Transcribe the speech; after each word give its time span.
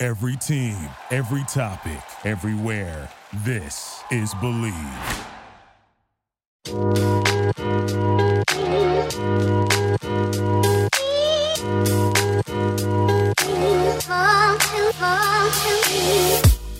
Every 0.00 0.36
team, 0.36 0.76
every 1.10 1.42
topic, 1.48 1.98
everywhere. 2.24 3.10
This 3.44 4.00
is 4.12 4.32
Believe. 4.34 4.72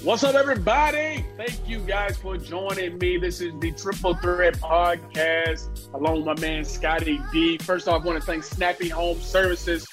What's 0.04 0.22
up, 0.22 0.36
everybody? 0.36 1.24
Thank 1.36 1.58
you 1.66 1.80
guys 1.80 2.16
for 2.18 2.36
joining 2.36 2.98
me. 2.98 3.16
This 3.16 3.40
is 3.40 3.52
the 3.58 3.72
Triple 3.72 4.14
Threat 4.14 4.58
Podcast, 4.58 5.92
along 5.92 6.24
with 6.24 6.38
my 6.38 6.40
man 6.40 6.64
Scotty 6.64 7.20
D. 7.32 7.58
First 7.58 7.88
off, 7.88 8.02
I 8.02 8.06
want 8.06 8.20
to 8.20 8.24
thank 8.24 8.44
Snappy 8.44 8.88
Home 8.90 9.20
Services. 9.20 9.84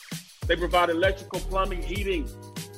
They 0.46 0.56
provide 0.56 0.92
electrical, 0.92 1.40
plumbing, 1.40 1.82
heating, 1.82 2.30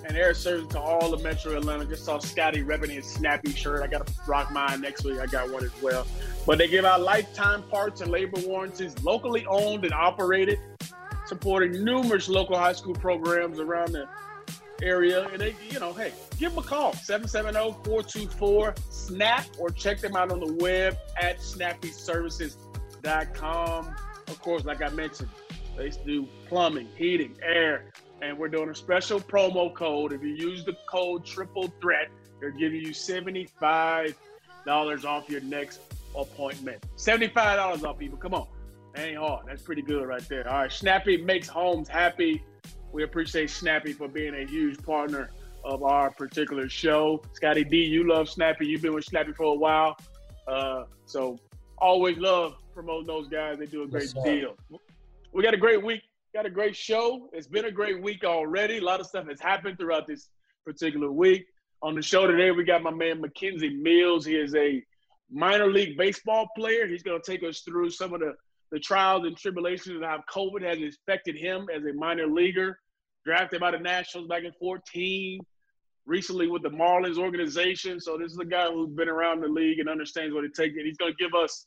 and 0.07 0.17
air 0.17 0.33
service 0.33 0.67
to 0.67 0.79
all 0.79 1.13
of 1.13 1.21
Metro 1.21 1.57
Atlanta. 1.57 1.83
Just 1.85 2.05
saw 2.05 2.17
Scotty 2.19 2.63
repping 2.63 2.89
his 2.89 3.05
Snappy 3.05 3.51
shirt. 3.51 3.83
I 3.83 3.87
got 3.87 4.07
to 4.07 4.13
rock 4.27 4.49
mine 4.51 4.79
next 4.81 5.03
week. 5.03 5.19
I 5.19 5.25
got 5.25 5.51
one 5.51 5.65
as 5.65 5.81
well. 5.81 6.07
But 6.45 6.57
they 6.57 6.67
give 6.67 6.85
out 6.85 7.01
lifetime 7.01 7.63
parts 7.63 8.01
and 8.01 8.09
labor 8.09 8.39
warranties, 8.41 8.95
locally 9.03 9.45
owned 9.47 9.83
and 9.83 9.93
operated, 9.93 10.59
supporting 11.25 11.83
numerous 11.83 12.29
local 12.29 12.57
high 12.57 12.73
school 12.73 12.95
programs 12.95 13.59
around 13.59 13.91
the 13.91 14.07
area. 14.81 15.27
And 15.27 15.41
they, 15.41 15.55
you 15.69 15.79
know, 15.79 15.93
hey, 15.93 16.13
give 16.37 16.51
them 16.51 16.59
a 16.63 16.67
call 16.67 16.93
770-424-SNAP 16.93 19.45
or 19.59 19.69
check 19.71 19.99
them 19.99 20.15
out 20.15 20.31
on 20.31 20.39
the 20.39 20.53
web 20.53 20.97
at 21.21 21.39
snappyservices.com. 21.39 23.95
Of 24.27 24.41
course, 24.41 24.65
like 24.65 24.81
I 24.81 24.89
mentioned, 24.89 25.29
they 25.75 25.89
do 25.89 26.27
plumbing, 26.47 26.87
heating, 26.95 27.37
air, 27.41 27.91
and 28.21 28.37
we're 28.37 28.47
doing 28.49 28.69
a 28.69 28.75
special 28.75 29.19
promo 29.19 29.73
code. 29.73 30.13
If 30.13 30.21
you 30.23 30.29
use 30.29 30.65
the 30.65 30.75
code 30.89 31.25
triple 31.25 31.71
threat, 31.81 32.09
they're 32.39 32.51
giving 32.51 32.81
you 32.81 32.89
$75 32.91 34.13
off 35.05 35.29
your 35.29 35.41
next 35.41 35.81
appointment. 36.15 36.83
$75 36.97 37.83
off, 37.83 37.97
people. 37.97 38.17
Come 38.17 38.33
on. 38.33 38.47
That 38.95 39.07
ain't 39.07 39.17
hard. 39.17 39.45
That's 39.47 39.61
pretty 39.61 39.81
good 39.81 40.07
right 40.07 40.27
there. 40.27 40.47
All 40.47 40.59
right. 40.61 40.71
Snappy 40.71 41.17
makes 41.17 41.47
homes 41.47 41.87
happy. 41.87 42.43
We 42.91 43.03
appreciate 43.03 43.49
Snappy 43.49 43.93
for 43.93 44.07
being 44.07 44.33
a 44.35 44.45
huge 44.45 44.81
partner 44.83 45.29
of 45.63 45.83
our 45.83 46.09
particular 46.11 46.69
show. 46.69 47.21
Scotty 47.33 47.63
D, 47.63 47.77
you 47.77 48.07
love 48.07 48.29
Snappy. 48.29 48.65
You've 48.65 48.81
been 48.81 48.93
with 48.93 49.05
Snappy 49.05 49.33
for 49.33 49.43
a 49.45 49.53
while. 49.55 49.97
Uh, 50.47 50.85
so 51.05 51.37
always 51.77 52.17
love 52.17 52.55
promoting 52.73 53.05
those 53.07 53.27
guys. 53.27 53.59
They 53.59 53.65
do 53.65 53.83
a 53.83 53.87
great 53.87 54.11
Yes, 54.15 54.23
deal. 54.23 54.55
We 55.33 55.43
got 55.43 55.53
a 55.53 55.57
great 55.57 55.83
week. 55.83 56.03
Got 56.37 56.45
a 56.45 56.51
great 56.51 56.75
show. 56.75 57.31
It's 57.33 57.47
been 57.47 57.65
a 57.65 57.71
great 57.71 57.99
week 57.99 58.23
already. 58.23 58.77
A 58.77 58.83
lot 58.83 58.99
of 58.99 59.07
stuff 59.07 59.27
has 59.27 59.41
happened 59.41 59.79
throughout 59.79 60.05
this 60.05 60.29
particular 60.67 61.11
week. 61.11 61.47
On 61.81 61.95
the 61.95 62.01
show 62.03 62.27
today, 62.27 62.51
we 62.51 62.63
got 62.63 62.83
my 62.83 62.91
man 62.91 63.23
McKenzie 63.23 63.75
Mills. 63.75 64.23
He 64.23 64.35
is 64.35 64.53
a 64.53 64.83
minor 65.31 65.65
league 65.65 65.97
baseball 65.97 66.47
player. 66.55 66.85
He's 66.85 67.01
going 67.01 67.19
to 67.19 67.31
take 67.31 67.41
us 67.41 67.61
through 67.61 67.89
some 67.89 68.13
of 68.13 68.19
the, 68.19 68.35
the 68.71 68.77
trials 68.77 69.25
and 69.25 69.35
tribulations 69.35 69.95
of 69.95 70.03
how 70.03 70.23
COVID 70.31 70.61
has 70.61 70.77
affected 71.07 71.35
him 71.35 71.69
as 71.75 71.83
a 71.85 71.93
minor 71.93 72.27
leaguer. 72.27 72.77
Drafted 73.25 73.59
by 73.59 73.71
the 73.71 73.79
Nationals 73.79 74.27
back 74.27 74.43
in 74.43 74.51
14, 74.59 75.39
recently 76.05 76.47
with 76.47 76.61
the 76.61 76.69
Marlins 76.69 77.17
organization. 77.17 77.99
So 77.99 78.15
this 78.15 78.31
is 78.31 78.37
a 78.37 78.45
guy 78.45 78.71
who's 78.71 78.91
been 78.91 79.09
around 79.09 79.41
the 79.41 79.47
league 79.47 79.79
and 79.79 79.89
understands 79.89 80.35
what 80.35 80.43
it 80.43 80.53
takes. 80.53 80.75
And 80.77 80.85
he's 80.85 80.97
going 80.97 81.13
to 81.13 81.17
give 81.17 81.33
us 81.33 81.65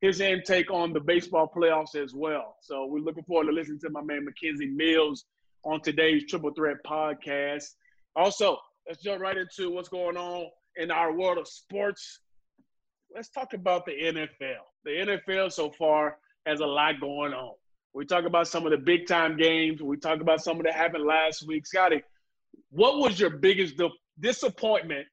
his 0.00 0.20
intake 0.20 0.70
on 0.70 0.92
the 0.92 1.00
baseball 1.00 1.50
playoffs 1.54 1.94
as 1.94 2.14
well. 2.14 2.56
So 2.60 2.86
we're 2.86 3.00
looking 3.00 3.24
forward 3.24 3.46
to 3.46 3.52
listening 3.52 3.80
to 3.80 3.90
my 3.90 4.02
man 4.02 4.26
McKenzie 4.26 4.74
Mills 4.74 5.24
on 5.64 5.80
today's 5.80 6.24
Triple 6.26 6.52
Threat 6.52 6.76
podcast. 6.86 7.64
Also, 8.14 8.58
let's 8.86 9.02
jump 9.02 9.20
right 9.20 9.36
into 9.36 9.70
what's 9.70 9.88
going 9.88 10.16
on 10.16 10.46
in 10.76 10.90
our 10.90 11.12
world 11.12 11.38
of 11.38 11.48
sports. 11.48 12.20
Let's 13.14 13.30
talk 13.30 13.54
about 13.54 13.86
the 13.86 13.92
NFL. 13.92 14.62
The 14.84 14.90
NFL 14.90 15.52
so 15.52 15.70
far 15.70 16.18
has 16.44 16.60
a 16.60 16.66
lot 16.66 17.00
going 17.00 17.32
on. 17.32 17.54
We 17.94 18.04
talk 18.04 18.26
about 18.26 18.46
some 18.46 18.66
of 18.66 18.72
the 18.72 18.78
big 18.78 19.06
time 19.06 19.38
games. 19.38 19.80
We 19.82 19.96
talk 19.96 20.20
about 20.20 20.42
some 20.42 20.58
of 20.58 20.64
that 20.64 20.74
happened 20.74 21.04
last 21.04 21.46
week. 21.46 21.66
Scotty, 21.66 22.02
what 22.70 22.98
was 22.98 23.18
your 23.18 23.30
biggest 23.30 23.80
disappointment 24.20 25.06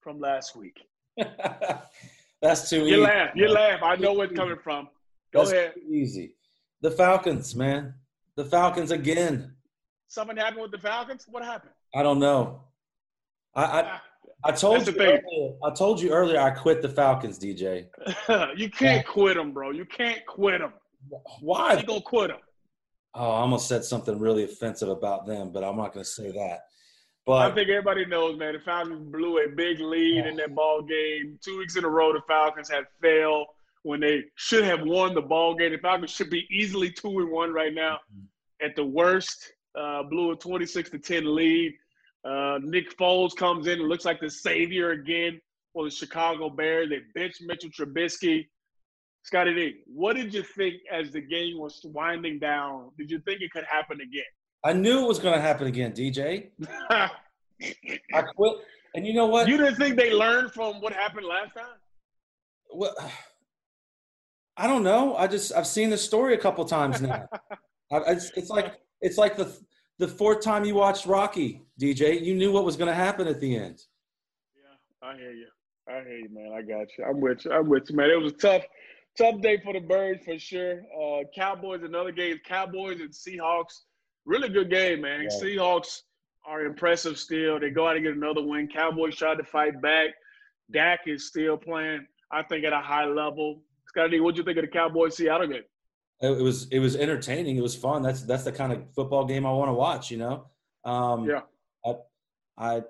from 0.00 0.18
last 0.18 0.56
week? 0.56 0.76
That's 2.42 2.70
too 2.70 2.78
You 2.78 2.84
easy. 2.84 2.94
You 2.94 3.02
laugh. 3.02 3.30
You 3.34 3.48
laugh. 3.48 3.82
I 3.82 3.96
know 3.96 4.12
where 4.14 4.26
it's 4.26 4.36
coming 4.36 4.56
from. 4.62 4.88
Go 5.32 5.40
That's 5.40 5.52
ahead. 5.52 5.74
easy. 5.90 6.34
The 6.80 6.90
Falcons, 6.90 7.54
man. 7.54 7.94
The 8.36 8.44
Falcons 8.44 8.90
again. 8.90 9.54
Something 10.08 10.36
happened 10.36 10.62
with 10.62 10.72
the 10.72 10.78
Falcons? 10.78 11.26
What 11.28 11.44
happened? 11.44 11.72
I 11.94 12.02
don't 12.02 12.18
know. 12.18 12.62
I 13.54 13.64
I, 13.64 13.82
ah, 13.84 14.02
I 14.44 14.52
told 14.52 14.86
you 14.86 14.94
earlier, 14.98 15.54
I 15.62 15.70
told 15.70 16.00
you 16.00 16.10
earlier 16.10 16.40
I 16.40 16.50
quit 16.50 16.82
the 16.82 16.88
Falcons, 16.88 17.38
DJ. 17.38 17.86
you 18.56 18.70
can't 18.70 19.06
quit 19.06 19.36
them, 19.36 19.52
bro. 19.52 19.70
You 19.70 19.84
can't 19.84 20.24
quit 20.26 20.60
them. 20.60 20.72
Why? 21.40 21.74
You 21.74 21.84
gonna 21.84 22.00
quit 22.00 22.28
them? 22.28 22.38
Oh, 23.14 23.30
I 23.30 23.40
almost 23.40 23.66
said 23.66 23.84
something 23.84 24.18
really 24.18 24.44
offensive 24.44 24.88
about 24.88 25.26
them, 25.26 25.50
but 25.52 25.64
I'm 25.64 25.76
not 25.76 25.92
going 25.92 26.04
to 26.04 26.10
say 26.10 26.30
that. 26.30 26.60
I 27.38 27.50
think 27.54 27.68
everybody 27.68 28.06
knows, 28.06 28.38
man. 28.38 28.54
The 28.54 28.60
Falcons 28.60 29.10
blew 29.10 29.38
a 29.38 29.48
big 29.48 29.80
lead 29.80 30.26
in 30.26 30.36
that 30.36 30.54
ball 30.54 30.82
game. 30.82 31.38
Two 31.44 31.58
weeks 31.58 31.76
in 31.76 31.84
a 31.84 31.88
row, 31.88 32.12
the 32.12 32.22
Falcons 32.26 32.70
had 32.70 32.84
failed 33.00 33.46
when 33.82 34.00
they 34.00 34.24
should 34.34 34.64
have 34.64 34.82
won 34.82 35.14
the 35.14 35.22
ball 35.22 35.54
game. 35.54 35.72
The 35.72 35.78
Falcons 35.78 36.10
should 36.10 36.30
be 36.30 36.46
easily 36.50 36.90
two 36.90 37.20
and 37.20 37.30
one 37.30 37.52
right 37.52 37.74
now. 37.74 37.98
At 38.62 38.76
the 38.76 38.84
worst, 38.84 39.52
uh, 39.74 40.02
blew 40.04 40.32
a 40.32 40.36
26 40.36 40.90
to 40.90 40.98
10 40.98 41.34
lead. 41.34 41.74
Uh, 42.24 42.58
Nick 42.62 42.96
Foles 42.98 43.34
comes 43.34 43.66
in 43.66 43.80
and 43.80 43.88
looks 43.88 44.04
like 44.04 44.20
the 44.20 44.30
savior 44.30 44.90
again 44.90 45.40
for 45.72 45.84
the 45.84 45.90
Chicago 45.90 46.50
Bears. 46.50 46.90
They 46.90 47.00
benched 47.14 47.42
Mitchell 47.42 47.70
Trubisky. 47.70 48.48
Scotty 49.22 49.54
D, 49.54 49.74
what 49.86 50.16
did 50.16 50.32
you 50.32 50.42
think 50.42 50.76
as 50.90 51.10
the 51.10 51.20
game 51.20 51.58
was 51.58 51.80
winding 51.84 52.38
down? 52.38 52.90
Did 52.98 53.10
you 53.10 53.20
think 53.20 53.42
it 53.42 53.50
could 53.50 53.64
happen 53.64 54.00
again? 54.00 54.24
I 54.62 54.72
knew 54.72 55.04
it 55.04 55.08
was 55.08 55.18
going 55.18 55.34
to 55.34 55.40
happen 55.40 55.66
again, 55.66 55.92
DJ. 55.92 56.48
I 56.90 58.22
quit. 58.36 58.56
And 58.94 59.06
you 59.06 59.14
know 59.14 59.26
what? 59.26 59.48
You 59.48 59.56
didn't 59.56 59.76
think 59.76 59.96
they 59.96 60.12
learned 60.12 60.52
from 60.52 60.80
what 60.80 60.92
happened 60.92 61.26
last 61.26 61.54
time? 61.54 61.78
Well, 62.72 62.94
I 64.56 64.66
don't 64.66 64.82
know. 64.82 65.16
I 65.16 65.26
just 65.26 65.54
I've 65.54 65.66
seen 65.66 65.90
the 65.90 65.98
story 65.98 66.34
a 66.34 66.38
couple 66.38 66.64
times 66.64 67.00
now. 67.00 67.26
I, 67.92 67.98
it's, 68.08 68.30
it's 68.36 68.50
like 68.50 68.80
it's 69.00 69.16
like 69.16 69.36
the 69.36 69.56
the 69.98 70.08
fourth 70.08 70.42
time 70.42 70.64
you 70.64 70.74
watched 70.74 71.06
Rocky, 71.06 71.62
DJ. 71.80 72.22
You 72.22 72.34
knew 72.34 72.52
what 72.52 72.64
was 72.64 72.76
going 72.76 72.88
to 72.88 72.94
happen 72.94 73.28
at 73.28 73.40
the 73.40 73.56
end. 73.56 73.80
Yeah, 74.56 75.08
I 75.08 75.16
hear 75.16 75.32
you. 75.32 75.46
I 75.88 76.02
hear 76.02 76.18
you, 76.18 76.28
man. 76.32 76.52
I 76.56 76.62
got 76.62 76.86
you. 76.96 77.04
I'm 77.04 77.20
with 77.20 77.44
you. 77.44 77.52
I'm 77.52 77.68
with 77.68 77.90
you, 77.90 77.96
man. 77.96 78.10
It 78.10 78.20
was 78.20 78.32
a 78.32 78.36
tough, 78.36 78.62
tough 79.16 79.40
day 79.40 79.60
for 79.62 79.72
the 79.72 79.80
Birds 79.80 80.24
for 80.24 80.38
sure. 80.38 80.82
Uh, 81.00 81.24
Cowboys, 81.34 81.82
another 81.82 82.12
game. 82.12 82.38
Cowboys 82.46 83.00
and 83.00 83.10
Seahawks. 83.10 83.80
Really 84.26 84.48
good 84.48 84.70
game, 84.70 85.02
man. 85.02 85.22
Yeah. 85.22 85.28
Seahawks 85.28 86.02
are 86.46 86.64
impressive 86.64 87.18
still. 87.18 87.58
They 87.60 87.70
go 87.70 87.88
out 87.88 87.96
and 87.96 88.04
get 88.04 88.14
another 88.14 88.42
win. 88.42 88.68
Cowboys 88.68 89.16
tried 89.16 89.36
to 89.36 89.44
fight 89.44 89.80
back. 89.80 90.10
Dak 90.70 91.00
is 91.06 91.26
still 91.26 91.56
playing, 91.56 92.06
I 92.30 92.42
think, 92.42 92.64
at 92.64 92.72
a 92.72 92.80
high 92.80 93.06
level. 93.06 93.62
Scotty, 93.86 94.20
what'd 94.20 94.38
you 94.38 94.44
think 94.44 94.58
of 94.58 94.64
the 94.64 94.70
Cowboys 94.70 95.16
Seattle 95.16 95.48
game? 95.48 95.62
It, 96.20 96.38
it 96.38 96.42
was 96.42 96.68
it 96.68 96.78
was 96.78 96.96
entertaining. 96.96 97.56
It 97.56 97.62
was 97.62 97.74
fun. 97.74 98.02
That's 98.02 98.22
that's 98.22 98.44
the 98.44 98.52
kind 98.52 98.72
of 98.72 98.82
football 98.94 99.24
game 99.24 99.46
I 99.46 99.52
want 99.52 99.68
to 99.68 99.74
watch. 99.74 100.10
You 100.10 100.18
know. 100.18 100.46
Um, 100.84 101.28
Yeah. 101.28 101.40
I, 101.84 101.94
I 102.58 102.82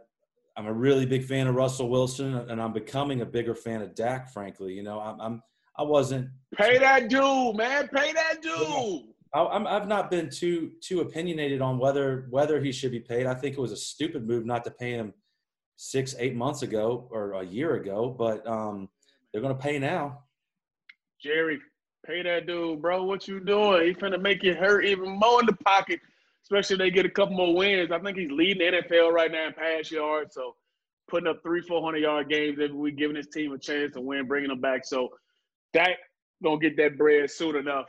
I'm 0.57 0.67
a 0.67 0.73
really 0.73 1.07
big 1.07 1.25
fan 1.25 1.47
of 1.47 1.55
Russell 1.55 1.89
Wilson, 1.89 2.35
and 2.35 2.61
I'm 2.61 2.73
becoming 2.73 3.23
a 3.23 3.27
bigger 3.27 3.55
fan 3.55 3.83
of 3.83 3.95
Dak. 3.95 4.31
Frankly, 4.31 4.75
you 4.75 4.83
know, 4.83 5.01
I'm, 5.01 5.21
I'm 5.21 5.43
I 5.79 5.83
wasn't 5.83 6.29
Pay 6.57 6.79
that 6.79 7.09
dude, 7.09 7.57
man. 7.57 7.89
Pay 7.89 8.13
that 8.13 8.43
dude. 8.43 9.05
I- 9.33 9.77
I've 9.77 9.87
not 9.89 10.11
been 10.11 10.29
too 10.29 10.73
too 10.81 11.01
opinionated 11.01 11.61
on 11.61 11.79
whether 11.79 12.27
whether 12.31 12.61
he 12.61 12.73
should 12.73 12.91
be 12.91 13.01
paid. 13.01 13.27
I 13.27 13.35
think 13.35 13.57
it 13.57 13.61
was 13.61 13.73
a 13.73 13.77
stupid 13.77 14.27
move 14.27 14.45
not 14.45 14.65
to 14.65 14.71
pay 14.71 14.93
him 14.93 15.15
six 15.77 16.15
eight 16.19 16.35
months 16.35 16.63
ago 16.63 17.09
or 17.11 17.35
a 17.35 17.43
year 17.45 17.75
ago, 17.77 18.09
but 18.11 18.47
um, 18.47 18.89
they're 19.33 19.41
going 19.43 19.55
to 19.57 19.63
pay 19.63 19.79
now. 19.79 20.25
Jerry, 21.23 21.61
pay 22.07 22.23
that 22.23 22.47
dude, 22.47 22.83
bro. 22.83 23.05
What 23.05 23.29
you 23.29 23.41
doing? 23.41 23.87
He 23.87 23.95
finna 23.95 24.21
make 24.21 24.43
you 24.43 24.55
hurt 24.55 24.85
even 24.85 25.09
more 25.11 25.41
in 25.41 25.47
the 25.47 25.57
pocket. 25.65 26.01
especially 26.43 26.75
if 26.75 26.79
they 26.81 26.91
get 26.91 27.07
a 27.07 27.11
couple 27.11 27.37
more 27.37 27.55
wins. 27.55 27.93
I 27.93 27.99
think 27.99 28.17
he's 28.19 28.31
leading 28.31 28.73
the 28.73 28.79
NFL 28.83 29.13
right 29.13 29.31
now 29.31 29.47
in 29.47 29.53
pass 29.53 29.91
yards. 29.91 30.35
So 30.35 30.57
putting 31.09 31.29
up 31.29 31.43
three, 31.43 31.61
four 31.63 31.83
hundred 31.83 31.99
yard 31.99 32.29
games 32.29 32.59
every 32.61 32.77
week, 32.77 32.97
giving 32.97 33.17
his 33.17 33.29
team 33.29 33.53
a 33.53 33.59
chance 33.59 33.93
to 33.93 34.01
win, 34.01 34.27
bringing 34.27 34.49
them 34.49 34.61
back. 34.61 34.85
So 34.85 35.11
that 35.75 35.91
gonna 36.43 36.59
get 36.59 36.77
that 36.79 36.99
bread 36.99 37.31
soon 37.31 37.57
enough. 37.57 37.87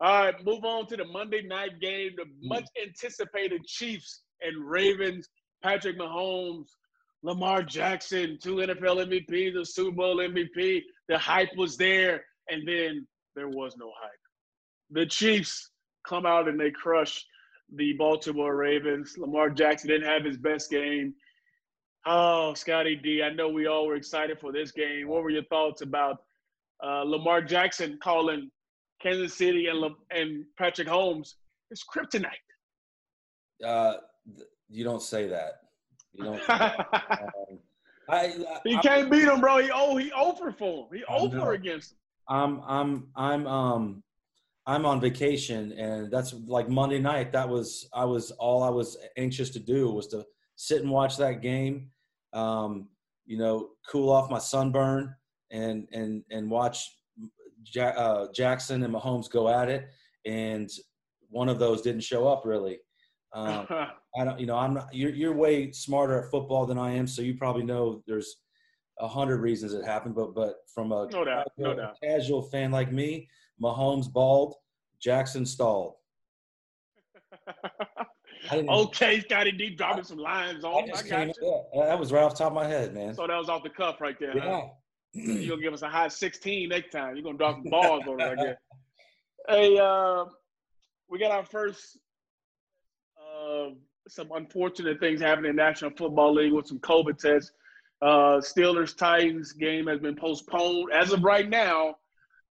All 0.00 0.24
right, 0.24 0.44
move 0.44 0.64
on 0.64 0.86
to 0.88 0.96
the 0.96 1.04
Monday 1.04 1.42
night 1.42 1.80
game. 1.80 2.12
The 2.16 2.24
hmm. 2.24 2.48
much 2.48 2.66
anticipated 2.82 3.64
Chiefs 3.66 4.22
and 4.40 4.68
Ravens. 4.68 5.28
Patrick 5.62 5.98
Mahomes, 5.98 6.66
Lamar 7.22 7.62
Jackson, 7.62 8.38
two 8.40 8.56
NFL 8.56 9.06
MVPs, 9.08 9.54
the 9.54 9.64
Super 9.64 9.96
Bowl 9.96 10.16
MVP. 10.18 10.82
The 11.08 11.16
hype 11.16 11.56
was 11.56 11.78
there, 11.78 12.22
and 12.50 12.68
then 12.68 13.06
there 13.34 13.48
was 13.48 13.74
no 13.78 13.90
hype. 13.98 14.10
The 14.90 15.06
Chiefs 15.06 15.70
come 16.06 16.26
out 16.26 16.48
and 16.48 16.60
they 16.60 16.70
crush 16.70 17.24
the 17.74 17.94
Baltimore 17.94 18.54
Ravens. 18.54 19.16
Lamar 19.16 19.48
Jackson 19.48 19.88
didn't 19.88 20.06
have 20.06 20.22
his 20.22 20.36
best 20.36 20.70
game. 20.70 21.14
Oh, 22.04 22.52
Scotty 22.52 22.96
D, 22.96 23.22
I 23.22 23.32
know 23.32 23.48
we 23.48 23.66
all 23.66 23.86
were 23.86 23.96
excited 23.96 24.38
for 24.38 24.52
this 24.52 24.70
game. 24.70 25.08
What 25.08 25.22
were 25.22 25.30
your 25.30 25.44
thoughts 25.44 25.80
about 25.80 26.18
uh, 26.84 27.04
Lamar 27.04 27.40
Jackson 27.40 27.98
calling 28.02 28.50
Kansas 29.04 29.34
City 29.34 29.66
and 29.66 29.78
Le- 29.78 29.96
and 30.10 30.44
Patrick 30.58 30.88
Holmes 30.88 31.36
his 31.70 31.84
kryptonite? 31.84 32.30
Uh, 33.64 33.94
you 34.68 34.84
don't 34.84 35.02
say 35.02 35.28
that. 35.28 35.52
You 36.12 36.24
don't. 36.24 36.50
um, 36.50 37.58
I, 38.08 38.26
I, 38.26 38.60
he 38.64 38.78
can't 38.78 39.10
beat 39.10 39.24
him, 39.24 39.40
bro. 39.40 39.58
He 39.58 39.70
oh 39.72 39.96
he 39.96 40.10
over 40.12 40.52
for 40.52 40.88
him. 40.88 40.98
He 40.98 41.04
over 41.04 41.52
against 41.52 41.92
him. 41.92 41.98
I'm 42.28 42.62
I'm 42.66 43.08
I'm 43.16 43.46
um 43.46 44.02
I'm 44.66 44.86
on 44.86 45.00
vacation 45.00 45.72
and 45.72 46.10
that's 46.10 46.34
like 46.46 46.68
Monday 46.68 46.98
night. 46.98 47.32
That 47.32 47.48
was 47.48 47.88
I 47.92 48.04
was 48.04 48.30
all 48.32 48.62
I 48.62 48.70
was 48.70 48.96
anxious 49.16 49.50
to 49.50 49.60
do 49.60 49.90
was 49.90 50.06
to 50.08 50.24
sit 50.56 50.82
and 50.82 50.90
watch 50.90 51.16
that 51.18 51.42
game. 51.42 51.90
Um, 52.32 52.88
you 53.26 53.38
know, 53.38 53.70
cool 53.88 54.10
off 54.10 54.30
my 54.30 54.38
sunburn 54.38 55.14
and 55.50 55.86
and 55.92 56.24
and 56.30 56.50
watch 56.50 56.90
ja- 57.72 57.94
uh, 57.96 58.28
Jackson 58.32 58.82
and 58.82 58.94
Mahomes 58.94 59.30
go 59.30 59.48
at 59.48 59.68
it. 59.68 59.88
And 60.26 60.70
one 61.28 61.48
of 61.48 61.58
those 61.58 61.82
didn't 61.82 62.02
show 62.02 62.26
up 62.28 62.44
really. 62.44 62.78
Um, 63.32 63.66
I 64.16 64.24
don't, 64.24 64.38
you 64.38 64.46
know, 64.46 64.56
I'm 64.56 64.74
not. 64.74 64.94
You're 64.94 65.10
you're 65.10 65.32
way 65.32 65.72
smarter 65.72 66.22
at 66.22 66.30
football 66.30 66.66
than 66.66 66.78
I 66.78 66.92
am, 66.92 67.06
so 67.06 67.20
you 67.20 67.34
probably 67.34 67.64
know 67.64 68.02
there's 68.06 68.36
a 69.00 69.08
hundred 69.08 69.38
reasons 69.40 69.74
it 69.74 69.84
happened. 69.84 70.14
But 70.14 70.34
but 70.34 70.56
from 70.72 70.92
a, 70.92 71.08
no 71.10 71.24
doubt, 71.24 71.48
casual, 71.58 71.74
no 71.74 71.74
doubt. 71.74 71.96
casual 72.02 72.42
fan 72.42 72.70
like 72.70 72.92
me, 72.92 73.28
Mahomes 73.60 74.10
balled, 74.10 74.54
Jackson 75.00 75.44
stalled. 75.44 75.94
okay, 78.52 79.20
Scotty 79.20 79.52
D 79.52 79.70
dropping 79.70 80.04
some 80.04 80.18
lines 80.18 80.64
on. 80.64 80.90
I, 80.94 80.98
I 80.98 81.02
got 81.02 81.36
you. 81.36 81.62
that 81.74 81.98
was 81.98 82.12
right 82.12 82.22
off 82.22 82.38
top 82.38 82.48
of 82.48 82.54
my 82.54 82.68
head, 82.68 82.94
man. 82.94 83.14
So 83.14 83.26
that 83.26 83.36
was 83.36 83.48
off 83.48 83.64
the 83.64 83.70
cuff 83.70 84.00
right 84.00 84.18
there. 84.18 84.36
Yeah. 84.36 84.42
Huh? 84.42 84.66
You're 85.14 85.50
gonna 85.50 85.62
give 85.62 85.72
us 85.72 85.82
a 85.82 85.88
high 85.88 86.08
16 86.08 86.68
next 86.68 86.90
time. 86.90 87.14
You're 87.14 87.24
gonna 87.24 87.38
drop 87.38 87.56
some 87.62 87.70
balls 87.70 88.02
on 88.06 88.20
I 88.20 88.34
guess. 88.34 88.56
Hey, 89.46 89.78
uh, 89.78 90.24
we 91.10 91.18
got 91.18 91.30
our 91.30 91.44
first 91.44 91.98
uh, 93.20 93.66
some 94.08 94.30
unfortunate 94.32 94.98
things 95.00 95.20
happening 95.20 95.50
in 95.50 95.56
National 95.56 95.90
Football 95.90 96.34
League 96.34 96.54
with 96.54 96.66
some 96.66 96.78
COVID 96.78 97.18
tests. 97.18 97.52
Uh, 98.00 98.40
Steelers 98.40 98.96
Titans 98.96 99.52
game 99.52 99.86
has 99.86 100.00
been 100.00 100.16
postponed. 100.16 100.92
As 100.92 101.12
of 101.12 101.22
right 101.22 101.48
now, 101.48 101.96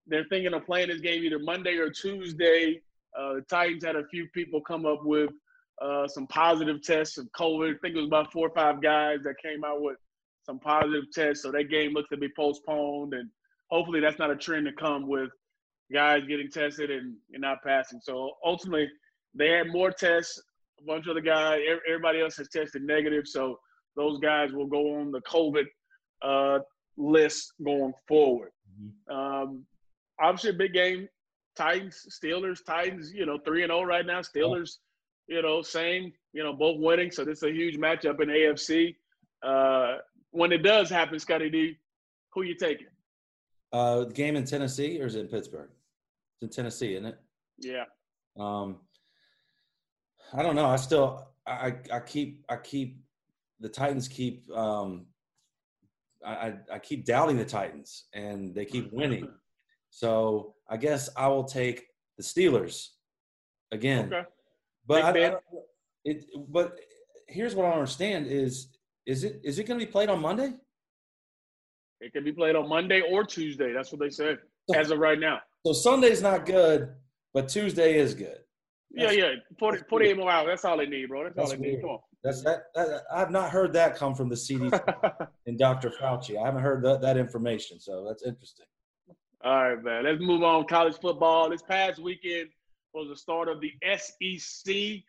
they're 0.06 0.24
thinking 0.24 0.52
of 0.52 0.66
playing 0.66 0.88
this 0.88 1.00
game 1.00 1.22
either 1.22 1.38
Monday 1.38 1.76
or 1.76 1.90
Tuesday. 1.90 2.80
Uh, 3.16 3.34
the 3.34 3.42
Titans 3.42 3.84
had 3.84 3.96
a 3.96 4.06
few 4.08 4.26
people 4.34 4.60
come 4.60 4.84
up 4.84 5.04
with 5.04 5.30
uh, 5.80 6.06
some 6.06 6.26
positive 6.26 6.82
tests 6.82 7.18
of 7.18 7.26
COVID. 7.32 7.76
I 7.76 7.78
think 7.78 7.94
it 7.94 8.00
was 8.00 8.06
about 8.06 8.32
four 8.32 8.48
or 8.48 8.54
five 8.54 8.82
guys 8.82 9.18
that 9.24 9.34
came 9.42 9.64
out 9.64 9.80
with 9.80 9.96
some 10.50 10.58
positive 10.58 11.04
tests. 11.12 11.44
So 11.44 11.52
that 11.52 11.70
game 11.70 11.92
looks 11.92 12.08
to 12.08 12.16
be 12.16 12.28
postponed, 12.36 13.14
and 13.14 13.30
hopefully 13.70 14.00
that's 14.00 14.18
not 14.18 14.30
a 14.30 14.36
trend 14.36 14.66
to 14.66 14.72
come 14.72 15.06
with 15.08 15.30
guys 15.92 16.22
getting 16.28 16.50
tested 16.50 16.90
and, 16.90 17.14
and 17.32 17.40
not 17.40 17.62
passing. 17.62 18.00
So 18.02 18.32
ultimately, 18.44 18.88
they 19.34 19.50
had 19.50 19.68
more 19.68 19.92
tests. 19.92 20.42
A 20.80 20.84
bunch 20.84 21.06
of 21.06 21.14
the 21.14 21.20
guys, 21.20 21.60
everybody 21.88 22.20
else 22.20 22.36
has 22.38 22.48
tested 22.48 22.82
negative. 22.82 23.28
So 23.28 23.58
those 23.96 24.18
guys 24.18 24.50
will 24.52 24.66
go 24.66 24.98
on 24.98 25.12
the 25.12 25.20
COVID 25.20 25.66
uh, 26.22 26.60
list 26.96 27.52
going 27.64 27.92
forward. 28.08 28.50
Mm-hmm. 28.82 29.14
Um, 29.14 29.64
obviously, 30.20 30.50
a 30.50 30.54
big 30.54 30.72
game. 30.72 31.08
Titans, 31.56 32.06
Steelers, 32.10 32.64
Titans, 32.64 33.12
you 33.12 33.26
know, 33.26 33.38
3 33.44 33.64
and 33.64 33.70
0 33.70 33.82
right 33.82 34.06
now. 34.06 34.20
Steelers, 34.20 34.78
you 35.28 35.42
know, 35.42 35.62
same, 35.62 36.12
you 36.32 36.42
know, 36.42 36.52
both 36.52 36.78
winning. 36.80 37.10
So 37.10 37.24
this 37.24 37.38
is 37.38 37.42
a 37.44 37.52
huge 37.52 37.76
matchup 37.76 38.20
in 38.20 38.28
AFC. 38.28 38.94
Uh, 39.42 39.98
when 40.30 40.52
it 40.52 40.62
does 40.62 40.90
happen, 40.90 41.18
Scotty 41.18 41.50
D, 41.50 41.76
who 42.32 42.42
you 42.42 42.54
taking? 42.54 42.86
Uh, 43.72 44.04
the 44.04 44.12
game 44.12 44.36
in 44.36 44.44
Tennessee 44.44 45.00
or 45.00 45.06
is 45.06 45.14
it 45.14 45.20
in 45.20 45.28
Pittsburgh? 45.28 45.70
It's 46.34 46.42
in 46.42 46.48
Tennessee, 46.48 46.94
isn't 46.94 47.06
it? 47.06 47.18
Yeah. 47.58 47.84
Um, 48.38 48.78
I 50.32 50.42
don't 50.42 50.56
know. 50.56 50.66
I 50.66 50.76
still, 50.76 51.28
I, 51.46 51.74
I 51.92 52.00
keep, 52.00 52.44
I 52.48 52.56
keep, 52.56 53.00
the 53.60 53.68
Titans 53.68 54.08
keep, 54.08 54.50
um, 54.52 55.06
I, 56.24 56.54
I 56.72 56.78
keep 56.78 57.04
doubting 57.04 57.36
the 57.36 57.44
Titans, 57.44 58.04
and 58.14 58.54
they 58.54 58.64
keep 58.64 58.92
winning. 58.92 59.28
So 59.92 60.54
I 60.68 60.76
guess 60.76 61.10
I 61.16 61.26
will 61.26 61.42
take 61.42 61.88
the 62.16 62.22
Steelers 62.22 62.90
again. 63.72 64.06
Okay. 64.06 64.22
But 64.86 65.16
I, 65.16 65.26
I, 65.26 65.36
it, 66.04 66.26
but 66.48 66.78
here's 67.26 67.56
what 67.56 67.66
I 67.66 67.72
understand 67.72 68.28
is 68.28 68.68
is 69.10 69.24
it 69.24 69.40
is 69.42 69.58
it 69.58 69.64
going 69.64 69.78
to 69.78 69.84
be 69.84 69.90
played 69.90 70.08
on 70.08 70.20
Monday? 70.20 70.52
It 72.00 72.12
can 72.12 72.22
be 72.24 72.32
played 72.32 72.54
on 72.54 72.68
Monday 72.68 73.02
or 73.02 73.24
Tuesday. 73.24 73.72
That's 73.72 73.90
what 73.92 74.00
they 74.00 74.08
said 74.08 74.38
as 74.74 74.90
of 74.90 74.98
right 74.98 75.18
now. 75.18 75.40
So 75.66 75.72
Sunday's 75.72 76.22
not 76.22 76.46
good, 76.46 76.90
but 77.34 77.48
Tuesday 77.48 77.98
is 77.98 78.14
good. 78.14 78.38
That's, 78.92 79.14
yeah, 79.16 79.26
yeah. 79.26 79.34
40, 79.58 79.82
48 79.88 80.16
more 80.16 80.30
hours. 80.30 80.46
That's 80.48 80.64
all 80.64 80.78
they 80.78 80.86
need, 80.86 81.08
bro. 81.08 81.24
That's, 81.24 81.36
that's 81.36 81.50
all 81.50 81.56
they 81.56 81.60
weird. 81.60 81.74
need. 81.74 81.80
Come 81.82 81.90
on. 81.90 81.98
That's 82.22 82.42
that, 82.42 82.64
that, 82.74 83.02
I've 83.12 83.30
not 83.30 83.50
heard 83.50 83.72
that 83.74 83.96
come 83.96 84.14
from 84.14 84.28
the 84.28 84.34
CDC 84.34 85.28
and 85.46 85.58
Dr. 85.58 85.90
Fauci. 86.00 86.40
I 86.40 86.46
haven't 86.46 86.62
heard 86.62 86.82
that, 86.84 87.00
that 87.00 87.16
information, 87.16 87.80
so 87.80 88.04
that's 88.06 88.22
interesting. 88.22 88.66
All 89.42 89.74
right, 89.74 89.82
man. 89.82 90.04
Let's 90.04 90.20
move 90.20 90.42
on. 90.42 90.66
College 90.66 90.96
football. 91.00 91.50
This 91.50 91.62
past 91.62 91.98
weekend 91.98 92.50
was 92.94 93.08
the 93.08 93.16
start 93.16 93.48
of 93.48 93.60
the 93.60 93.72
SEC 93.96 95.02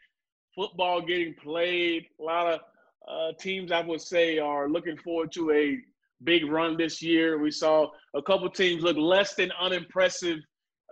football 0.55 1.01
getting 1.01 1.33
played. 1.35 2.05
A 2.19 2.23
lot 2.23 2.53
of 2.53 2.59
uh, 3.07 3.31
teams 3.39 3.71
I 3.71 3.81
would 3.81 4.01
say 4.01 4.37
are 4.39 4.69
looking 4.69 4.97
forward 4.97 5.31
to 5.33 5.51
a 5.51 5.79
big 6.23 6.45
run 6.45 6.77
this 6.77 7.01
year. 7.01 7.39
We 7.39 7.51
saw 7.51 7.89
a 8.15 8.21
couple 8.21 8.49
teams 8.49 8.83
look 8.83 8.97
less 8.97 9.35
than 9.35 9.51
unimpressive. 9.59 10.39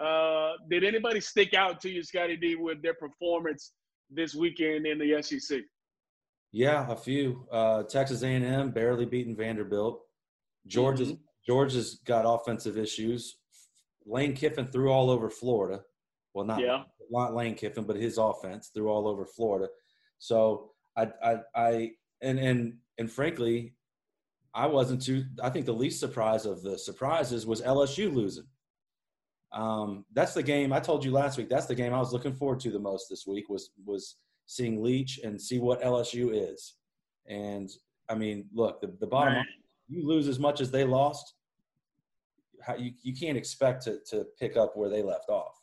Uh, 0.02 0.54
did 0.70 0.84
anybody 0.84 1.20
stick 1.20 1.54
out 1.54 1.82
to 1.82 1.90
you, 1.90 2.04
Scotty 2.04 2.38
D, 2.38 2.56
with 2.56 2.82
their 2.82 2.94
performance 2.94 3.74
this 4.10 4.34
weekend 4.34 4.86
in 4.86 4.98
the 4.98 5.22
SEC? 5.22 5.62
Yeah, 6.52 6.90
a 6.90 6.96
few. 6.96 7.48
Uh, 7.52 7.84
Texas 7.84 8.24
A&M 8.24 8.72
barely 8.72 9.06
beating 9.06 9.36
Vanderbilt. 9.36 10.02
Georgia's 10.68 11.10
mm-hmm. 11.10 11.22
Georgia's 11.46 12.00
got 12.06 12.26
offensive 12.28 12.78
issues. 12.78 13.38
Lane 14.06 14.34
Kiffin 14.34 14.68
threw 14.68 14.92
all 14.92 15.10
over 15.10 15.30
Florida. 15.30 15.82
Well, 16.34 16.46
not 16.46 16.60
yeah. 16.62 16.84
not 17.10 17.34
Lane 17.36 17.56
Kiffin, 17.56 17.84
but 17.84 17.96
his 17.96 18.18
offense 18.18 18.72
threw 18.74 18.90
all 18.90 19.08
over 19.08 19.26
Florida. 19.26 19.68
So 20.18 20.69
I 20.98 21.08
I, 21.24 21.36
I 21.56 21.92
and 22.22 22.40
and 22.40 22.74
and 22.98 23.12
frankly, 23.12 23.74
I 24.54 24.68
wasn't 24.68 25.02
too. 25.02 25.26
I 25.42 25.50
think 25.50 25.66
the 25.66 25.74
least 25.74 26.00
surprise 26.00 26.46
of 26.46 26.62
the 26.62 26.78
surprises 26.78 27.46
was 27.46 27.62
LSU 27.62 28.14
losing. 28.14 28.48
Um, 29.52 30.06
that's 30.14 30.34
the 30.34 30.44
game 30.44 30.72
I 30.72 30.80
told 30.80 31.04
you 31.04 31.12
last 31.12 31.38
week. 31.38 31.50
That's 31.50 31.66
the 31.66 31.76
game 31.76 31.94
I 31.94 32.00
was 32.00 32.14
looking 32.14 32.34
forward 32.34 32.60
to 32.62 32.72
the 32.72 32.80
most 32.80 33.08
this 33.10 33.26
week 33.26 33.50
was 33.50 33.72
was 33.86 34.18
seeing 34.46 34.84
Leach 34.84 35.20
and 35.24 35.42
see 35.42 35.60
what 35.60 35.82
LSU 35.82 36.32
is. 36.34 36.76
And 37.28 37.70
I 38.10 38.16
mean, 38.16 38.48
look, 38.54 38.82
the, 38.82 38.96
the 39.00 39.08
bottom 39.08 39.36
line, 39.36 39.46
you 39.88 40.08
lose 40.08 40.28
as 40.28 40.40
much 40.40 40.62
as 40.62 40.72
they 40.72 40.84
lost. 40.84 41.36
How 42.62 42.76
you 42.76 42.92
you 43.02 43.16
can't 43.16 43.38
expect 43.38 43.84
to 43.84 44.00
to 44.10 44.26
pick 44.40 44.58
up 44.58 44.76
where 44.76 44.90
they 44.90 45.02
left 45.02 45.30
off. 45.30 45.56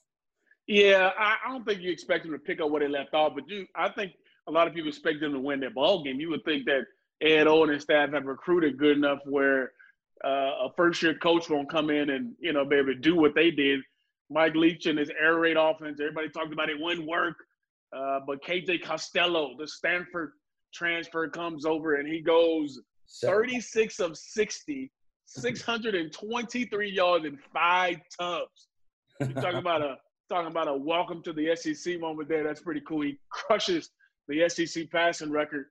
Yeah, 0.66 1.10
I, 1.16 1.36
I 1.44 1.52
don't 1.52 1.64
think 1.64 1.80
you 1.80 1.92
expect 1.92 2.24
them 2.24 2.32
to 2.32 2.38
pick 2.38 2.60
up 2.60 2.70
where 2.70 2.80
they 2.80 2.88
left 2.88 3.14
off, 3.14 3.34
but 3.36 3.48
you, 3.48 3.66
I 3.76 3.88
think 3.88 4.14
a 4.48 4.52
lot 4.52 4.66
of 4.66 4.74
people 4.74 4.88
expect 4.88 5.20
them 5.20 5.32
to 5.32 5.40
win 5.40 5.60
their 5.60 5.70
ball 5.70 6.02
game. 6.02 6.20
You 6.20 6.30
would 6.30 6.44
think 6.44 6.66
that 6.66 6.82
Ed 7.20 7.46
O 7.46 7.62
and 7.62 7.72
his 7.72 7.82
staff 7.82 8.12
have 8.12 8.26
recruited 8.26 8.78
good 8.78 8.96
enough 8.96 9.18
where 9.24 9.72
uh, 10.24 10.66
a 10.66 10.72
first 10.76 11.02
year 11.02 11.14
coach 11.14 11.50
won't 11.50 11.70
come 11.70 11.90
in 11.90 12.10
and 12.10 12.32
you 12.38 12.52
know 12.52 12.64
be 12.64 12.76
able 12.76 12.88
to 12.88 12.94
do 12.94 13.16
what 13.16 13.34
they 13.34 13.50
did. 13.50 13.80
Mike 14.30 14.54
Leach 14.54 14.86
and 14.86 14.98
his 14.98 15.10
air 15.20 15.38
raid 15.38 15.56
offense, 15.56 16.00
everybody 16.00 16.28
talked 16.28 16.52
about 16.52 16.68
it 16.68 16.80
wouldn't 16.80 17.06
work. 17.06 17.36
Uh, 17.96 18.20
but 18.26 18.42
KJ 18.42 18.82
Costello, 18.82 19.54
the 19.58 19.68
Stanford 19.68 20.32
transfer, 20.74 21.28
comes 21.28 21.64
over 21.64 21.94
and 21.94 22.08
he 22.08 22.20
goes 22.20 22.80
36 23.22 24.00
of 24.00 24.16
60, 24.16 24.90
623 25.26 26.90
yards 26.90 27.24
and 27.24 27.38
five 27.52 27.96
tubs. 28.18 28.68
You're 29.20 29.30
talking 29.30 29.58
about 29.58 29.82
a 29.82 29.96
talking 30.28 30.50
about 30.50 30.66
a 30.66 30.74
welcome 30.74 31.22
to 31.22 31.32
the 31.32 31.54
SEC 31.54 32.00
moment 32.00 32.28
there. 32.28 32.42
That's 32.42 32.60
pretty 32.60 32.82
cool. 32.86 33.02
He 33.02 33.18
crushes 33.30 33.90
the 34.28 34.48
SEC 34.48 34.90
passing 34.90 35.30
record 35.30 35.66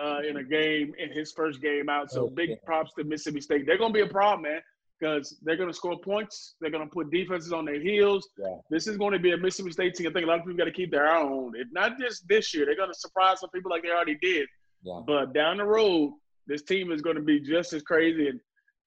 uh, 0.00 0.20
in 0.28 0.36
a 0.38 0.44
game 0.44 0.94
in 0.98 1.10
his 1.10 1.32
first 1.32 1.60
game 1.60 1.88
out. 1.88 2.10
So 2.10 2.28
big 2.28 2.62
props 2.64 2.92
to 2.98 3.04
Mississippi 3.04 3.40
State. 3.40 3.66
They're 3.66 3.78
going 3.78 3.92
to 3.92 3.98
be 3.98 4.04
a 4.04 4.10
problem, 4.10 4.42
man, 4.42 4.60
because 4.98 5.36
they're 5.42 5.56
going 5.56 5.68
to 5.68 5.74
score 5.74 5.98
points. 5.98 6.54
They're 6.60 6.70
going 6.70 6.88
to 6.88 6.90
put 6.90 7.10
defenses 7.10 7.52
on 7.52 7.64
their 7.64 7.80
heels. 7.80 8.28
Yeah. 8.38 8.56
This 8.70 8.86
is 8.86 8.96
going 8.96 9.12
to 9.12 9.18
be 9.18 9.32
a 9.32 9.36
Mississippi 9.36 9.72
State 9.72 9.94
team. 9.94 10.08
I 10.08 10.12
think 10.12 10.24
a 10.24 10.28
lot 10.28 10.38
of 10.38 10.44
people 10.44 10.58
got 10.58 10.64
to 10.64 10.72
keep 10.72 10.90
their 10.90 11.08
eye 11.08 11.22
on. 11.22 11.52
It 11.56 11.68
not 11.72 11.98
just 11.98 12.26
this 12.28 12.54
year. 12.54 12.66
They're 12.66 12.76
going 12.76 12.92
to 12.92 12.98
surprise 12.98 13.40
some 13.40 13.50
people 13.50 13.70
like 13.70 13.82
they 13.82 13.90
already 13.90 14.18
did. 14.20 14.46
Yeah. 14.82 15.00
But 15.06 15.34
down 15.34 15.58
the 15.58 15.64
road, 15.64 16.14
this 16.46 16.62
team 16.62 16.90
is 16.92 17.02
going 17.02 17.16
to 17.16 17.22
be 17.22 17.40
just 17.40 17.72
as 17.72 17.82
crazy. 17.82 18.28
And 18.28 18.40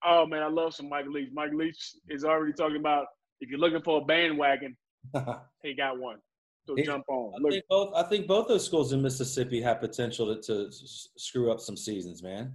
oh 0.04 0.26
man, 0.26 0.44
I 0.44 0.48
love 0.48 0.74
some 0.74 0.90
Mike 0.90 1.06
Leach. 1.08 1.30
Mike 1.34 1.54
Leach 1.54 1.96
is 2.10 2.24
already 2.24 2.54
talking 2.54 2.78
about 2.78 3.08
if 3.42 3.50
you're 3.50 3.60
looking 3.60 3.82
for 3.82 4.02
a 4.02 4.06
bandwagon, 4.06 4.76
he 5.64 5.74
got 5.74 6.00
one. 6.00 6.18
So 6.66 6.76
He- 6.76 6.84
jump 6.84 7.06
on. 7.10 7.34
I 7.36 7.38
Look, 7.40 7.52
think 7.52 7.66
both. 7.70 7.94
I 7.96 8.04
think 8.04 8.28
both 8.28 8.48
those 8.48 8.66
schools 8.66 8.94
in 8.94 9.02
Mississippi 9.02 9.62
have 9.62 9.80
potential 9.82 10.34
to, 10.36 10.42
to 10.44 10.72
screw 10.72 11.52
up 11.52 11.60
some 11.60 11.76
seasons, 11.78 12.24
man. 12.24 12.54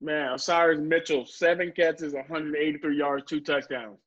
man, 0.00 0.32
Osirus 0.34 0.82
Mitchell, 0.82 1.24
seven 1.26 1.72
catches, 1.72 2.12
183 2.14 2.96
yards, 2.96 3.24
two 3.26 3.40
touchdowns. 3.40 3.98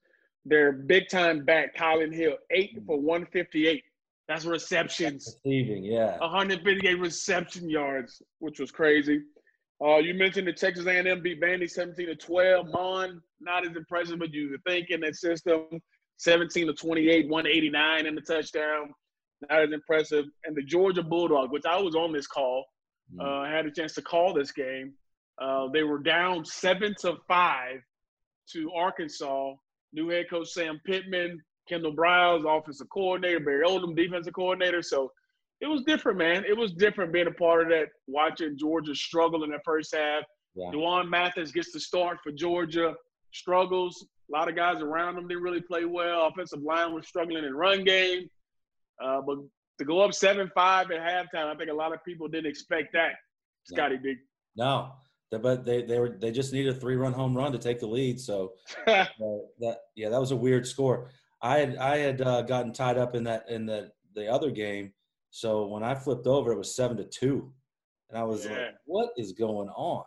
Their 0.46 0.72
big 0.72 1.08
time 1.10 1.44
back, 1.46 1.75
Kylin 1.75 2.13
Hill, 2.13 2.38
eight 2.51 2.79
for 2.86 3.00
158. 3.00 3.84
That's 4.27 4.46
receptions. 4.46 5.39
Receiving, 5.46 5.84
yeah. 5.84 6.17
158 6.20 7.00
reception 7.00 7.70
yards, 7.70 8.22
which 8.39 8.60
was 8.60 8.72
crazy. 8.72 9.22
Uh, 9.84 9.98
you 9.98 10.13
mentioned 10.13 10.48
the 10.48 10.53
Texas 10.53 10.86
A&M 10.86 11.22
beat 11.22 11.39
Vandy 11.41 11.70
17 11.70 12.08
to 12.08 12.15
12. 12.15 12.67
Mond 12.72 13.22
not 13.39 13.65
as 13.67 13.75
impressive, 13.75 14.20
but 14.20 14.34
you 14.34 14.50
would 14.51 14.63
think 14.65 14.89
in 14.89 15.00
that 15.01 15.15
system, 15.15 15.67
17 16.17 16.67
to 16.67 16.74
28, 16.74 17.29
189 17.29 18.06
in 18.06 18.15
the 18.15 18.22
touchdown. 18.22 18.94
Not 19.41 19.63
as 19.63 19.72
impressive. 19.72 20.25
And 20.46 20.56
the 20.56 20.63
Georgia 20.63 21.03
Bulldogs, 21.03 21.51
which 21.51 21.65
I 21.65 21.79
was 21.79 21.96
on 21.96 22.12
this 22.12 22.27
call, 22.27 22.65
Mm. 23.15 23.22
uh, 23.22 23.50
had 23.50 23.65
a 23.65 23.72
chance 23.72 23.94
to 23.96 24.01
call 24.01 24.34
this 24.34 24.51
game. 24.51 24.94
Uh, 25.39 25.70
they 25.70 25.84
were 25.84 26.00
down 26.00 26.44
seven 26.44 26.94
to 27.00 27.15
five 27.27 27.79
to 28.51 28.70
Arkansas. 28.74 29.53
New 29.94 30.10
head 30.10 30.29
coach 30.29 30.50
Sam 30.50 30.82
Pittman, 30.86 31.41
Kendal 31.70 31.96
Briles, 31.96 32.44
offensive 32.46 32.89
coordinator, 32.89 33.39
Barry 33.39 33.65
Odom, 33.65 33.96
defensive 33.96 34.34
coordinator. 34.34 34.82
So 34.82 35.12
it 35.62 35.67
was 35.67 35.84
different, 35.84 36.17
man. 36.17 36.44
It 36.44 36.58
was 36.58 36.74
different 36.74 37.13
being 37.13 37.27
a 37.27 37.32
part 37.32 37.62
of 37.63 37.70
that, 37.70 37.88
watching 38.08 38.58
Georgia 38.58 38.94
struggle 38.94 39.44
in 39.46 39.51
the 39.51 39.60
first 39.63 39.96
half. 39.96 40.24
Yeah. 40.56 40.72
D'Wan 40.72 41.10
Mathis 41.10 41.51
gets 41.51 41.72
the 41.72 41.79
start 41.79 42.17
for 42.24 42.32
Georgia, 42.34 42.94
struggles. 43.32 44.06
A 44.29 44.38
lot 44.38 44.50
of 44.50 44.56
guys 44.56 44.82
around 44.82 45.17
him 45.17 45.27
didn't 45.27 45.44
really 45.44 45.62
play 45.62 45.86
well. 45.86 46.27
Offensive 46.27 46.62
line 46.62 46.94
was 46.94 47.08
struggling 47.08 47.46
in 47.46 47.56
run 47.56 47.84
game. 47.86 48.29
Uh, 49.04 49.22
but 49.22 49.38
to 49.80 49.86
go 49.86 50.00
up 50.01 50.13
7 50.13 50.50
5 50.54 50.92
at 50.92 51.00
halftime, 51.00 51.46
I 51.46 51.56
think 51.56 51.70
a 51.70 51.74
lot 51.74 51.94
of 51.94 52.04
people 52.04 52.27
didn't 52.27 52.48
expect 52.50 52.94
that, 52.94 53.13
Scotty 53.63 53.98
D. 53.98 54.16
No, 54.56 54.92
but 55.32 55.66
they 55.66 55.84
they 55.84 56.00
were 56.00 56.18
they 56.20 56.32
just 56.32 56.51
needed 56.54 56.75
a 56.75 56.80
three 56.80 56.96
run 56.96 57.13
home 57.13 57.36
run 57.36 57.51
to 57.51 57.60
take 57.60 57.80
the 57.80 57.88
lead. 57.88 58.20
So 58.20 58.54
uh, 58.88 59.06
that 59.60 59.77
yeah, 59.96 60.10
that 60.10 60.20
was 60.20 60.32
a 60.32 60.36
weird 60.36 60.66
score. 60.68 61.10
I 61.42 61.60
had 61.60 61.75
I 61.77 61.98
had 61.98 62.22
uh, 62.22 62.42
gotten 62.42 62.74
tied 62.74 62.98
up 62.98 63.13
in 63.13 63.24
that 63.25 63.48
in 63.50 63.66
the 63.66 63.92
the 64.16 64.27
other 64.27 64.50
game. 64.50 64.94
So 65.30 65.68
when 65.68 65.84
I 65.84 65.94
flipped 65.94 66.25
over, 66.25 66.51
it 66.51 66.58
was 66.58 66.75
seven 66.75 66.98
to 66.98 67.04
two, 67.04 67.51
and 68.10 68.18
I 68.18 68.24
was 68.24 68.46
Yeah. 68.46 68.51
like, 68.51 68.75
"What 68.86 69.10
is 69.18 69.34
going 69.34 69.70
on?" 69.70 70.04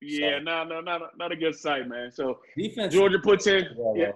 yeah, 0.00 0.38
So- 0.38 0.42
no, 0.44 0.62
no, 0.64 0.80
not 0.80 1.02
a, 1.02 1.06
not 1.18 1.32
a 1.32 1.36
good 1.36 1.56
sight, 1.56 1.88
man. 1.88 2.12
So 2.12 2.38
Defense. 2.56 2.94
Georgia 2.94 3.18
puts 3.18 3.46
in, 3.48 3.64
Yeah, 3.64 3.92
yeah, 3.96 4.12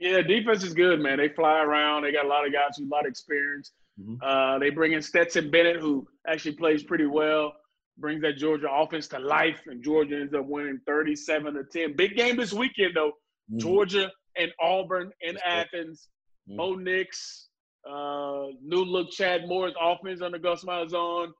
yeah, 0.00 0.22
defense 0.22 0.64
is 0.64 0.74
good, 0.74 1.00
man. 1.00 1.18
They 1.18 1.28
fly 1.28 1.60
around. 1.60 2.02
They 2.02 2.12
got 2.12 2.24
a 2.24 2.28
lot 2.28 2.46
of 2.46 2.52
guys 2.52 2.78
with 2.78 2.88
a 2.88 2.90
lot 2.90 3.04
of 3.06 3.10
experience. 3.10 3.72
Mhm. 4.00 4.18
Uh, 4.22 4.58
they 4.58 4.70
bring 4.70 4.92
in 4.92 5.02
Stetson 5.02 5.50
Bennett, 5.50 5.76
who 5.76 6.08
actually 6.26 6.56
plays 6.56 6.82
pretty 6.82 7.06
well, 7.06 7.54
brings 7.98 8.22
that 8.22 8.38
Georgia 8.38 8.68
offense 8.70 9.06
to 9.08 9.18
life, 9.18 9.60
and 9.66 9.84
Georgia 9.84 10.16
ends 10.16 10.32
up 10.34 10.46
winning 10.46 10.80
37 10.86 11.54
to 11.54 11.64
10. 11.64 11.92
Big 11.96 12.16
game 12.16 12.36
this 12.36 12.52
weekend, 12.52 12.94
though. 12.96 13.12
Mhm. 13.52 13.58
Georgia 13.58 14.10
and 14.36 14.52
Auburn 14.58 15.12
in 15.20 15.36
sir. 15.36 15.42
Athens. 15.44 16.08
Mhm. 16.48 16.56
Bo 16.56 16.74
Nix, 16.76 17.48
uh, 17.86 18.46
new 18.62 18.84
look 18.84 19.10
Chad 19.10 19.46
Morris 19.46 19.74
offense 19.78 20.22
under 20.22 20.38
Gus 20.38 20.64
Malzahn. 20.64 21.32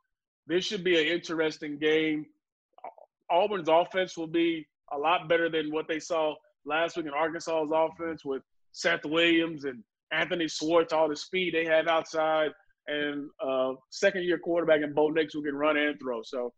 This 0.47 0.65
should 0.67 0.85
be 0.85 1.01
an 1.01 1.07
interesting 1.07 1.79
game. 1.79 2.27
Auburn's 3.31 3.69
offense 3.69 4.17
will 4.19 4.27
be 4.27 4.67
a 4.93 4.99
lot 4.99 5.29
better 5.29 5.49
than 5.49 5.71
what 5.71 5.87
they 5.89 6.01
saw 6.01 6.35
last 6.65 6.97
week 6.97 7.07
in 7.07 7.13
Arkansas's 7.13 7.71
offense 7.73 8.25
with 8.25 8.43
Seth 8.73 9.05
Williams 9.05 9.65
and 9.65 9.83
Anthony 10.13 10.49
Schwartz, 10.49 10.93
all 10.93 11.09
the 11.09 11.17
speed 11.17 11.55
they 11.55 11.65
have 11.65 11.87
outside, 11.87 12.51
and 12.87 13.29
uh, 13.45 13.73
second 13.91 14.25
year 14.25 14.39
quarterback 14.39 14.83
in 14.83 14.93
Bo 14.93 15.09
Nix 15.09 15.35
who 15.35 15.43
can 15.43 15.55
run 15.55 15.77
and 15.77 15.99
throw. 16.01 16.23
So, 16.23 16.53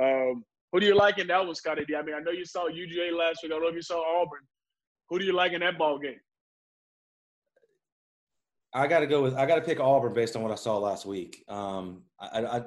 um, 0.00 0.44
who 0.72 0.80
do 0.80 0.86
you 0.86 0.96
like 0.96 1.18
in 1.18 1.28
that 1.28 1.44
one, 1.44 1.54
Scotty 1.54 1.84
D? 1.86 1.94
I 1.94 2.02
mean, 2.02 2.14
I 2.14 2.20
know 2.20 2.32
you 2.32 2.44
saw 2.44 2.68
UGA 2.68 3.16
last 3.16 3.40
week. 3.42 3.52
I 3.52 3.54
don't 3.54 3.62
know 3.62 3.68
if 3.68 3.74
you 3.74 3.82
saw 3.82 4.20
Auburn. 4.20 4.40
Who 5.10 5.18
do 5.18 5.24
you 5.24 5.32
like 5.32 5.52
in 5.52 5.60
that 5.60 5.78
ball 5.78 5.98
game? 5.98 6.18
I 8.74 8.86
got 8.86 9.00
to 9.00 9.06
go 9.06 9.22
with 9.22 9.34
I 9.34 9.46
got 9.46 9.54
to 9.54 9.62
pick 9.62 9.80
Auburn 9.80 10.12
based 10.12 10.36
on 10.36 10.42
what 10.42 10.52
I 10.52 10.56
saw 10.56 10.76
last 10.76 11.06
week. 11.06 11.44
Um, 11.48 12.02
I, 12.20 12.44
I, 12.44 12.62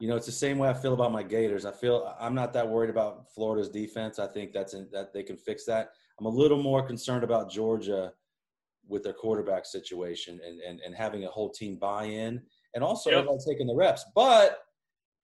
you 0.00 0.08
know, 0.08 0.16
it's 0.16 0.26
the 0.26 0.32
same 0.32 0.56
way 0.58 0.68
I 0.68 0.72
feel 0.72 0.94
about 0.94 1.12
my 1.12 1.22
Gators. 1.22 1.66
I 1.66 1.72
feel 1.72 2.12
I'm 2.18 2.34
not 2.34 2.52
that 2.54 2.66
worried 2.66 2.88
about 2.90 3.26
Florida's 3.34 3.68
defense. 3.68 4.18
I 4.18 4.26
think 4.26 4.52
that's 4.52 4.72
in, 4.72 4.88
that 4.92 5.12
they 5.12 5.22
can 5.22 5.36
fix 5.36 5.64
that. 5.66 5.90
I'm 6.18 6.24
a 6.26 6.30
little 6.30 6.60
more 6.62 6.82
concerned 6.82 7.22
about 7.22 7.50
Georgia 7.50 8.12
with 8.88 9.02
their 9.04 9.12
quarterback 9.12 9.66
situation 9.66 10.40
and 10.44 10.58
and, 10.60 10.80
and 10.80 10.94
having 10.94 11.24
a 11.24 11.28
whole 11.28 11.50
team 11.50 11.76
buy 11.76 12.04
in, 12.04 12.40
and 12.74 12.82
also 12.82 13.10
Yep. 13.10 13.18
everybody 13.18 13.38
taking 13.46 13.66
the 13.66 13.74
reps. 13.74 14.04
But 14.14 14.58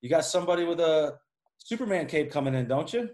you 0.03 0.11
got 0.11 0.27
somebody 0.27 0.65
with 0.65 0.79
a 0.81 1.17
Superman 1.57 2.07
cape 2.07 2.31
coming 2.31 2.55
in, 2.55 2.69
don't 2.69 2.93
you? 2.93 3.09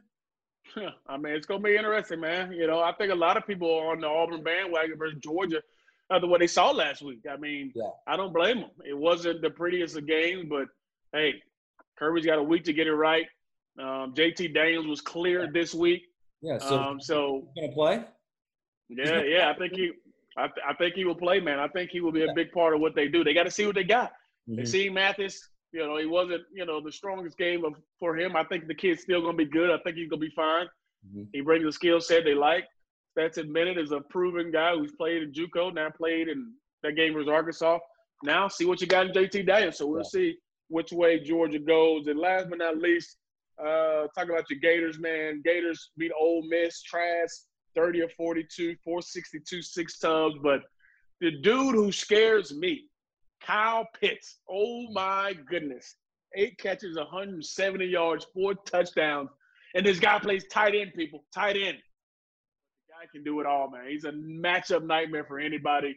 I 1.09 1.17
mean, 1.17 1.35
it's 1.35 1.47
gonna 1.47 1.63
be 1.63 1.77
interesting, 1.77 2.19
man. 2.21 2.53
You 2.53 2.67
know, 2.67 2.81
I 2.81 2.93
think 2.93 3.13
a 3.13 3.15
lot 3.17 3.37
of 3.37 3.47
people 3.47 3.73
are 3.73 3.93
on 3.93 4.01
the 4.01 4.09
Auburn 4.09 4.43
bandwagon 4.43 4.99
versus 4.99 5.19
Georgia 5.23 5.59
uh, 6.11 6.15
after 6.17 6.27
what 6.27 6.41
they 6.41 6.47
saw 6.49 6.71
last 6.73 7.03
week. 7.03 7.21
I 7.31 7.37
mean, 7.37 7.73
Yeah. 7.77 7.91
I 8.09 8.17
don't 8.17 8.33
blame 8.33 8.61
them. 8.63 8.71
It 8.85 8.99
wasn't 8.99 9.43
the 9.43 9.51
prettiest 9.51 9.97
of 9.97 10.07
games, 10.07 10.47
but 10.49 10.67
hey, 11.13 11.35
Kirby's 11.99 12.27
got 12.27 12.39
a 12.39 12.43
week 12.43 12.65
to 12.65 12.73
get 12.73 12.87
it 12.87 12.95
right. 12.95 13.27
Um, 13.79 14.15
JT 14.15 14.55
Daniels 14.55 14.87
was 14.87 15.01
cleared 15.01 15.53
this 15.55 15.75
week, 15.75 16.03
Yeah. 16.43 16.59
So 16.59 16.79
um, 16.81 17.01
so 17.01 17.49
gonna 17.57 17.73
play. 17.73 18.05
yeah, 18.89 19.23
yeah, 19.23 19.51
I 19.51 19.55
think 19.59 19.75
he, 19.75 19.93
I, 20.37 20.47
th- 20.49 20.65
I 20.69 20.75
think 20.75 20.95
he 20.95 21.05
will 21.05 21.15
play, 21.15 21.41
man. 21.41 21.59
I 21.59 21.69
think 21.69 21.91
he 21.91 22.01
will 22.01 22.13
be 22.13 22.25
a 22.25 22.33
big 22.35 22.53
part 22.53 22.75
of 22.75 22.81
what 22.81 22.95
they 22.95 23.09
do. 23.09 23.25
They 23.25 23.33
got 23.35 23.45
to 23.45 23.51
see 23.51 23.67
what 23.67 23.75
they 23.75 23.85
got. 23.85 24.13
They 24.47 24.63
Mhm. 24.63 24.69
see 24.69 24.89
Mathis. 24.91 25.49
You 25.73 25.87
know, 25.87 25.97
he 25.97 26.05
wasn't, 26.05 26.43
you 26.53 26.67
know, 26.67 26.83
the 26.83 26.93
strongest 26.93 27.39
game 27.39 27.65
of 27.65 27.75
for 27.99 28.15
him. 28.19 28.37
I 28.37 28.45
think 28.45 28.67
the 28.67 28.75
kid's 28.75 29.03
still 29.03 29.23
gonna 29.23 29.37
be 29.37 29.47
good. 29.47 29.71
I 29.71 29.79
think 29.83 29.97
he's 29.97 30.09
gonna 30.11 30.21
be 30.21 30.33
fine. 30.37 30.67
Mhm. 31.11 31.29
He 31.33 31.41
brings 31.41 31.65
the 31.65 31.73
skill 31.73 32.01
set 32.01 32.25
they 32.25 32.35
like. 32.35 32.69
Stetson 33.13 33.53
Bennett 33.53 33.79
is 33.79 33.91
a 33.93 34.01
proven 34.01 34.51
guy 34.51 34.75
who's 34.75 34.93
played 34.93 35.23
in 35.23 35.33
JUCO, 35.33 35.73
now 35.75 35.89
played 35.91 36.29
in 36.29 36.53
that 36.83 36.93
game 36.97 37.15
was 37.15 37.29
Arkansas. 37.29 37.79
Now 38.23 38.49
see 38.49 38.65
what 38.67 38.81
you 38.83 38.87
got 38.87 39.07
in 39.07 39.13
JT 39.13 39.43
Daniels. 39.47 39.79
So 39.79 39.87
we'll 39.87 40.01
Yeah. 40.01 40.05
see 40.05 40.37
which 40.73 40.91
way 40.91 41.21
Georgia 41.21 41.59
goes. 41.59 42.07
And 42.07 42.19
last 42.19 42.49
but 42.49 42.59
not 42.59 42.79
least, 42.79 43.19
uh, 43.61 44.07
talk 44.17 44.29
about 44.31 44.49
your 44.49 44.59
Gators, 44.61 44.99
man. 44.99 45.43
Gators 45.45 45.91
beat 45.99 46.13
Ole 46.19 46.43
Miss, 46.49 46.83
Trask, 46.83 47.45
30 47.75 48.03
or 48.03 48.09
42, 48.17 48.77
462, 48.83 49.61
six 49.63 49.99
tubs. 49.99 50.37
But 50.43 50.63
the 51.21 51.31
dude 51.43 51.75
who 51.75 51.93
scares 51.93 52.55
me, 52.55 52.87
Kyle 53.45 53.87
Pitts. 54.01 54.39
Oh 54.49 54.91
my 54.93 55.35
goodness. 55.49 55.97
Eight 56.35 56.59
catches, 56.59 56.97
170 56.97 57.85
yards, 57.85 58.27
four 58.33 58.55
touchdowns. 58.55 59.29
And 59.75 59.85
this 59.85 60.01
guy 60.01 60.19
plays 60.19 60.47
tight 60.51 60.75
end, 60.75 60.93
people. 60.97 61.25
Tight 61.35 61.57
end. 61.57 61.77
The 61.77 62.95
guy 62.95 63.07
can 63.13 63.23
do 63.23 63.41
it 63.41 63.47
all, 63.47 63.71
man. 63.71 63.91
He's 63.91 64.05
a 64.05 64.13
matchup 64.13 64.87
nightmare 64.87 65.25
for 65.25 65.39
anybody. 65.39 65.97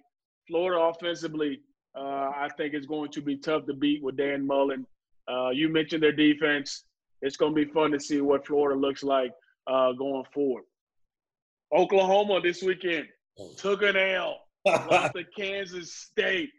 Florida 0.50 0.82
offensively, 0.82 1.62
I 2.02 2.50
think 2.58 2.74
it's 2.74 2.86
going 2.86 3.12
to 3.12 3.22
be 3.22 3.38
tough 3.38 3.66
to 3.68 3.74
beat 3.74 4.04
with 4.04 4.18
Dan 4.18 4.46
Mullen. 4.46 4.86
Uh, 5.28 5.50
you 5.50 5.70
mentioned 5.70 6.04
their 6.04 6.12
defense. 6.12 6.84
It's 7.22 7.38
going 7.38 7.56
to 7.56 7.66
be 7.66 7.72
fun 7.72 7.92
to 7.92 8.00
see 8.00 8.22
what 8.22 8.46
Florida 8.46 8.80
looks 8.80 9.04
like 9.04 9.32
uh, 9.68 9.94
going 9.94 10.26
forward. 10.34 10.64
Oklahoma 11.74 12.42
this 12.42 12.62
weekend 12.62 13.08
took 13.58 13.82
an 13.82 13.98
L. 13.98 14.42
lost 14.66 15.14
to 15.16 15.24
Kansas 15.24 15.94
State, 15.94 16.52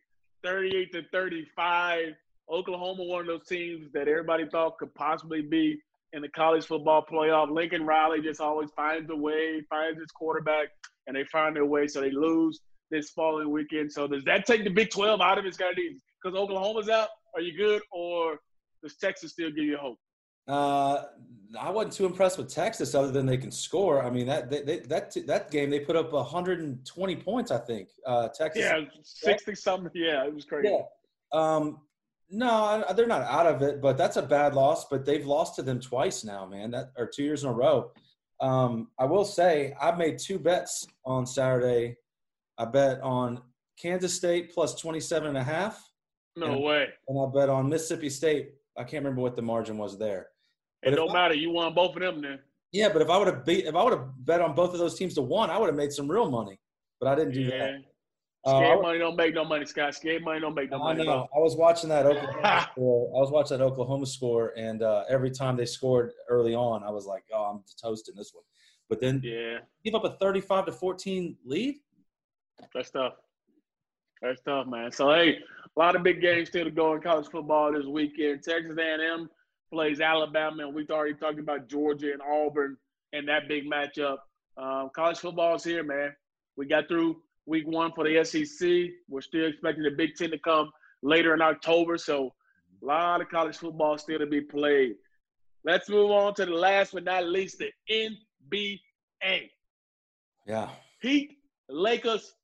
38 0.42 0.92
to 0.92 1.02
35. 1.12 2.14
Oklahoma, 2.50 3.04
one 3.04 3.20
of 3.22 3.26
those 3.26 3.46
teams 3.46 3.92
that 3.92 4.08
everybody 4.08 4.46
thought 4.46 4.78
could 4.78 4.94
possibly 4.94 5.42
be 5.42 5.80
in 6.12 6.22
the 6.22 6.28
college 6.28 6.64
football 6.64 7.04
playoff. 7.04 7.50
Lincoln 7.50 7.84
Riley 7.84 8.20
just 8.20 8.40
always 8.40 8.70
finds 8.70 9.10
a 9.10 9.16
way, 9.16 9.62
finds 9.68 9.98
his 10.00 10.10
quarterback, 10.10 10.68
and 11.06 11.16
they 11.16 11.24
find 11.24 11.54
their 11.54 11.66
way. 11.66 11.86
So 11.86 12.00
they 12.00 12.10
lose 12.10 12.60
this 12.90 13.10
following 13.10 13.50
weekend. 13.50 13.92
So 13.92 14.06
does 14.06 14.24
that 14.24 14.46
take 14.46 14.64
the 14.64 14.70
Big 14.70 14.90
12 14.90 15.20
out 15.20 15.38
of 15.38 15.44
it, 15.44 15.54
Scotty? 15.54 16.00
Because 16.22 16.38
Oklahoma's 16.38 16.88
out, 16.88 17.08
are 17.34 17.40
you 17.40 17.56
good, 17.56 17.82
or 17.92 18.38
does 18.82 18.96
Texas 18.96 19.32
still 19.32 19.50
give 19.50 19.64
you 19.64 19.76
hope? 19.76 19.98
Uh, 20.48 21.04
I 21.58 21.70
wasn't 21.70 21.94
too 21.94 22.06
impressed 22.06 22.38
with 22.38 22.48
Texas, 22.48 22.94
other 22.94 23.10
than 23.10 23.26
they 23.26 23.36
can 23.36 23.50
score. 23.50 24.02
I 24.04 24.10
mean 24.10 24.26
that 24.26 24.48
they, 24.48 24.62
they, 24.62 24.78
that 24.80 25.16
that 25.26 25.50
game 25.50 25.70
they 25.70 25.80
put 25.80 25.96
up 25.96 26.12
120 26.12 27.16
points, 27.16 27.50
I 27.50 27.58
think. 27.58 27.88
Uh, 28.06 28.28
Texas. 28.28 28.62
Yeah, 28.62 28.80
sixty 29.02 29.54
something. 29.54 29.90
Yeah, 29.94 30.24
it 30.24 30.32
was 30.34 30.44
crazy. 30.44 30.68
Yeah. 30.68 30.82
Um, 31.32 31.80
no, 32.30 32.84
they're 32.96 33.06
not 33.06 33.22
out 33.22 33.46
of 33.46 33.62
it, 33.62 33.80
but 33.80 33.96
that's 33.96 34.16
a 34.16 34.22
bad 34.22 34.54
loss. 34.54 34.86
But 34.88 35.04
they've 35.04 35.26
lost 35.26 35.56
to 35.56 35.62
them 35.62 35.80
twice 35.80 36.24
now, 36.24 36.46
man. 36.46 36.70
That 36.70 36.92
or 36.96 37.06
two 37.06 37.24
years 37.24 37.42
in 37.42 37.50
a 37.50 37.52
row. 37.52 37.90
Um, 38.40 38.88
I 38.98 39.04
will 39.04 39.24
say 39.24 39.74
I've 39.80 39.98
made 39.98 40.18
two 40.18 40.38
bets 40.38 40.86
on 41.04 41.26
Saturday. 41.26 41.96
I 42.58 42.64
bet 42.64 43.00
on 43.02 43.40
Kansas 43.80 44.14
State 44.14 44.52
plus 44.52 44.74
27 44.74 45.28
and 45.28 45.38
a 45.38 45.42
half. 45.42 45.82
No 46.36 46.52
and, 46.52 46.62
way. 46.62 46.86
And 47.08 47.18
I 47.18 47.26
bet 47.32 47.48
on 47.48 47.68
Mississippi 47.68 48.10
State. 48.10 48.52
I 48.76 48.82
can't 48.82 49.04
remember 49.04 49.22
what 49.22 49.36
the 49.36 49.42
margin 49.42 49.78
was 49.78 49.98
there. 49.98 50.28
It 50.82 50.90
don't 50.90 51.10
I, 51.10 51.14
matter. 51.14 51.34
You 51.34 51.50
won 51.50 51.74
both 51.74 51.96
of 51.96 52.02
them 52.02 52.22
then. 52.22 52.38
Yeah, 52.72 52.88
but 52.92 53.00
if 53.00 53.08
I 53.08 53.16
would 53.16 53.28
have 53.28 53.44
beat, 53.44 53.64
if 53.64 53.74
I 53.74 53.82
would 53.82 53.92
have 53.92 54.08
bet 54.18 54.40
on 54.40 54.54
both 54.54 54.72
of 54.72 54.78
those 54.78 54.98
teams 54.98 55.14
to 55.14 55.22
one, 55.22 55.50
I 55.50 55.58
would 55.58 55.66
have 55.66 55.76
made 55.76 55.92
some 55.92 56.10
real 56.10 56.30
money. 56.30 56.58
But 57.00 57.08
I 57.08 57.14
didn't 57.14 57.32
do 57.32 57.42
yeah. 57.42 57.58
that. 57.58 57.74
Scared 58.46 58.78
uh, 58.78 58.82
money 58.82 58.98
don't 58.98 59.16
make 59.16 59.34
no 59.34 59.44
money, 59.44 59.66
Scott. 59.66 59.94
Scared 59.94 60.22
money 60.22 60.40
don't 60.40 60.54
make 60.54 60.70
no 60.70 60.78
money. 60.78 61.02
I 61.02 61.04
know. 61.04 61.26
I 61.34 61.38
was 61.40 61.56
watching 61.56 61.88
that 61.88 62.06
Oklahoma 62.06 62.68
score. 62.72 63.16
I 63.16 63.20
was 63.20 63.30
watching 63.32 63.58
that 63.58 63.64
Oklahoma 63.64 64.06
score, 64.06 64.52
and 64.56 64.82
uh, 64.82 65.02
every 65.08 65.32
time 65.32 65.56
they 65.56 65.66
scored 65.66 66.12
early 66.28 66.54
on, 66.54 66.84
I 66.84 66.90
was 66.90 67.06
like, 67.06 67.24
"Oh, 67.34 67.42
I'm 67.42 67.64
toasting 67.82 68.14
this 68.14 68.30
one." 68.32 68.44
But 68.88 69.00
then, 69.00 69.20
yeah, 69.24 69.58
give 69.84 69.96
up 69.96 70.04
a 70.04 70.16
35 70.20 70.66
to 70.66 70.72
14 70.72 71.36
lead. 71.44 71.76
That's 72.74 72.90
tough. 72.90 73.14
That's 74.22 74.40
tough, 74.42 74.66
man. 74.66 74.92
So 74.92 75.12
hey, 75.12 75.38
a 75.76 75.78
lot 75.78 75.96
of 75.96 76.02
big 76.02 76.20
games 76.20 76.48
still 76.48 76.64
to 76.64 76.70
go 76.70 76.94
in 76.94 77.02
college 77.02 77.28
football 77.28 77.72
this 77.72 77.86
weekend. 77.86 78.42
Texas 78.42 78.76
A&M 78.78 79.28
plays 79.72 80.00
Alabama, 80.00 80.66
and 80.66 80.74
we've 80.74 80.90
already 80.90 81.14
talked 81.14 81.38
about 81.38 81.68
Georgia 81.68 82.12
and 82.12 82.22
Auburn 82.22 82.76
and 83.12 83.28
that 83.28 83.48
big 83.48 83.64
matchup. 83.70 84.18
Um, 84.56 84.90
college 84.94 85.18
football 85.18 85.56
is 85.56 85.64
here, 85.64 85.82
man. 85.82 86.14
We 86.56 86.66
got 86.66 86.88
through 86.88 87.16
week 87.44 87.66
one 87.66 87.92
for 87.92 88.04
the 88.04 88.24
SEC. 88.24 88.68
We're 89.08 89.20
still 89.20 89.46
expecting 89.46 89.84
the 89.84 89.90
Big 89.90 90.16
Ten 90.16 90.30
to 90.30 90.38
come 90.38 90.70
later 91.02 91.34
in 91.34 91.42
October. 91.42 91.98
So 91.98 92.32
a 92.82 92.86
lot 92.86 93.20
of 93.20 93.28
college 93.28 93.56
football 93.56 93.98
still 93.98 94.18
to 94.18 94.26
be 94.26 94.40
played. 94.40 94.94
Let's 95.64 95.88
move 95.88 96.10
on 96.10 96.34
to 96.34 96.46
the 96.46 96.52
last 96.52 96.92
but 96.92 97.04
not 97.04 97.26
least, 97.26 97.58
the 97.58 97.70
NBA. 97.90 99.50
Yeah. 100.46 100.68
Heat, 101.00 101.38
Lakers. 101.68 102.34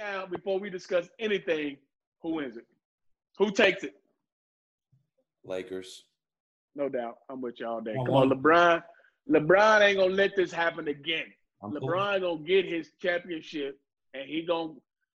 Right 0.00 0.12
now, 0.12 0.26
before 0.26 0.58
we 0.58 0.70
discuss 0.70 1.08
anything, 1.18 1.76
who 2.22 2.34
wins 2.34 2.56
it? 2.56 2.66
Who 3.38 3.50
takes 3.50 3.84
it? 3.84 3.94
Lakers. 5.44 6.04
No 6.74 6.88
doubt. 6.88 7.18
I'm 7.28 7.40
with 7.40 7.60
you 7.60 7.66
all 7.66 7.80
day. 7.80 7.94
Come 7.94 8.14
on, 8.14 8.30
LeBron. 8.30 8.82
LeBron 9.28 9.80
ain't 9.82 9.98
gonna 9.98 10.14
let 10.14 10.36
this 10.36 10.52
happen 10.52 10.88
again. 10.88 11.26
I'm 11.62 11.72
LeBron 11.72 12.20
cool. 12.20 12.36
gonna 12.36 12.48
get 12.48 12.64
his 12.66 12.90
championship 13.00 13.78
and 14.14 14.28
he 14.28 14.42
gonna 14.46 14.74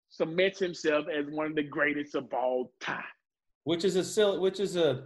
cement 0.10 0.58
himself 0.58 1.06
as 1.08 1.26
one 1.28 1.48
of 1.48 1.56
the 1.56 1.64
greatest 1.64 2.16
of 2.16 2.34
all 2.34 2.72
time. 2.80 3.04
Which 3.64 3.86
is 3.86 3.96
a 3.96 4.04
silly, 4.04 4.40
which 4.40 4.60
is 4.60 4.76
a, 4.76 5.06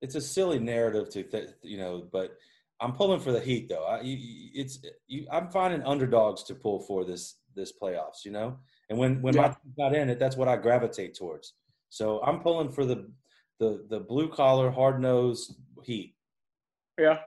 it's 0.00 0.14
a 0.14 0.20
silly 0.20 0.58
narrative 0.58 1.10
to, 1.10 1.22
th- 1.22 1.50
you 1.62 1.78
know. 1.78 2.08
But 2.12 2.36
I'm 2.80 2.92
pulling 2.92 3.20
for 3.20 3.32
the 3.32 3.40
Heat 3.40 3.68
though. 3.68 3.84
I, 3.84 4.00
it's, 4.02 4.78
you, 5.08 5.26
I'm 5.32 5.48
finding 5.48 5.82
underdogs 5.82 6.42
to 6.44 6.54
pull 6.54 6.80
for 6.80 7.04
this 7.04 7.36
this 7.54 7.72
playoffs. 7.72 8.24
You 8.24 8.32
know, 8.32 8.58
and 8.92 8.98
when 8.98 9.22
when 9.22 9.32
yeah. 9.34 9.40
my 9.40 9.48
team's 9.48 9.78
not 9.78 9.94
in 9.94 10.10
it, 10.10 10.18
that's 10.18 10.36
what 10.36 10.48
I 10.48 10.56
gravitate 10.56 11.14
towards. 11.14 11.54
So 11.88 12.20
I'm 12.22 12.40
pulling 12.40 12.70
for 12.70 12.84
the 12.84 13.10
the 13.58 13.86
the 13.88 14.00
blue 14.00 14.28
collar, 14.28 14.70
hard 14.70 15.00
nosed 15.00 15.54
Heat. 15.82 16.14
Yeah, 16.98 17.20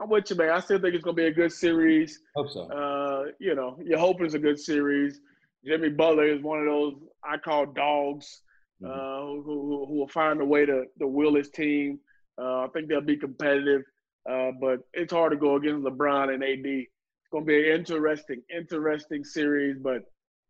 I'm 0.00 0.10
with 0.10 0.28
you, 0.30 0.36
man. 0.36 0.50
I 0.50 0.58
still 0.58 0.80
think 0.80 0.96
it's 0.96 1.04
gonna 1.04 1.14
be 1.14 1.26
a 1.26 1.32
good 1.32 1.52
series. 1.52 2.18
Hope 2.34 2.50
so. 2.50 2.62
Uh, 2.62 3.30
you 3.38 3.54
know, 3.54 3.78
you're 3.84 4.00
hoping 4.00 4.26
it's 4.26 4.34
a 4.34 4.38
good 4.40 4.58
series. 4.58 5.20
Jimmy 5.64 5.90
Butler 5.90 6.26
is 6.26 6.42
one 6.42 6.58
of 6.58 6.66
those 6.66 6.94
I 7.24 7.36
call 7.36 7.66
dogs 7.66 8.42
mm-hmm. 8.82 8.92
uh, 8.92 9.42
who, 9.44 9.44
who, 9.44 9.86
who, 9.86 9.94
will 10.00 10.08
find 10.08 10.40
a 10.40 10.44
way 10.44 10.66
to, 10.66 10.86
to 10.98 11.06
will 11.06 11.36
his 11.36 11.50
team. 11.50 12.00
Uh, 12.36 12.64
I 12.64 12.66
think 12.74 12.88
they'll 12.88 13.00
be 13.00 13.16
competitive, 13.16 13.82
uh, 14.28 14.50
but 14.60 14.80
it's 14.92 15.12
hard 15.12 15.30
to 15.30 15.38
go 15.38 15.54
against 15.54 15.86
LeBron 15.86 16.34
and 16.34 16.42
AD. 16.42 16.66
It's 16.66 16.88
going 17.30 17.44
to 17.44 17.48
be 17.48 17.70
an 17.70 17.78
interesting, 17.78 18.42
interesting 18.52 19.22
series, 19.22 19.76
but 19.80 20.02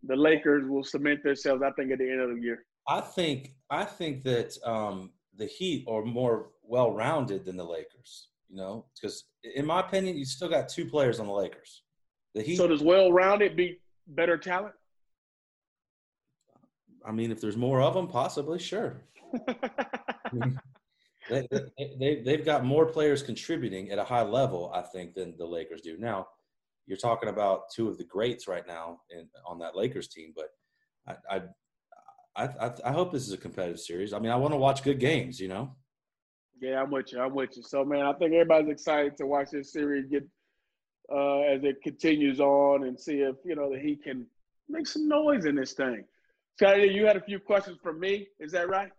the 0.04 0.16
Lakers 0.16 0.68
will 0.68 0.84
cement 0.84 1.22
themselves, 1.22 1.62
I 1.62 1.70
think, 1.72 1.92
at 1.92 1.98
the 1.98 2.10
end 2.10 2.20
of 2.20 2.34
the 2.34 2.40
year. 2.40 2.64
I 2.88 3.00
think 3.00 3.54
I 3.70 3.84
think 3.84 4.24
that 4.24 4.56
um, 4.64 5.10
the 5.36 5.46
Heat 5.46 5.84
are 5.88 6.04
more 6.04 6.50
well-rounded 6.62 7.44
than 7.44 7.56
the 7.56 7.64
Lakers. 7.64 8.28
You 8.48 8.56
know, 8.56 8.86
because 8.94 9.24
in 9.54 9.64
my 9.64 9.80
opinion, 9.80 10.18
you 10.18 10.24
still 10.24 10.48
got 10.48 10.68
two 10.68 10.84
players 10.84 11.20
on 11.20 11.26
the 11.26 11.32
Lakers. 11.32 11.82
The 12.34 12.42
Heat. 12.42 12.56
So 12.56 12.66
does 12.66 12.82
well-rounded 12.82 13.56
be 13.56 13.78
better 14.06 14.36
talent? 14.36 14.74
I 17.04 17.12
mean, 17.12 17.32
if 17.32 17.40
there's 17.40 17.56
more 17.56 17.80
of 17.80 17.94
them, 17.94 18.08
possibly, 18.08 18.58
sure. 18.58 19.02
they, 21.30 21.48
they, 21.98 22.22
they've 22.24 22.44
got 22.44 22.64
more 22.64 22.86
players 22.86 23.22
contributing 23.22 23.90
at 23.90 23.98
a 23.98 24.04
high 24.04 24.22
level, 24.22 24.70
I 24.74 24.82
think, 24.82 25.14
than 25.14 25.36
the 25.38 25.46
Lakers 25.46 25.80
do. 25.80 25.96
Now, 25.98 26.28
you're 26.86 26.98
talking 26.98 27.28
about 27.28 27.70
two 27.74 27.88
of 27.88 27.98
the 27.98 28.04
greats 28.04 28.48
right 28.48 28.66
now 28.66 29.00
in, 29.10 29.28
on 29.46 29.58
that 29.60 29.76
Lakers 29.76 30.08
team, 30.08 30.32
but 30.34 30.48
I, 31.06 31.42
I, 32.36 32.48
I, 32.60 32.72
I 32.84 32.92
hope 32.92 33.12
this 33.12 33.26
is 33.26 33.32
a 33.32 33.38
competitive 33.38 33.80
series. 33.80 34.12
I 34.12 34.18
mean, 34.18 34.32
I 34.32 34.36
want 34.36 34.52
to 34.52 34.58
watch 34.58 34.82
good 34.82 34.98
games, 34.98 35.40
you 35.40 35.48
know. 35.48 35.74
Yeah, 36.60 36.80
I'm 36.80 36.90
with 36.90 37.12
you. 37.12 37.20
I'm 37.20 37.34
with 37.34 37.56
you. 37.56 37.62
So, 37.62 37.84
man, 37.84 38.06
I 38.06 38.12
think 38.12 38.32
everybody's 38.32 38.70
excited 38.70 39.16
to 39.18 39.26
watch 39.26 39.50
this 39.50 39.72
series 39.72 40.06
get 40.06 40.26
uh, 41.12 41.40
as 41.40 41.64
it 41.64 41.82
continues 41.82 42.40
on 42.40 42.84
and 42.84 42.98
see 42.98 43.20
if 43.20 43.36
you 43.44 43.56
know 43.56 43.70
that 43.70 43.80
he 43.80 43.96
can 43.96 44.26
make 44.68 44.86
some 44.86 45.08
noise 45.08 45.44
in 45.44 45.56
this 45.56 45.72
thing. 45.72 46.04
Scotty, 46.56 46.86
you 46.86 47.04
had 47.06 47.16
a 47.16 47.20
few 47.20 47.38
questions 47.38 47.78
for 47.82 47.92
me. 47.92 48.28
Is 48.38 48.52
that 48.52 48.68
right? 48.68 48.90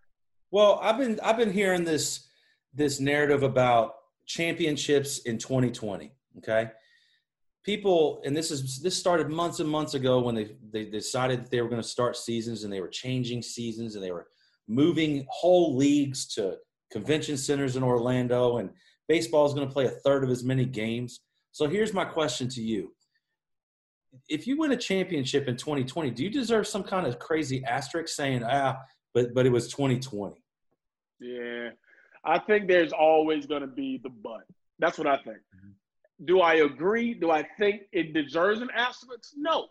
Well, 0.51 0.79
I've 0.81 0.97
been 0.97 1.19
I've 1.23 1.37
been 1.37 1.53
hearing 1.53 1.83
this 1.83 2.27
this 2.73 2.99
narrative 2.99 3.43
about 3.43 3.95
championships 4.25 5.19
in 5.19 5.37
2020. 5.37 6.11
Okay, 6.39 6.69
people, 7.63 8.21
and 8.25 8.35
this 8.35 8.51
is 8.51 8.79
this 8.81 8.95
started 8.95 9.29
months 9.29 9.59
and 9.59 9.69
months 9.69 9.93
ago 9.93 10.19
when 10.19 10.35
they 10.35 10.55
they 10.71 10.85
decided 10.85 11.43
that 11.43 11.51
they 11.51 11.61
were 11.61 11.69
going 11.69 11.81
to 11.81 11.87
start 11.87 12.17
seasons 12.17 12.63
and 12.63 12.71
they 12.71 12.81
were 12.81 12.87
changing 12.87 13.41
seasons 13.41 13.95
and 13.95 14.03
they 14.03 14.11
were 14.11 14.27
moving 14.67 15.25
whole 15.29 15.75
leagues 15.75 16.25
to 16.25 16.57
convention 16.91 17.37
centers 17.37 17.75
in 17.75 17.83
Orlando 17.83 18.57
and 18.57 18.69
baseball 19.07 19.45
is 19.45 19.53
going 19.53 19.67
to 19.67 19.73
play 19.73 19.85
a 19.85 19.89
third 19.89 20.23
of 20.23 20.29
as 20.29 20.43
many 20.43 20.65
games. 20.65 21.21
So 21.51 21.67
here's 21.67 21.93
my 21.93 22.05
question 22.05 22.47
to 22.49 22.61
you 22.61 22.93
if 24.29 24.47
you 24.47 24.57
win 24.57 24.71
a 24.71 24.77
championship 24.77 25.47
in 25.47 25.57
2020, 25.57 26.11
do 26.11 26.23
you 26.23 26.29
deserve 26.29 26.67
some 26.67 26.83
kind 26.83 27.07
of 27.07 27.19
crazy 27.19 27.63
asterisk 27.65 28.13
saying, 28.13 28.43
ah, 28.43 28.77
but 29.13 29.33
but 29.33 29.45
it 29.45 29.51
was 29.51 29.67
2020? 29.69 30.35
Yeah, 31.19 31.69
I 32.25 32.39
think 32.39 32.67
there's 32.67 32.93
always 32.93 33.45
going 33.45 33.61
to 33.61 33.67
be 33.67 33.99
the 34.03 34.09
but. 34.09 34.43
That's 34.79 34.97
what 34.97 35.07
I 35.07 35.17
think. 35.17 35.37
Do 36.25 36.41
I 36.41 36.55
agree? 36.55 37.13
Do 37.13 37.31
I 37.31 37.43
think 37.57 37.83
it 37.91 38.13
deserves 38.13 38.61
an 38.61 38.69
asterisk? 38.75 39.31
No, 39.35 39.67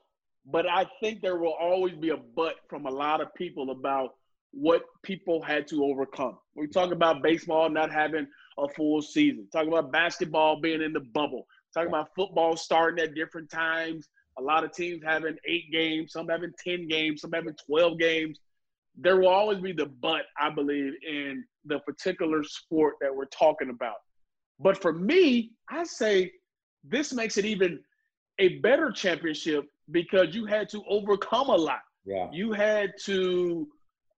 but 0.46 0.68
I 0.68 0.86
think 1.00 1.22
there 1.22 1.38
will 1.38 1.54
always 1.60 1.94
be 1.94 2.10
a 2.10 2.16
but 2.16 2.56
from 2.68 2.86
a 2.86 2.90
lot 2.90 3.20
of 3.20 3.34
people 3.34 3.70
about 3.70 4.14
what 4.50 4.82
people 5.02 5.40
had 5.40 5.66
to 5.68 5.84
overcome. 5.84 6.36
We 6.54 6.66
talk 6.66 6.92
about 6.92 7.22
baseball 7.22 7.70
not 7.70 7.90
having 7.90 8.26
a 8.58 8.68
full 8.68 9.00
season. 9.00 9.48
Talk 9.52 9.66
about 9.66 9.92
basketball 9.92 10.60
being 10.60 10.82
in 10.82 10.92
the 10.92 11.00
bubble. 11.00 11.46
Talk 11.72 11.88
about 11.88 12.08
football 12.14 12.56
starting 12.56 13.02
at 13.02 13.14
different 13.14 13.50
times 13.50 14.08
a 14.38 14.42
lot 14.42 14.64
of 14.64 14.72
teams 14.72 15.02
having 15.04 15.36
eight 15.46 15.70
games, 15.70 16.12
some 16.12 16.28
having 16.28 16.52
10 16.64 16.88
games, 16.88 17.20
some 17.20 17.32
having 17.32 17.54
12 17.66 17.98
games. 17.98 18.38
There 18.96 19.16
will 19.16 19.28
always 19.28 19.60
be 19.60 19.72
the 19.72 19.86
but, 19.86 20.22
I 20.40 20.50
believe, 20.50 20.92
in 21.06 21.44
the 21.64 21.78
particular 21.80 22.42
sport 22.44 22.94
that 23.00 23.14
we're 23.14 23.26
talking 23.26 23.70
about. 23.70 23.96
But 24.62 24.80
for 24.80 24.92
me, 24.92 25.52
I 25.68 25.84
say 25.84 26.32
this 26.84 27.12
makes 27.12 27.36
it 27.36 27.44
even 27.44 27.80
a 28.38 28.58
better 28.60 28.90
championship 28.90 29.66
because 29.90 30.34
you 30.34 30.46
had 30.46 30.68
to 30.70 30.82
overcome 30.88 31.48
a 31.48 31.56
lot. 31.56 31.80
Yeah. 32.04 32.28
You 32.32 32.52
had 32.52 32.92
to 33.04 33.68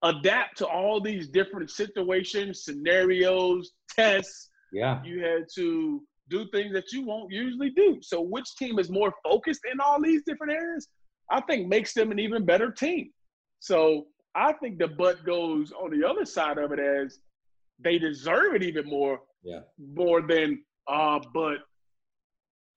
adapt 0.03 0.57
to 0.59 0.67
all 0.67 1.01
these 1.01 1.27
different 1.27 1.69
situations, 1.69 2.63
scenarios, 2.63 3.71
tests. 3.95 4.49
Yeah. 4.71 5.03
You 5.03 5.23
had 5.23 5.45
to 5.55 6.01
do 6.29 6.47
things 6.51 6.73
that 6.73 6.91
you 6.91 7.03
won't 7.03 7.31
usually 7.31 7.69
do. 7.71 7.99
So 8.01 8.21
which 8.21 8.55
team 8.57 8.79
is 8.79 8.89
more 8.89 9.13
focused 9.23 9.61
in 9.71 9.79
all 9.79 10.01
these 10.01 10.23
different 10.25 10.53
areas? 10.53 10.87
I 11.29 11.41
think 11.41 11.67
makes 11.67 11.93
them 11.93 12.11
an 12.11 12.19
even 12.19 12.45
better 12.45 12.71
team. 12.71 13.11
So 13.59 14.07
I 14.35 14.53
think 14.53 14.77
the 14.77 14.87
butt 14.87 15.23
goes 15.25 15.71
on 15.71 15.97
the 15.97 16.07
other 16.07 16.25
side 16.25 16.57
of 16.57 16.71
it 16.71 16.79
as 16.79 17.19
they 17.79 17.97
deserve 17.97 18.55
it 18.55 18.63
even 18.63 18.85
more. 18.85 19.19
Yeah. 19.43 19.61
More 19.77 20.21
than 20.21 20.63
uh, 20.87 21.19
but 21.33 21.57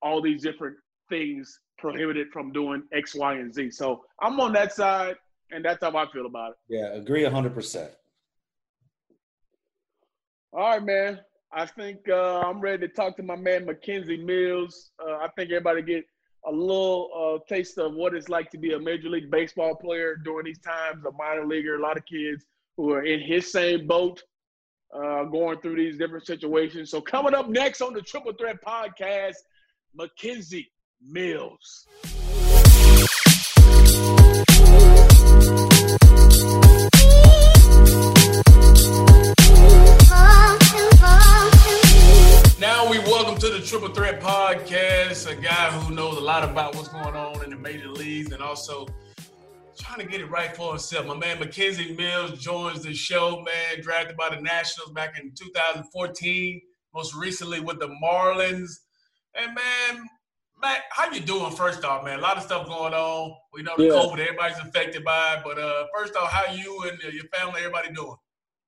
all 0.02 0.20
these 0.20 0.42
different 0.42 0.76
things 1.08 1.60
prohibited 1.78 2.28
from 2.32 2.52
doing 2.52 2.82
X, 2.92 3.14
Y, 3.14 3.34
and 3.34 3.52
Z. 3.52 3.70
So 3.70 4.04
I'm 4.20 4.38
on 4.40 4.52
that 4.52 4.72
side, 4.72 5.16
and 5.50 5.64
that's 5.64 5.82
how 5.82 5.96
I 5.96 6.10
feel 6.12 6.26
about 6.26 6.52
it. 6.52 6.56
Yeah, 6.68 6.92
agree 6.94 7.24
hundred 7.24 7.54
percent. 7.54 7.90
All 10.52 10.60
right, 10.60 10.84
man. 10.84 11.20
I 11.52 11.64
think 11.64 12.00
uh, 12.10 12.40
I'm 12.40 12.60
ready 12.60 12.86
to 12.86 12.92
talk 12.92 13.16
to 13.16 13.22
my 13.22 13.36
man 13.36 13.66
McKenzie 13.66 14.22
Mills. 14.22 14.90
Uh, 15.02 15.16
I 15.16 15.28
think 15.36 15.50
everybody 15.50 15.82
get 15.82 16.04
a 16.46 16.52
little 16.52 17.10
uh, 17.14 17.52
taste 17.52 17.78
of 17.78 17.94
what 17.94 18.14
it's 18.14 18.28
like 18.28 18.50
to 18.50 18.58
be 18.58 18.74
a 18.74 18.78
Major 18.78 19.08
League 19.08 19.30
Baseball 19.30 19.74
player 19.74 20.16
during 20.16 20.44
these 20.44 20.60
times, 20.60 21.04
a 21.06 21.12
minor 21.12 21.46
leaguer. 21.46 21.76
A 21.76 21.82
lot 21.82 21.96
of 21.96 22.04
kids 22.04 22.44
who 22.76 22.92
are 22.92 23.02
in 23.02 23.20
his 23.20 23.50
same 23.50 23.86
boat, 23.86 24.22
uh, 24.94 25.24
going 25.24 25.60
through 25.60 25.76
these 25.76 25.98
different 25.98 26.26
situations. 26.26 26.90
So 26.90 27.00
coming 27.00 27.34
up 27.34 27.48
next 27.48 27.80
on 27.80 27.92
the 27.92 28.02
Triple 28.02 28.32
Threat 28.32 28.56
Podcast, 28.64 29.36
McKenzie 29.98 30.66
Mills. 31.06 31.86
Now 42.60 42.90
we 42.90 42.98
welcome 42.98 43.38
to 43.38 43.48
the 43.48 43.62
Triple 43.64 43.88
Threat 43.90 44.20
Podcast, 44.20 45.30
a 45.30 45.36
guy 45.40 45.70
who 45.70 45.94
knows 45.94 46.16
a 46.16 46.20
lot 46.20 46.42
about 46.48 46.74
what's 46.74 46.88
going 46.88 47.14
on 47.14 47.44
in 47.44 47.50
the 47.50 47.56
major 47.56 47.88
leagues 47.88 48.32
and 48.32 48.42
also 48.42 48.86
trying 49.78 50.00
to 50.00 50.06
get 50.06 50.20
it 50.20 50.30
right 50.30 50.54
for 50.54 50.70
himself. 50.70 51.06
My 51.06 51.16
man 51.16 51.38
McKenzie 51.38 51.96
Mills 51.96 52.40
joins 52.40 52.82
the 52.82 52.94
show, 52.94 53.42
man, 53.42 53.82
drafted 53.82 54.16
by 54.16 54.34
the 54.34 54.40
Nationals 54.40 54.92
back 54.92 55.18
in 55.18 55.32
2014, 55.32 56.60
most 56.94 57.14
recently 57.14 57.60
with 57.60 57.78
the 57.78 57.88
Marlins. 58.02 58.70
And 59.34 59.54
man, 59.54 60.08
Matt, 60.60 60.82
how 60.90 61.10
you 61.12 61.20
doing? 61.20 61.52
First 61.52 61.84
off, 61.84 62.04
man, 62.04 62.18
a 62.18 62.22
lot 62.22 62.36
of 62.36 62.42
stuff 62.42 62.66
going 62.66 62.94
on. 62.94 63.36
We 63.52 63.62
know 63.62 63.74
the 63.76 63.84
yeah. 63.84 63.90
COVID, 63.90 64.18
everybody's 64.18 64.58
affected 64.58 65.04
by 65.04 65.36
it. 65.36 65.40
But 65.44 65.58
uh, 65.58 65.86
first 65.96 66.16
off, 66.16 66.30
how 66.30 66.52
you 66.52 66.82
and 66.88 67.00
your 67.14 67.24
family, 67.32 67.60
everybody 67.60 67.92
doing? 67.92 68.16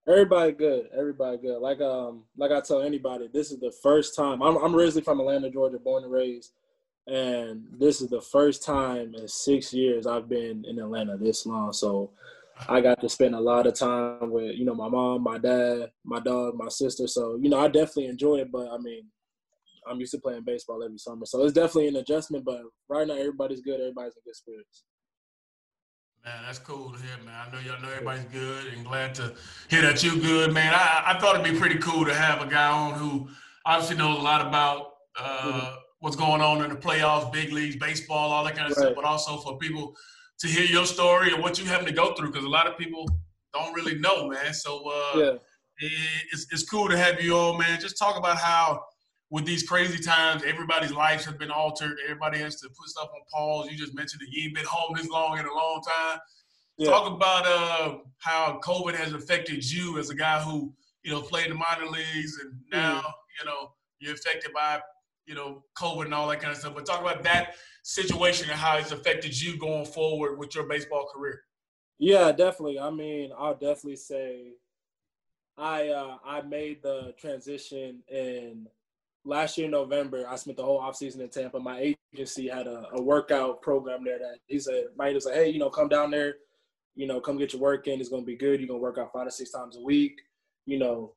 Everybody 0.08 0.52
good. 0.52 0.88
Everybody 0.96 1.38
good. 1.38 1.60
Like 1.60 1.80
um, 1.80 2.24
like 2.36 2.50
I 2.52 2.60
tell 2.60 2.82
anybody, 2.82 3.28
this 3.32 3.50
is 3.50 3.58
the 3.58 3.72
first 3.82 4.16
time. 4.16 4.42
I'm 4.42 4.56
I'm 4.56 4.74
originally 4.74 5.02
from 5.02 5.20
Atlanta, 5.20 5.50
Georgia, 5.50 5.78
born 5.78 6.04
and 6.04 6.12
raised, 6.12 6.52
and 7.10 7.66
this 7.76 8.00
is 8.00 8.08
the 8.08 8.20
first 8.20 8.64
time 8.64 9.14
in 9.16 9.26
six 9.26 9.74
years 9.74 10.06
I've 10.06 10.28
been 10.28 10.64
in 10.64 10.78
Atlanta 10.78 11.16
this 11.16 11.44
long. 11.44 11.72
So 11.72 12.12
I 12.68 12.80
got 12.80 13.00
to 13.00 13.08
spend 13.08 13.34
a 13.34 13.40
lot 13.40 13.66
of 13.66 13.74
time 13.74 14.30
with 14.30 14.56
you 14.56 14.64
know 14.64 14.74
my 14.74 14.88
mom, 14.88 15.22
my 15.22 15.38
dad, 15.38 15.90
my 16.04 16.20
dog, 16.20 16.54
my 16.54 16.68
sister. 16.68 17.08
So 17.08 17.36
you 17.40 17.50
know 17.50 17.58
I 17.58 17.66
definitely 17.66 18.06
enjoy 18.06 18.36
it. 18.36 18.52
But 18.52 18.68
I 18.70 18.78
mean, 18.78 19.02
I'm 19.88 19.98
used 19.98 20.12
to 20.12 20.20
playing 20.20 20.44
baseball 20.44 20.84
every 20.84 20.98
summer, 20.98 21.26
so 21.26 21.42
it's 21.42 21.52
definitely 21.52 21.88
an 21.88 21.96
adjustment. 21.96 22.44
But 22.44 22.62
right 22.88 23.06
now, 23.06 23.14
everybody's 23.14 23.60
good. 23.60 23.80
Everybody's 23.80 24.14
in 24.16 24.22
good 24.24 24.36
spirits. 24.36 24.84
Man, 26.24 26.42
that's 26.44 26.58
cool 26.58 26.92
to 26.92 26.98
hear, 26.98 27.16
man. 27.24 27.34
I 27.34 27.50
know 27.50 27.60
y'all 27.60 27.80
know 27.80 27.90
everybody's 27.90 28.26
good 28.26 28.66
and 28.74 28.84
glad 28.84 29.14
to 29.16 29.34
hear 29.68 29.80
that 29.82 30.04
you're 30.04 30.16
good, 30.16 30.52
man. 30.52 30.74
I, 30.74 31.02
I 31.06 31.18
thought 31.18 31.40
it'd 31.40 31.50
be 31.50 31.58
pretty 31.58 31.78
cool 31.78 32.04
to 32.04 32.14
have 32.14 32.42
a 32.42 32.46
guy 32.46 32.70
on 32.70 32.92
who 32.92 33.30
obviously 33.64 33.96
knows 33.96 34.18
a 34.18 34.22
lot 34.22 34.46
about 34.46 34.92
uh, 35.18 35.38
mm-hmm. 35.42 35.74
What's 36.00 36.16
going 36.16 36.40
on 36.40 36.62
in 36.64 36.70
the 36.70 36.76
playoffs, 36.76 37.32
big 37.32 37.52
leagues, 37.52 37.76
baseball, 37.76 38.32
all 38.32 38.44
that 38.44 38.56
kind 38.56 38.70
of 38.70 38.76
right. 38.76 38.86
stuff, 38.86 38.96
but 38.96 39.04
also 39.04 39.38
for 39.38 39.58
people 39.58 39.94
to 40.40 40.48
hear 40.48 40.64
your 40.64 40.86
story 40.86 41.32
and 41.32 41.42
what 41.42 41.58
you 41.58 41.66
having 41.66 41.86
to 41.86 41.92
go 41.92 42.14
through 42.14 42.32
because 42.32 42.44
a 42.44 42.48
lot 42.48 42.66
of 42.66 42.76
people 42.78 43.06
don't 43.52 43.74
really 43.74 43.98
know, 43.98 44.28
man. 44.28 44.54
So 44.54 44.82
uh, 44.86 45.18
yeah. 45.18 45.32
it, 45.78 45.92
it's, 46.32 46.46
it's 46.50 46.68
cool 46.68 46.88
to 46.88 46.96
have 46.96 47.20
you 47.20 47.36
on, 47.36 47.58
man. 47.58 47.78
Just 47.80 47.98
talk 47.98 48.16
about 48.16 48.38
how 48.38 48.82
with 49.30 49.44
these 49.44 49.62
crazy 49.62 50.02
times, 50.02 50.42
everybody's 50.44 50.92
lives 50.92 51.24
have 51.24 51.38
been 51.38 51.50
altered. 51.50 51.98
Everybody 52.04 52.38
has 52.38 52.56
to 52.60 52.68
put 52.68 52.88
stuff 52.88 53.10
on 53.14 53.20
pause. 53.30 53.68
You 53.70 53.76
just 53.76 53.94
mentioned 53.94 54.22
that 54.22 54.28
you 54.30 54.44
ain't 54.44 54.54
been 54.54 54.64
home 54.64 54.94
this 54.96 55.08
long 55.08 55.38
in 55.38 55.44
a 55.44 55.54
long 55.54 55.82
time. 55.82 56.18
Yeah. 56.78 56.88
Talk 56.88 57.12
about 57.12 57.46
uh, 57.46 57.98
how 58.18 58.58
COVID 58.64 58.94
has 58.94 59.12
affected 59.12 59.70
you 59.70 59.98
as 59.98 60.08
a 60.08 60.14
guy 60.14 60.40
who 60.40 60.72
you 61.02 61.12
know 61.12 61.20
played 61.20 61.46
in 61.46 61.52
the 61.52 61.56
minor 61.56 61.90
leagues 61.90 62.38
and 62.42 62.54
now 62.72 62.98
mm-hmm. 62.98 63.06
you 63.38 63.46
know 63.46 63.72
you're 64.00 64.14
affected 64.14 64.52
by 64.52 64.80
you 65.30 65.36
know 65.36 65.62
COVID 65.78 66.06
and 66.06 66.14
all 66.14 66.26
that 66.28 66.40
kind 66.40 66.50
of 66.50 66.58
stuff. 66.58 66.74
But 66.74 66.84
talk 66.84 67.00
about 67.00 67.22
that 67.22 67.54
situation 67.84 68.50
and 68.50 68.58
how 68.58 68.76
it's 68.78 68.90
affected 68.90 69.40
you 69.40 69.56
going 69.56 69.86
forward 69.86 70.38
with 70.38 70.56
your 70.56 70.64
baseball 70.64 71.08
career. 71.14 71.42
Yeah, 71.98 72.32
definitely. 72.32 72.80
I 72.80 72.90
mean, 72.90 73.30
I'll 73.38 73.54
definitely 73.54 73.96
say 73.96 74.54
I 75.56 75.88
uh, 75.88 76.16
I 76.26 76.42
made 76.42 76.82
the 76.82 77.14
transition 77.16 78.02
in 78.08 78.66
last 79.24 79.56
year 79.56 79.66
in 79.66 79.70
November, 79.70 80.26
I 80.28 80.36
spent 80.36 80.56
the 80.56 80.64
whole 80.64 80.80
offseason 80.80 81.20
in 81.20 81.28
Tampa. 81.28 81.60
My 81.60 81.94
agency 82.14 82.48
had 82.48 82.66
a, 82.66 82.88
a, 82.94 83.02
workout 83.02 83.60
program 83.62 84.02
there 84.02 84.18
that 84.18 84.38
he 84.46 84.58
said, 84.58 84.84
Mike 84.96 85.14
was 85.14 85.26
like, 85.26 85.34
hey, 85.34 85.50
you 85.50 85.58
know, 85.58 85.68
come 85.70 85.88
down 85.88 86.10
there, 86.10 86.36
you 86.94 87.06
know, 87.06 87.20
come 87.20 87.36
get 87.36 87.52
your 87.52 87.60
work 87.60 87.86
in. 87.86 88.00
It's 88.00 88.08
gonna 88.08 88.22
be 88.22 88.36
good. 88.36 88.60
You're 88.60 88.68
gonna 88.68 88.80
work 88.80 88.98
out 88.98 89.12
five 89.12 89.26
to 89.26 89.30
six 89.30 89.50
times 89.50 89.76
a 89.76 89.82
week. 89.82 90.20
You 90.66 90.78
know, 90.78 91.14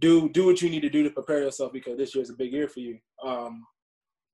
do 0.00 0.28
do 0.28 0.46
what 0.46 0.62
you 0.62 0.70
need 0.70 0.82
to 0.82 0.90
do 0.90 1.02
to 1.02 1.10
prepare 1.10 1.42
yourself 1.42 1.72
because 1.72 1.96
this 1.96 2.14
year 2.14 2.22
is 2.22 2.30
a 2.30 2.34
big 2.34 2.52
year 2.52 2.68
for 2.68 2.80
you. 2.80 2.98
Um, 3.24 3.66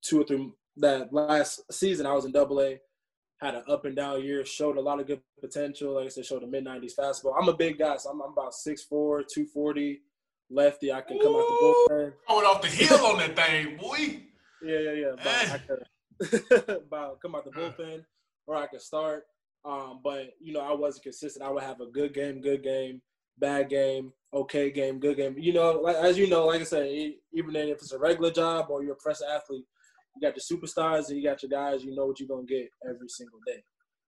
two 0.03 0.21
or 0.21 0.25
three 0.25 0.53
that 0.77 1.13
last 1.13 1.61
season 1.73 2.07
I 2.07 2.13
was 2.13 2.25
in 2.25 2.33
double 2.33 2.61
A, 2.61 2.79
had 3.41 3.55
an 3.55 3.65
up 3.69 3.85
and 3.85 3.97
down 3.97 4.23
year, 4.23 4.45
showed 4.45 4.77
a 4.77 4.81
lot 4.81 5.01
of 5.01 5.07
good 5.07 5.21
potential. 5.41 5.95
Like 5.95 6.07
I 6.07 6.09
said, 6.09 6.27
showed 6.27 6.43
a 6.43 6.47
mid 6.47 6.65
nineties 6.65 6.95
fastball. 6.99 7.35
I'm 7.41 7.49
a 7.49 7.57
big 7.57 7.79
guy, 7.79 7.97
so 7.97 8.11
I'm, 8.11 8.21
I'm 8.21 8.33
about 8.33 8.53
6'4, 8.53 8.89
240 8.89 10.01
lefty. 10.51 10.93
I 10.93 11.01
can 11.01 11.19
come 11.19 11.35
Ooh, 11.35 11.41
out 11.41 11.47
the 11.49 11.95
bullpen. 11.95 12.13
Going 12.29 12.47
off 12.47 12.63
the 12.63 12.69
hill 12.69 13.07
on 13.07 13.19
that 13.19 13.37
thing, 13.37 13.77
boy. 13.77 14.21
Yeah, 14.63 14.79
yeah, 14.79 14.93
yeah. 14.93 15.13
But 15.17 15.51
I 15.51 15.59
could 15.59 16.69
about 16.87 17.21
come 17.21 17.35
out 17.35 17.45
the 17.45 17.51
bullpen, 17.51 18.05
or 18.47 18.57
I 18.57 18.67
could 18.67 18.83
start. 18.83 19.25
Um, 19.65 20.01
but 20.03 20.31
you 20.41 20.53
know, 20.53 20.61
I 20.61 20.73
wasn't 20.73 21.05
consistent. 21.05 21.45
I 21.45 21.51
would 21.51 21.63
have 21.63 21.81
a 21.81 21.87
good 21.87 22.15
game, 22.15 22.41
good 22.41 22.63
game, 22.63 23.03
bad 23.41 23.69
game, 23.69 24.13
okay 24.33 24.71
game, 24.71 24.99
good 24.99 25.17
game. 25.17 25.37
You 25.39 25.53
know, 25.53 25.73
like, 25.73 25.97
as 25.97 26.19
you 26.19 26.29
know, 26.29 26.47
like 26.47 26.61
I 26.61 26.65
said, 26.65 26.87
even 27.33 27.57
if 27.57 27.79
it's 27.79 27.93
a 27.93 27.99
regular 27.99 28.31
job 28.31 28.67
or 28.71 28.83
you're 28.83 28.93
a 28.93 28.97
professional 28.97 29.31
athlete, 29.31 29.65
you 30.15 30.27
got 30.27 30.35
the 30.35 30.41
superstars 30.41 31.09
and 31.09 31.19
you 31.19 31.29
got 31.29 31.43
your 31.43 31.51
guys. 31.51 31.85
You 31.85 31.95
know 31.95 32.07
what 32.07 32.21
you're 32.21 32.29
gonna 32.29 32.47
get 32.47 32.69
every 32.85 33.09
single 33.09 33.39
day. 33.47 33.63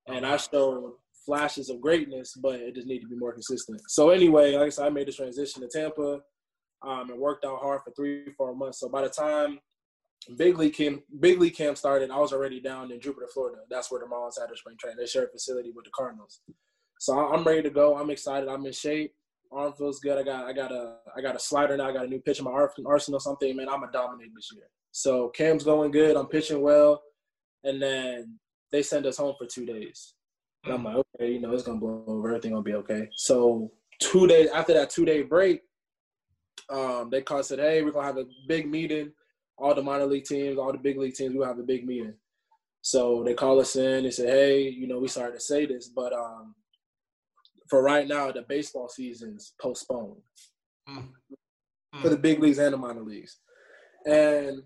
And 0.09 0.27
I 0.27 0.37
showed 0.37 0.93
flashes 1.25 1.71
of 1.71 1.81
greatness, 1.81 2.35
but 2.43 2.57
it 2.57 2.75
just 2.75 2.87
need 2.87 3.01
to 3.01 3.09
be 3.09 3.17
more 3.17 3.33
consistent. 3.33 3.81
So 3.89 4.11
anyway, 4.11 4.57
like 4.57 4.67
I 4.67 4.71
said, 4.71 4.87
I 4.87 4.91
made 4.91 5.09
the 5.09 5.13
transition 5.13 5.63
to 5.63 5.69
Tampa 5.69 6.21
um, 6.83 7.11
and 7.11 7.21
worked 7.21 7.45
out 7.45 7.61
hard 7.61 7.83
for 7.85 7.93
three, 7.93 8.25
four 8.37 8.55
months. 8.55 8.81
So 8.81 8.89
by 8.89 9.03
the 9.03 9.11
time 9.11 9.61
big 10.37 10.59
league 10.59 10.75
camp, 10.75 11.03
big 11.21 11.39
league 11.39 11.55
camp 11.55 11.79
started, 11.79 12.11
I 12.11 12.19
was 12.19 12.33
already 12.33 12.61
down 12.61 12.91
in 12.91 13.01
Jupiter, 13.01 13.29
Florida. 13.33 13.59
That's 13.71 13.91
where 13.91 14.01
the 14.01 14.07
Marlins 14.07 14.39
had 14.39 14.49
their 14.49 14.57
spring 14.57 14.77
training. 14.79 14.99
They 14.99 15.07
share 15.07 15.25
a 15.25 15.29
facility 15.29 15.71
with 15.75 15.85
the 15.85 15.91
Cardinals. 15.95 16.41
So 16.99 17.19
I'm 17.19 17.45
ready 17.45 17.63
to 17.63 17.71
go. 17.71 17.97
I'm 17.97 18.11
excited. 18.11 18.49
I'm 18.49 18.67
in 18.67 18.73
shape. 18.73 19.15
Arm 19.53 19.73
feels 19.73 19.99
good. 19.99 20.17
I 20.17 20.23
got 20.23 20.45
I 20.47 20.53
got 20.53 20.71
a 20.71 20.97
I 21.17 21.21
got 21.21 21.35
a 21.35 21.41
slider 21.41 21.77
now. 21.77 21.89
I 21.89 21.93
got 21.93 22.05
a 22.05 22.09
new 22.09 22.21
pitch 22.21 22.39
in 22.39 22.45
my 22.45 22.53
arsenal. 22.53 23.21
Something, 23.21 23.57
man. 23.57 23.69
I'm 23.69 23.83
a 23.83 23.91
dominate 23.91 24.31
this 24.35 24.51
year. 24.55 24.67
So 24.93 25.29
Cam's 25.31 25.65
going 25.65 25.91
good. 25.91 26.17
I'm 26.17 26.27
pitching 26.27 26.61
well, 26.63 27.03
and 27.65 27.83
then 27.83 28.39
they 28.71 28.83
send 28.83 29.07
us 29.07 29.17
home 29.17 29.35
for 29.39 29.47
two 29.47 29.67
days. 29.67 30.15
And 30.65 30.75
I'm 30.75 30.85
like, 30.85 30.97
okay, 30.97 31.33
you 31.33 31.41
know, 31.41 31.53
it's 31.53 31.63
gonna 31.63 31.81
blow 31.81 32.05
over. 32.07 32.29
Everything 32.29 32.53
gonna 32.53 32.63
be 32.63 32.75
okay. 32.75 33.09
So 33.15 33.73
two 33.99 34.27
days 34.27 34.51
after 34.51 34.75
that 34.75 34.91
two 34.91 35.05
day 35.05 35.23
break, 35.23 35.63
um, 36.69 37.09
they 37.11 37.23
called 37.23 37.47
said, 37.47 37.59
hey, 37.59 37.83
we're 37.83 37.93
gonna 37.93 38.07
have 38.07 38.19
a 38.19 38.27
big 38.47 38.71
meeting. 38.71 39.13
All 39.59 39.75
the 39.75 39.83
minor 39.83 40.07
league 40.07 40.25
teams, 40.25 40.59
all 40.59 40.73
the 40.73 40.79
big 40.79 40.99
league 40.99 41.15
teams, 41.15 41.35
we'll 41.35 41.47
have 41.47 41.59
a 41.59 41.65
big 41.65 41.87
meeting. 41.87 42.15
So 42.83 43.23
they 43.25 43.35
call 43.35 43.61
us 43.61 43.77
in. 43.77 44.05
They 44.05 44.11
said, 44.11 44.29
hey, 44.29 44.69
you 44.69 44.87
know, 44.87 44.99
we 44.99 45.09
sorry 45.09 45.33
to 45.33 45.41
say 45.41 45.67
this, 45.67 45.89
but 45.89 46.13
um, 46.13 46.55
for 47.71 47.83
right 47.83 48.07
now, 48.07 48.33
the 48.33 48.43
baseball 48.43 48.89
season's 48.89 49.55
postponed 49.63 50.21
mm. 50.89 51.09
for 52.03 52.09
the 52.09 52.17
big 52.17 52.41
leagues 52.41 52.59
and 52.59 52.75
the 52.75 52.77
minor 52.77 53.03
leagues. 53.03 53.39
And 54.05 54.63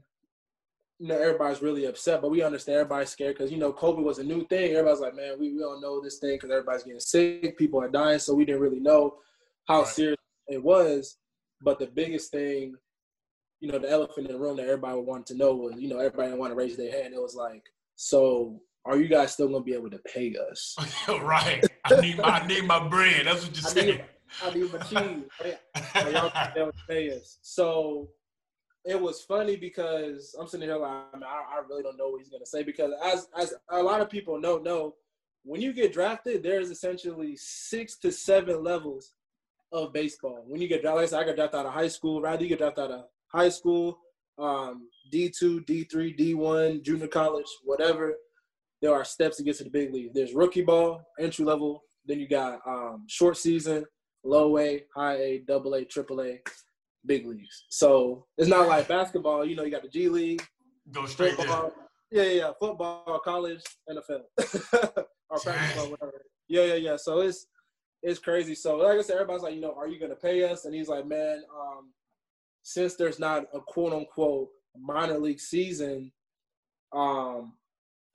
you 0.98 1.08
know, 1.08 1.18
everybody's 1.18 1.60
really 1.60 1.84
upset, 1.84 2.22
but 2.22 2.30
we 2.30 2.42
understand 2.42 2.78
everybody's 2.78 3.10
scared 3.10 3.36
because 3.36 3.52
you 3.52 3.58
know 3.58 3.72
COVID 3.72 4.02
was 4.02 4.18
a 4.18 4.24
new 4.24 4.46
thing. 4.46 4.70
Everybody's 4.70 5.00
like, 5.00 5.14
man, 5.14 5.34
we, 5.38 5.52
we 5.52 5.58
don't 5.58 5.82
know 5.82 6.00
this 6.00 6.18
thing 6.18 6.36
because 6.36 6.50
everybody's 6.50 6.84
getting 6.84 7.00
sick, 7.00 7.58
people 7.58 7.82
are 7.82 7.90
dying, 7.90 8.18
so 8.18 8.32
we 8.32 8.46
didn't 8.46 8.62
really 8.62 8.80
know 8.80 9.16
how 9.68 9.80
right. 9.80 9.88
serious 9.88 10.18
it 10.48 10.62
was. 10.62 11.18
But 11.60 11.78
the 11.78 11.88
biggest 11.88 12.30
thing, 12.30 12.74
you 13.60 13.70
know, 13.70 13.78
the 13.78 13.90
elephant 13.90 14.28
in 14.28 14.32
the 14.32 14.38
room 14.38 14.56
that 14.56 14.64
everybody 14.64 14.98
wanted 15.00 15.26
to 15.26 15.34
know 15.34 15.54
was, 15.54 15.74
you 15.76 15.88
know, 15.88 15.98
everybody 15.98 16.32
wanted 16.32 16.54
to 16.54 16.58
raise 16.58 16.76
their 16.76 16.92
hand. 16.92 17.12
It 17.12 17.20
was 17.20 17.34
like, 17.34 17.64
so 17.96 18.60
are 18.84 18.98
you 18.98 19.08
guys 19.08 19.32
still 19.32 19.48
gonna 19.48 19.64
be 19.64 19.74
able 19.74 19.90
to 19.90 19.98
pay 19.98 20.34
us? 20.50 20.76
right. 21.08 21.64
I 21.84 22.00
need 22.00 22.18
my 22.18 22.24
I 22.24 22.46
need 22.46 22.64
my 22.64 22.86
bread. 22.88 23.26
That's 23.26 23.46
what 23.46 23.56
you're 23.56 23.70
saying. 23.70 24.00
I 24.42 24.52
need, 24.52 24.72
my 24.72 24.78
cheese. 24.80 25.24
Are 25.94 26.10
y'all 26.10 26.32
be 26.54 26.60
able 26.60 26.72
to 26.72 26.78
pay 26.88 27.10
us? 27.16 27.38
So 27.42 28.08
it 28.84 29.00
was 29.00 29.22
funny 29.22 29.56
because 29.56 30.34
I'm 30.38 30.46
sitting 30.48 30.68
here 30.68 30.76
like 30.76 30.90
I, 30.90 31.16
mean, 31.16 31.24
I, 31.24 31.56
I, 31.56 31.62
really 31.68 31.82
don't 31.82 31.96
know 31.96 32.08
what 32.08 32.20
he's 32.20 32.30
gonna 32.30 32.44
say 32.44 32.62
because 32.62 32.92
as 33.02 33.28
as 33.38 33.54
a 33.70 33.82
lot 33.82 34.00
of 34.00 34.10
people 34.10 34.40
know 34.40 34.58
know 34.58 34.94
when 35.44 35.60
you 35.60 35.72
get 35.72 35.92
drafted 35.92 36.42
there's 36.42 36.70
essentially 36.70 37.36
six 37.36 37.96
to 37.98 38.10
seven 38.10 38.62
levels 38.62 39.12
of 39.74 39.92
baseball. 39.92 40.44
When 40.46 40.62
you 40.62 40.68
get 40.68 40.82
drafted, 40.82 40.96
like 40.96 41.04
I, 41.04 41.10
said, 41.10 41.20
I 41.20 41.26
got 41.26 41.36
drafted 41.36 41.60
out 41.60 41.66
of 41.66 41.72
high 41.72 41.88
school. 41.88 42.22
Rather 42.22 42.42
you 42.42 42.48
get 42.48 42.58
drafted 42.58 42.84
out 42.84 42.90
of 42.92 43.04
high 43.28 43.48
school, 43.48 43.98
um, 44.38 44.88
D 45.10 45.30
two, 45.30 45.60
D 45.62 45.84
three, 45.84 46.12
D 46.12 46.34
one, 46.34 46.82
junior 46.82 47.08
college, 47.08 47.46
whatever. 47.64 48.14
There 48.84 48.92
are 48.92 49.02
steps 49.02 49.38
to 49.38 49.42
get 49.42 49.56
to 49.56 49.64
the 49.64 49.70
big 49.70 49.94
league. 49.94 50.12
There's 50.12 50.34
rookie 50.34 50.60
ball, 50.60 51.00
entry 51.18 51.46
level. 51.46 51.82
Then 52.04 52.20
you 52.20 52.28
got 52.28 52.60
um, 52.66 53.04
short 53.08 53.38
season, 53.38 53.86
low 54.24 54.58
A, 54.58 54.84
high 54.94 55.14
A, 55.16 55.38
double 55.48 55.72
A, 55.72 55.86
triple 55.86 56.20
A. 56.20 56.38
big 57.06 57.26
leagues. 57.26 57.64
So 57.70 58.26
it's 58.36 58.50
not 58.50 58.68
like 58.68 58.86
basketball. 58.86 59.46
You 59.46 59.56
know, 59.56 59.64
you 59.64 59.70
got 59.70 59.84
the 59.84 59.88
G 59.88 60.10
League, 60.10 60.46
Go 60.92 61.06
straight 61.06 61.32
football. 61.34 61.72
there. 62.10 62.24
Yeah, 62.26 62.30
yeah, 62.30 62.40
yeah. 62.42 62.52
Football, 62.60 63.22
college, 63.24 63.62
NFL, 63.88 64.20
or 65.30 65.38
practice 65.40 65.76
ball, 65.76 65.90
whatever. 65.92 66.22
Yeah, 66.48 66.64
yeah, 66.64 66.74
yeah. 66.74 66.96
So 66.96 67.20
it's 67.22 67.46
it's 68.02 68.18
crazy. 68.18 68.54
So 68.54 68.76
like 68.76 68.98
I 68.98 69.00
said, 69.00 69.14
everybody's 69.14 69.44
like, 69.44 69.54
you 69.54 69.62
know, 69.62 69.72
are 69.78 69.88
you 69.88 69.98
gonna 69.98 70.14
pay 70.14 70.44
us? 70.44 70.66
And 70.66 70.74
he's 70.74 70.88
like, 70.88 71.06
man, 71.06 71.42
um, 71.58 71.90
since 72.62 72.96
there's 72.96 73.18
not 73.18 73.44
a 73.54 73.60
quote 73.60 73.94
unquote 73.94 74.50
minor 74.78 75.18
league 75.18 75.40
season, 75.40 76.12
um, 76.92 77.54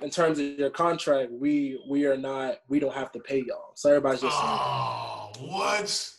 in 0.01 0.09
terms 0.09 0.39
of 0.39 0.45
your 0.57 0.69
contract, 0.69 1.31
we 1.31 1.81
we 1.89 2.05
are 2.05 2.17
not 2.17 2.59
we 2.67 2.79
don't 2.79 2.93
have 2.93 3.11
to 3.13 3.19
pay 3.19 3.43
y'all. 3.45 3.71
So 3.75 3.89
everybody's 3.89 4.21
just 4.21 4.37
Oh, 4.39 5.31
what? 5.39 6.11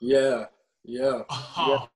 yeah, 0.00 0.46
yeah. 0.84 1.22
Oh, 1.30 1.88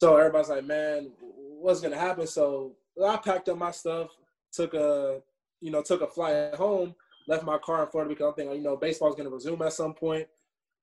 So 0.00 0.16
everybody's 0.16 0.48
like, 0.48 0.64
man, 0.64 1.12
what's 1.20 1.80
gonna 1.80 1.98
happen? 1.98 2.26
So 2.26 2.74
I 3.04 3.16
packed 3.16 3.48
up 3.48 3.58
my 3.58 3.70
stuff, 3.70 4.08
took 4.52 4.74
a 4.74 5.20
you 5.60 5.70
know 5.70 5.82
took 5.82 6.02
a 6.02 6.06
flight 6.06 6.54
home, 6.54 6.94
left 7.28 7.44
my 7.44 7.58
car 7.58 7.84
in 7.84 7.90
Florida 7.90 8.08
because 8.12 8.28
I'm 8.28 8.34
thinking 8.34 8.56
you 8.56 8.62
know 8.62 8.76
baseball's 8.76 9.14
gonna 9.14 9.30
resume 9.30 9.62
at 9.62 9.72
some 9.72 9.94
point. 9.94 10.26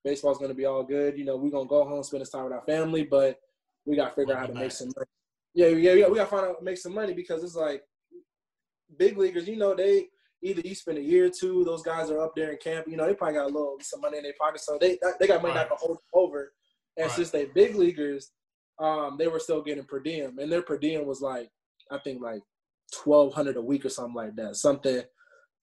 Baseball's 0.04 0.38
gonna 0.40 0.54
be 0.54 0.66
all 0.66 0.84
good. 0.84 1.18
You 1.18 1.26
know 1.26 1.36
we're 1.36 1.52
gonna 1.52 1.68
go 1.68 1.84
home, 1.84 2.04
spend 2.04 2.22
this 2.22 2.30
time 2.30 2.46
with 2.46 2.54
our 2.54 2.62
family, 2.66 3.04
but 3.04 3.40
we 3.86 3.96
gotta 3.96 4.16
figure 4.16 4.34
out 4.34 4.40
how 4.40 4.48
to 4.48 4.54
make 4.54 4.72
some 4.72 4.92
money. 4.96 5.08
Yeah, 5.54 5.68
yeah, 5.68 5.94
yeah. 5.94 6.08
We 6.08 6.16
gotta 6.16 6.30
find 6.30 6.46
out 6.46 6.64
make 6.64 6.78
some 6.78 6.94
money 6.94 7.14
because 7.14 7.44
it's 7.44 7.56
like 7.56 7.84
big 8.98 9.18
leaguers. 9.18 9.48
You 9.48 9.58
know 9.58 9.76
they 9.76 10.08
either 10.44 10.62
you 10.62 10.76
spend 10.76 10.98
a 10.98 11.02
year 11.02 11.26
or 11.26 11.30
two. 11.30 11.64
Those 11.64 11.84
guys 11.84 12.10
are 12.10 12.20
up 12.22 12.34
there 12.36 12.52
in 12.52 12.58
camp. 12.58 12.88
You 12.88 12.98
know 12.98 13.06
they 13.06 13.14
probably 13.14 13.36
got 13.36 13.46
a 13.46 13.54
little 13.54 13.78
some 13.82 14.02
money 14.02 14.18
in 14.18 14.24
their 14.24 14.34
pocket, 14.40 14.62
so 14.62 14.78
they 14.80 14.98
they 15.20 15.28
got 15.28 15.42
money 15.42 15.54
Right. 15.56 15.70
that 15.70 15.70
can 15.70 15.78
hold 15.80 15.98
over. 16.14 16.54
And 16.98 17.08
Right. 17.08 17.16
since 17.16 17.32
they 17.32 17.46
big 17.46 17.76
leaguers, 17.76 18.32
um, 18.80 19.18
they 19.18 19.28
were 19.28 19.40
still 19.40 19.62
getting 19.62 19.86
per 19.86 20.00
diem, 20.00 20.40
and 20.40 20.52
their 20.52 20.62
per 20.62 20.78
diem 20.78 21.06
was 21.06 21.22
like 21.22 21.50
I 21.90 22.00
think 22.00 22.22
like 22.22 22.42
twelve 22.94 23.34
hundred 23.34 23.58
a 23.58 23.62
week 23.62 23.86
or 23.86 23.90
something 23.90 24.16
like 24.16 24.36
that. 24.36 24.56
Something, 24.56 25.04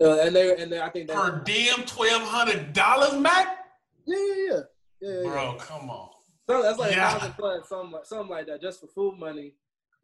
uh, 0.03 0.21
and 0.21 0.35
they 0.35 0.57
and 0.63 0.73
they, 0.73 0.81
I 0.81 0.89
think 0.91 1.09
they, 1.09 1.15
per 1.15 1.43
diem, 1.45 1.85
twelve 1.85 2.23
hundred 2.23 2.73
dollars, 2.73 3.15
Mac. 3.21 3.59
yeah, 4.07 4.17
yeah, 4.17 4.35
yeah, 4.37 4.61
yeah, 5.01 5.11
yeah. 5.23 5.29
Bro, 5.29 5.57
come 5.59 5.91
on. 5.91 6.11
So 6.49 6.63
that's 6.63 6.79
like 6.79 6.93
Yeah. 6.93 7.11
thousand 7.11 7.33
plus, 7.35 7.69
something 7.69 7.91
like 7.93 8.07
something 8.07 8.29
like 8.31 8.47
that, 8.47 8.63
just 8.63 8.81
for 8.81 8.87
food 8.87 9.19
money, 9.19 9.55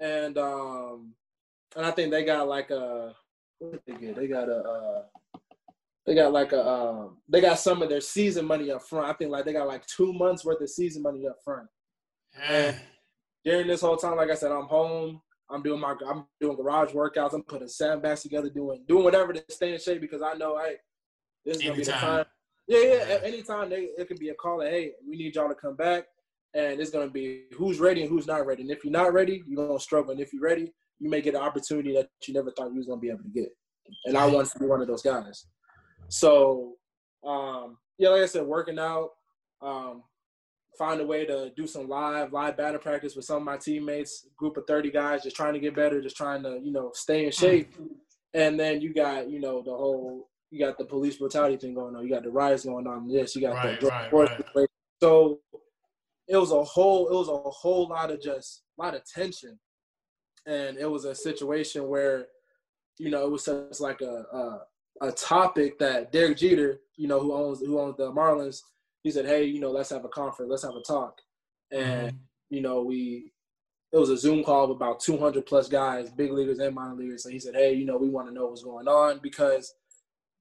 and 0.00 0.36
um, 0.36 1.14
and 1.76 1.86
I 1.86 1.90
think 1.90 2.10
they 2.10 2.24
got 2.24 2.48
like 2.48 2.70
a 2.70 3.14
what 3.58 3.72
did 3.72 3.80
they 3.86 4.06
get? 4.06 4.16
They 4.16 4.26
got 4.26 4.48
a 4.48 4.56
uh, 4.56 5.02
they 6.06 6.14
got 6.14 6.32
like 6.32 6.52
a 6.52 6.66
um, 6.66 7.18
they 7.28 7.40
got 7.40 7.58
some 7.58 7.82
of 7.82 7.88
their 7.88 8.00
season 8.00 8.46
money 8.46 8.70
up 8.70 8.82
front. 8.82 9.08
I 9.08 9.12
think 9.14 9.30
like 9.30 9.44
they 9.44 9.52
got 9.52 9.66
like 9.66 9.86
two 9.86 10.12
months 10.12 10.44
worth 10.44 10.60
of 10.60 10.70
season 10.70 11.02
money 11.02 11.26
up 11.26 11.36
front. 11.44 11.66
Yeah. 12.38 12.74
During 13.44 13.66
this 13.66 13.80
whole 13.80 13.96
time, 13.96 14.16
like 14.16 14.30
I 14.30 14.34
said, 14.34 14.52
I'm 14.52 14.64
home. 14.66 15.20
I'm 15.50 15.62
doing 15.62 15.80
my 15.80 15.94
I'm 16.08 16.24
doing 16.40 16.56
garage 16.56 16.92
workouts. 16.92 17.34
I'm 17.34 17.42
putting 17.42 17.68
sandbags 17.68 18.22
together, 18.22 18.48
doing 18.48 18.84
doing 18.86 19.04
whatever 19.04 19.32
to 19.32 19.44
stay 19.50 19.72
in 19.72 19.80
shape 19.80 20.00
because 20.00 20.22
I 20.22 20.34
know 20.34 20.58
hey, 20.58 20.76
this 21.44 21.58
is 21.58 21.62
gonna 21.62 21.76
be 21.76 21.84
the 21.84 21.92
Anytime. 21.92 22.16
time. 22.16 22.24
Yeah, 22.66 22.78
yeah. 22.80 23.14
At 23.14 23.24
any 23.24 23.42
time 23.42 23.68
they 23.68 23.90
it 23.98 24.08
could 24.08 24.18
be 24.18 24.30
a 24.30 24.34
call 24.34 24.58
that 24.58 24.70
hey, 24.70 24.92
we 25.06 25.16
need 25.16 25.34
y'all 25.34 25.48
to 25.48 25.54
come 25.54 25.76
back, 25.76 26.04
and 26.54 26.80
it's 26.80 26.90
gonna 26.90 27.10
be 27.10 27.44
who's 27.56 27.78
ready 27.78 28.00
and 28.00 28.10
who's 28.10 28.26
not 28.26 28.46
ready. 28.46 28.62
And 28.62 28.70
if 28.70 28.84
you're 28.84 28.92
not 28.92 29.12
ready, 29.12 29.42
you're 29.46 29.66
gonna 29.66 29.78
struggle. 29.78 30.12
And 30.12 30.20
if 30.20 30.32
you're 30.32 30.42
ready, 30.42 30.72
you 30.98 31.10
may 31.10 31.20
get 31.20 31.34
an 31.34 31.42
opportunity 31.42 31.94
that 31.94 32.08
you 32.26 32.34
never 32.34 32.50
thought 32.50 32.70
you 32.70 32.76
was 32.76 32.86
gonna 32.86 33.00
be 33.00 33.10
able 33.10 33.22
to 33.22 33.28
get. 33.28 33.48
And 34.06 34.16
I 34.16 34.26
want 34.26 34.48
to 34.50 34.58
be 34.58 34.66
one 34.66 34.80
of 34.80 34.88
those 34.88 35.02
guys. 35.02 35.46
So, 36.08 36.74
um, 37.24 37.78
yeah, 37.98 38.10
like 38.10 38.22
I 38.22 38.26
said, 38.26 38.46
working 38.46 38.78
out, 38.78 39.10
um, 39.60 40.02
find 40.78 41.00
a 41.00 41.06
way 41.06 41.24
to 41.24 41.50
do 41.56 41.66
some 41.66 41.88
live 41.88 42.32
live 42.32 42.56
batting 42.56 42.80
practice 42.80 43.14
with 43.14 43.24
some 43.24 43.38
of 43.38 43.42
my 43.42 43.56
teammates, 43.56 44.28
group 44.36 44.56
of 44.56 44.64
30 44.66 44.90
guys, 44.90 45.22
just 45.22 45.36
trying 45.36 45.54
to 45.54 45.60
get 45.60 45.74
better, 45.76 46.00
just 46.00 46.16
trying 46.16 46.42
to 46.42 46.60
you 46.62 46.72
know 46.72 46.90
stay 46.94 47.26
in 47.26 47.32
shape. 47.32 47.74
And 48.32 48.58
then 48.58 48.80
you 48.80 48.92
got 48.92 49.30
you 49.30 49.40
know 49.40 49.62
the 49.62 49.70
whole 49.70 50.28
you 50.50 50.64
got 50.64 50.78
the 50.78 50.84
police 50.84 51.16
brutality 51.16 51.56
thing 51.56 51.74
going 51.74 51.96
on, 51.96 52.04
you 52.04 52.10
got 52.10 52.22
the 52.22 52.30
riots 52.30 52.64
going 52.64 52.86
on. 52.86 53.08
Yes, 53.08 53.34
you 53.34 53.42
got 53.42 53.54
Right, 53.54 53.80
the 53.80 53.88
drug 53.88 54.12
right, 54.12 54.44
right. 54.54 54.68
So 55.02 55.40
it 56.28 56.36
was 56.36 56.52
a 56.52 56.64
whole 56.64 57.08
it 57.08 57.14
was 57.14 57.28
a 57.28 57.50
whole 57.50 57.88
lot 57.88 58.10
of 58.10 58.20
just 58.20 58.62
a 58.78 58.82
lot 58.82 58.94
of 58.94 59.02
tension, 59.04 59.58
and 60.46 60.76
it 60.78 60.90
was 60.90 61.04
a 61.04 61.14
situation 61.14 61.88
where 61.88 62.26
you 62.98 63.10
know 63.10 63.24
it 63.24 63.30
was 63.30 63.44
such 63.44 63.80
like 63.80 64.00
a 64.00 64.24
a, 65.00 65.06
a 65.08 65.12
topic 65.12 65.78
that 65.78 66.12
Derek 66.12 66.38
Jeter, 66.38 66.80
you 66.96 67.08
know, 67.08 67.20
who 67.20 67.32
owns 67.32 67.60
who 67.60 67.78
owns 67.80 67.96
the 67.96 68.10
Marlins, 68.12 68.62
he 69.02 69.10
said, 69.10 69.26
hey, 69.26 69.44
you 69.44 69.60
know, 69.60 69.70
let's 69.70 69.90
have 69.90 70.04
a 70.04 70.08
conference, 70.08 70.50
let's 70.50 70.62
have 70.64 70.76
a 70.76 70.82
talk, 70.82 71.20
and 71.70 72.12
Mhm. 72.12 72.18
you 72.50 72.60
know 72.60 72.82
we. 72.82 73.30
It 73.92 73.98
was 73.98 74.10
a 74.10 74.16
Zoom 74.18 74.42
call 74.42 74.66
with 74.66 74.74
about 74.76 74.98
200 74.98 75.46
plus 75.46 75.68
guys, 75.68 76.10
big 76.10 76.32
leaguers 76.32 76.58
and 76.58 76.74
minor 76.74 76.96
leaguers. 76.96 77.26
And 77.26 77.32
he 77.32 77.38
said, 77.38 77.54
"Hey, 77.54 77.74
you 77.74 77.84
know, 77.84 77.96
we 77.96 78.08
want 78.08 78.26
to 78.26 78.34
know 78.34 78.46
what's 78.46 78.64
going 78.64 78.88
on 78.88 79.20
because 79.22 79.72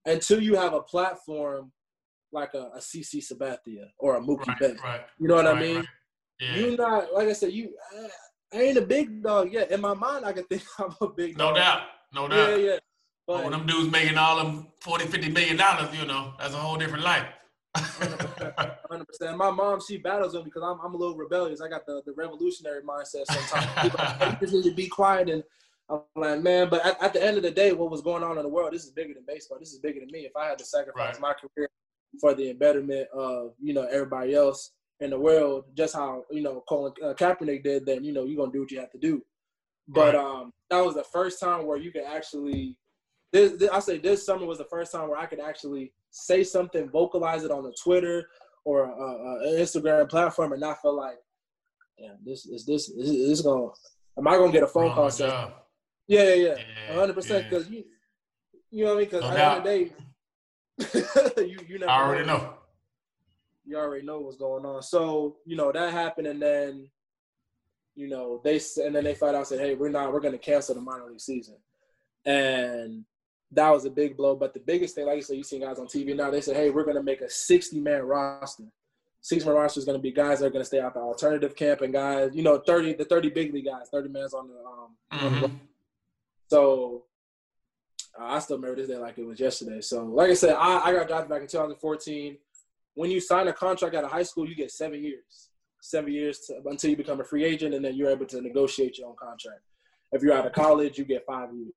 until 0.07 0.41
you 0.41 0.55
have 0.55 0.73
a 0.73 0.81
platform 0.81 1.71
like 2.31 2.55
a, 2.55 2.71
a 2.73 2.79
CC 2.79 3.19
Sabathia 3.21 3.91
or 3.99 4.15
a 4.17 4.19
Mookie 4.19 4.47
Right, 4.47 4.59
Betts, 4.59 4.81
right. 4.83 5.01
you 5.19 5.27
know 5.27 5.35
what 5.35 5.45
I 5.45 5.59
mean? 5.59 5.75
right. 5.75 5.85
Yeah. 6.39 6.55
You 6.55 6.77
not 6.77 7.13
like 7.13 7.27
I 7.27 7.33
said, 7.33 7.51
you 7.53 7.75
I, 8.53 8.61
ain't 8.61 8.77
a 8.77 8.81
big 8.81 9.23
dog 9.23 9.51
yet. 9.51 9.71
In 9.71 9.81
my 9.81 9.93
mind, 9.93 10.25
I 10.25 10.33
can 10.33 10.43
think 10.45 10.63
I'm 10.79 10.93
a 11.01 11.07
big 11.07 11.37
no 11.37 11.47
dog. 11.47 11.55
doubt. 11.57 11.81
No 12.13 12.27
doubt. 12.27 12.59
yeah. 12.59 12.77
But 13.27 13.35
But 13.37 13.43
when 13.43 13.51
them 13.53 13.65
dudes 13.65 13.91
making 13.91 14.17
all 14.17 14.37
them 14.37 14.67
40, 14.81 15.05
50 15.05 15.31
million 15.31 15.57
dollars, 15.57 15.89
you 15.97 16.05
know, 16.05 16.33
that's 16.39 16.53
a 16.53 16.57
whole 16.57 16.77
different 16.77 17.03
life. 17.03 17.25
100%. 18.91 19.37
My 19.37 19.49
mom, 19.49 19.79
she 19.85 19.97
battles 19.97 20.33
them 20.33 20.43
because 20.43 20.61
I'm, 20.63 20.79
I'm 20.85 20.93
a 20.93 20.97
little 20.97 21.15
rebellious. 21.15 21.61
I 21.61 21.69
got 21.69 21.85
the, 21.85 22.01
the 22.05 22.13
revolutionary 22.13 22.81
mindset 22.83 23.25
sometimes. 23.25 23.65
People 23.81 24.05
you 24.29 24.37
just 24.41 24.53
need 24.53 24.63
to 24.69 24.75
be 24.75 24.87
quiet. 24.87 25.29
And 25.29 25.43
I'm 25.89 26.01
like, 26.15 26.41
man, 26.41 26.69
but 26.69 26.85
at, 26.85 27.01
at 27.01 27.13
the 27.13 27.23
end 27.23 27.37
of 27.37 27.43
the 27.43 27.51
day, 27.51 27.71
what 27.73 27.89
was 27.89 28.01
going 28.01 28.23
on 28.23 28.37
in 28.37 28.43
the 28.43 28.49
world, 28.49 28.73
this 28.73 28.83
is 28.83 28.91
bigger 28.91 29.13
than 29.13 29.23
baseball. 29.27 29.57
This 29.59 29.73
is 29.73 29.79
bigger 29.79 29.99
than 29.99 30.09
me. 30.11 30.19
If 30.21 30.35
I 30.35 30.47
had 30.47 30.57
to 30.59 30.65
sacrifice 30.65 31.19
Right. 31.19 31.21
my 31.21 31.33
career 31.33 31.69
for 32.19 32.33
the 32.35 32.53
betterment 32.53 33.07
of, 33.13 33.53
you 33.61 33.73
know, 33.73 33.83
everybody 33.83 34.35
else 34.35 34.71
in 35.03 35.09
the 35.09 35.19
world, 35.19 35.65
just 35.75 35.93
how, 35.93 36.23
you 36.31 36.41
know, 36.41 36.63
Colin 36.67 36.93
uh, 37.03 37.13
Kaepernick 37.13 37.63
did, 37.63 37.85
then, 37.85 38.03
you 38.03 38.13
know, 38.13 38.23
you're 38.23 38.37
going 38.37 38.51
to 38.51 38.57
do 38.57 38.61
what 38.61 38.71
you 38.71 38.79
have 38.79 38.91
to 38.91 38.97
do. 38.97 39.21
But 39.87 40.15
um, 40.15 40.51
that 40.69 40.83
was 40.83 40.95
the 40.95 41.03
first 41.03 41.39
time 41.39 41.65
where 41.65 41.77
you 41.77 41.91
could 41.91 42.05
actually, 42.05 42.77
this, 43.33 43.53
this, 43.53 43.69
I 43.69 43.79
say 43.79 43.97
this 43.97 44.25
summer 44.25 44.45
was 44.45 44.59
the 44.59 44.65
first 44.65 44.91
time 44.91 45.09
where 45.09 45.19
I 45.19 45.25
could 45.25 45.41
actually 45.41 45.91
say 46.11 46.43
something, 46.43 46.89
vocalize 46.89 47.43
it 47.43 47.51
on 47.51 47.65
a 47.65 47.71
Twitter 47.83 48.29
or 48.63 48.85
a, 48.85 49.57
a, 49.57 49.59
Instagram 49.59 50.09
platform, 50.09 50.53
and 50.53 50.61
not 50.61 50.81
feel 50.81 50.95
like, 50.95 51.17
damn, 51.99 52.15
this 52.25 52.45
is 52.45 52.65
this 52.65 52.87
is 52.87 53.27
this 53.27 53.41
gonna, 53.41 53.67
am 54.17 54.27
I 54.27 54.37
gonna 54.37 54.53
get 54.53 54.63
a 54.63 54.67
phone 54.67 54.93
call 54.93 55.09
saying, 55.09 55.51
yeah, 56.07 56.23
yeah, 56.23 56.33
yeah, 56.33 56.55
Yeah, 56.89 56.95
hundred 56.95 57.13
percent, 57.13 57.49
because 57.49 57.69
you, 57.69 57.83
you 58.71 58.85
know 58.85 58.95
what 58.95 58.95
I 58.95 58.99
mean, 59.01 59.09
because 59.09 59.21
No 59.21 59.27
at 59.27 59.63
the 59.63 59.71
end 59.73 59.87
of 60.77 60.93
the 60.93 61.41
day, 61.41 61.45
you 61.49 61.59
you 61.67 61.79
never 61.79 61.91
I 61.91 62.03
already 62.03 62.25
know. 62.25 62.53
You 63.65 63.77
already 63.77 64.05
know 64.05 64.19
what's 64.19 64.37
going 64.37 64.65
on. 64.65 64.81
So 64.83 65.37
you 65.45 65.55
know 65.55 65.71
that 65.71 65.93
happened, 65.93 66.27
and 66.27 66.41
then 66.41 66.89
you 67.95 68.07
know 68.09 68.41
they 68.43 68.59
and 68.83 68.95
then 68.95 69.03
they 69.03 69.15
flat 69.15 69.35
out 69.35 69.47
said, 69.47 69.59
"Hey, 69.59 69.75
we're 69.75 69.89
not. 69.89 70.11
We're 70.13 70.19
going 70.19 70.33
to 70.33 70.37
cancel 70.37 70.75
the 70.75 70.81
minor 70.81 71.05
league 71.09 71.19
season," 71.21 71.55
and 72.25 73.05
that 73.51 73.69
was 73.69 73.85
a 73.85 73.89
big 73.91 74.17
blow. 74.17 74.35
But 74.35 74.53
the 74.53 74.59
biggest 74.59 74.95
thing, 74.95 75.05
like 75.05 75.17
you 75.17 75.21
said, 75.21 75.37
you 75.37 75.43
seen 75.43 75.61
guys 75.61 75.79
on 75.79 75.87
TV 75.87 76.15
now. 76.15 76.29
They 76.31 76.41
said, 76.41 76.55
"Hey, 76.55 76.69
we're 76.69 76.83
going 76.85 76.97
to 76.97 77.03
make 77.03 77.21
a 77.21 77.29
60 77.29 77.79
man 77.79 78.01
roster. 78.03 78.65
60 79.21 79.47
man 79.47 79.55
roster 79.57 79.79
is 79.79 79.85
going 79.85 79.97
to 79.97 80.01
be 80.01 80.11
guys 80.11 80.39
that 80.39 80.47
are 80.47 80.49
going 80.49 80.61
to 80.61 80.65
stay 80.65 80.81
out 80.81 80.93
the 80.93 80.99
alternative 80.99 81.55
camp 81.55 81.79
and 81.81 81.93
guys, 81.93 82.31
you 82.33 82.43
know, 82.43 82.57
30 82.57 82.93
the 82.95 83.05
30 83.05 83.29
big 83.29 83.53
league 83.53 83.65
guys, 83.65 83.87
30 83.89 84.09
man's 84.09 84.33
on 84.33 84.49
the 84.49 84.55
um, 84.65 84.95
on 85.11 85.41
the 85.41 85.47
Mhm. 85.47 85.59
so 86.49 87.05
uh, 88.19 88.25
I 88.25 88.39
still 88.39 88.57
remember 88.57 88.75
this 88.81 88.89
day 88.89 88.97
like 88.97 89.17
it 89.17 89.25
was 89.25 89.39
yesterday. 89.39 89.79
So 89.79 90.03
like 90.03 90.29
I 90.29 90.33
said, 90.33 90.55
I, 90.55 90.79
I 90.79 90.91
got 90.93 91.07
drafted 91.07 91.29
back 91.29 91.41
in 91.41 91.47
2014. 91.47 92.37
When 92.95 93.11
you 93.11 93.19
sign 93.19 93.47
a 93.47 93.53
contract 93.53 93.95
out 93.95 94.03
of 94.03 94.11
high 94.11 94.23
school, 94.23 94.47
you 94.47 94.55
get 94.55 94.71
seven 94.71 95.03
years, 95.03 95.49
seven 95.81 96.13
years 96.13 96.39
to, 96.47 96.61
until 96.65 96.89
you 96.89 96.97
become 96.97 97.19
a 97.19 97.23
free 97.23 97.43
agent, 97.43 97.73
and 97.73 97.83
then 97.83 97.95
you're 97.95 98.09
able 98.09 98.25
to 98.27 98.41
negotiate 98.41 98.97
your 98.97 99.09
own 99.09 99.15
contract. 99.19 99.61
If 100.11 100.21
you're 100.21 100.33
out 100.33 100.45
of 100.45 100.53
college, 100.53 100.97
you 100.97 101.05
get 101.05 101.25
five 101.25 101.49
years. 101.53 101.73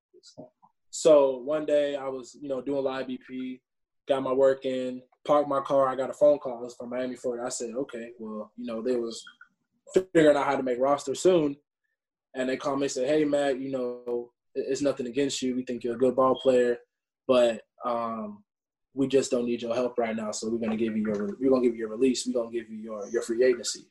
So 0.91 1.39
one 1.39 1.67
day 1.67 1.97
I 1.97 2.09
was, 2.09 2.37
you 2.41 2.49
know, 2.49 2.61
doing 2.61 2.85
live 2.85 3.07
BP, 3.07 3.61
got 4.09 4.23
my 4.23 4.33
work 4.33 4.65
in, 4.65 5.03
parked 5.27 5.49
my 5.49 5.61
car. 5.61 5.89
I 5.89 5.97
got 5.97 6.11
a 6.11 6.15
phone 6.15 6.39
call. 6.39 6.61
It 6.61 6.65
was 6.65 6.75
from 6.75 6.91
Miami, 6.91 7.17
Florida. 7.17 7.45
I 7.45 7.51
said, 7.51 7.75
okay, 7.75 8.11
well, 8.19 8.53
you 8.57 8.67
know, 8.67 8.83
they 8.83 8.97
was 8.97 9.23
figuring 9.93 10.37
out 10.37 10.47
how 10.47 10.57
to 10.57 10.63
make 10.63 10.79
roster 10.79 11.15
soon. 11.15 11.57
And 12.35 12.49
they 12.49 12.57
called 12.57 12.79
me 12.79 12.85
and 12.85 12.93
said, 12.93 13.09
hey, 13.09 13.25
Matt, 13.25 13.61
you 13.61 13.71
know, 13.71 14.31
it's 14.55 14.83
nothing 14.83 15.07
against 15.07 15.43
you. 15.43 15.55
We 15.55 15.65
think 15.65 15.85
you're 15.85 15.97
a 15.97 15.99
good 15.99 16.17
ball 16.17 16.35
player, 16.35 16.79
but 17.27 17.63
um, 17.85 18.43
we 18.97 19.07
just 19.07 19.31
don't 19.31 19.45
need 19.45 19.61
your 19.61 19.75
help 19.75 19.99
right 19.99 20.17
now. 20.17 20.31
So 20.33 20.49
we're 20.49 20.59
gonna 20.59 20.77
give 20.77 20.97
you 20.97 21.05
your 21.05 21.37
we're 21.39 21.51
gonna 21.51 21.63
give 21.63 21.75
you 21.75 21.81
your 21.81 21.91
release. 21.91 22.27
We're 22.27 22.33
gonna 22.33 22.51
give 22.51 22.71
you 22.71 22.79
your 22.79 23.09
your 23.11 23.23
free 23.23 23.45
agency. 23.45 23.85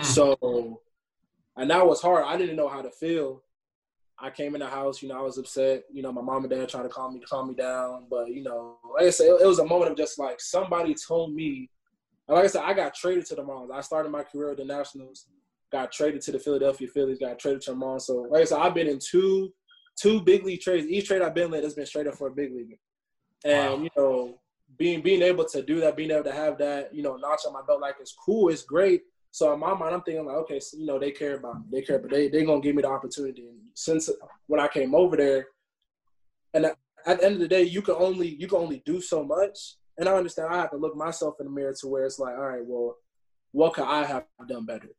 Mm. 0.00 0.04
So, 0.04 0.80
and 1.56 1.70
that 1.70 1.86
was 1.86 2.00
hard. 2.00 2.24
I 2.26 2.36
didn't 2.36 2.56
know 2.56 2.68
how 2.68 2.82
to 2.82 2.90
feel. 2.90 3.42
I 4.20 4.30
came 4.30 4.54
in 4.56 4.60
the 4.60 4.66
house, 4.66 5.00
you 5.00 5.08
know, 5.08 5.16
I 5.16 5.22
was 5.22 5.38
upset. 5.38 5.84
You 5.92 6.02
know, 6.02 6.10
my 6.10 6.22
mom 6.22 6.42
and 6.44 6.50
dad 6.50 6.68
tried 6.68 6.82
to 6.82 6.88
calm 6.88 7.14
me, 7.14 7.20
calm 7.20 7.48
me 7.48 7.54
down, 7.54 8.06
but 8.10 8.28
you 8.28 8.42
know, 8.42 8.78
like 8.94 9.06
I 9.06 9.10
said, 9.10 9.26
it, 9.26 9.42
it 9.42 9.46
was 9.46 9.60
a 9.60 9.66
moment 9.66 9.92
of 9.92 9.96
just 9.96 10.18
like 10.18 10.40
somebody 10.40 10.94
told 10.94 11.34
me. 11.34 11.70
and 12.26 12.34
Like 12.34 12.44
I 12.44 12.48
said, 12.48 12.62
I 12.64 12.72
got 12.72 12.94
traded 12.94 13.26
to 13.26 13.36
the 13.36 13.42
Marlins. 13.42 13.72
I 13.72 13.80
started 13.82 14.10
my 14.10 14.24
career 14.24 14.50
at 14.50 14.56
the 14.56 14.64
Nationals. 14.64 15.26
got 15.70 15.92
traded 15.92 16.22
to 16.22 16.32
the 16.32 16.38
Philadelphia 16.38 16.88
Phillies, 16.88 17.18
got 17.18 17.38
traded 17.38 17.60
to 17.62 17.72
Vermont. 17.72 18.02
So 18.02 18.26
like 18.30 18.42
I 18.42 18.44
said, 18.44 18.58
I've 18.58 18.74
been 18.74 18.88
in 18.88 18.98
two 18.98 19.52
two 20.00 20.20
big 20.22 20.44
league 20.44 20.60
trades. 20.60 20.86
Each 20.88 21.06
trade 21.06 21.22
I've 21.22 21.34
been 21.34 21.52
in 21.52 21.62
has 21.62 21.74
been 21.74 21.86
straight 21.86 22.06
up 22.06 22.14
for 22.14 22.28
a 22.28 22.32
big 22.32 22.52
league. 22.54 22.78
And 23.44 23.54
Wow. 23.54 23.82
you 23.84 23.90
know, 23.96 24.40
being 24.76 25.00
being 25.02 25.22
able 25.22 25.44
to 25.46 25.62
do 25.62 25.80
that, 25.80 25.96
being 25.96 26.10
able 26.10 26.24
to 26.24 26.32
have 26.32 26.58
that, 26.58 26.94
you 26.94 27.02
know, 27.02 27.16
notch 27.16 27.40
on 27.46 27.52
my 27.52 27.62
belt, 27.66 27.80
like 27.80 27.96
it's 28.00 28.14
cool, 28.24 28.48
it's 28.48 28.62
great. 28.62 29.02
So 29.30 29.52
in 29.52 29.60
my 29.60 29.74
mind, 29.74 29.94
I'm 29.94 30.02
thinking 30.02 30.24
like, 30.26 30.36
okay, 30.36 30.58
so, 30.60 30.76
you 30.78 30.86
know, 30.86 30.98
they 30.98 31.10
care 31.10 31.36
about 31.36 31.60
me, 31.60 31.66
they 31.70 31.82
care, 31.82 31.98
but 31.98 32.10
they 32.10 32.28
they 32.28 32.44
gonna 32.44 32.60
give 32.60 32.74
me 32.74 32.82
the 32.82 32.88
opportunity. 32.88 33.48
And 33.48 33.58
since 33.74 34.10
when 34.46 34.60
I 34.60 34.68
came 34.68 34.94
over 34.94 35.16
there, 35.16 35.46
and 36.54 36.66
at, 36.66 36.76
at 37.06 37.18
the 37.20 37.24
end 37.26 37.34
of 37.34 37.40
the 37.40 37.48
day, 37.48 37.62
you 37.62 37.82
can 37.82 37.94
only 37.98 38.28
you 38.28 38.48
can 38.48 38.58
only 38.58 38.82
do 38.84 39.00
so 39.00 39.24
much. 39.24 39.76
And 39.98 40.08
I 40.08 40.12
understand 40.14 40.52
I 40.54 40.58
have 40.58 40.70
to 40.70 40.76
look 40.76 40.96
myself 40.96 41.34
in 41.40 41.46
the 41.46 41.52
mirror 41.52 41.74
to 41.80 41.88
where 41.88 42.04
it's 42.04 42.18
like, 42.20 42.36
all 42.36 42.48
right, 42.48 42.64
well, 42.64 42.96
what 43.52 43.74
could 43.74 43.84
I 43.84 44.04
have 44.04 44.24
done 44.48 44.64
better, 44.64 44.90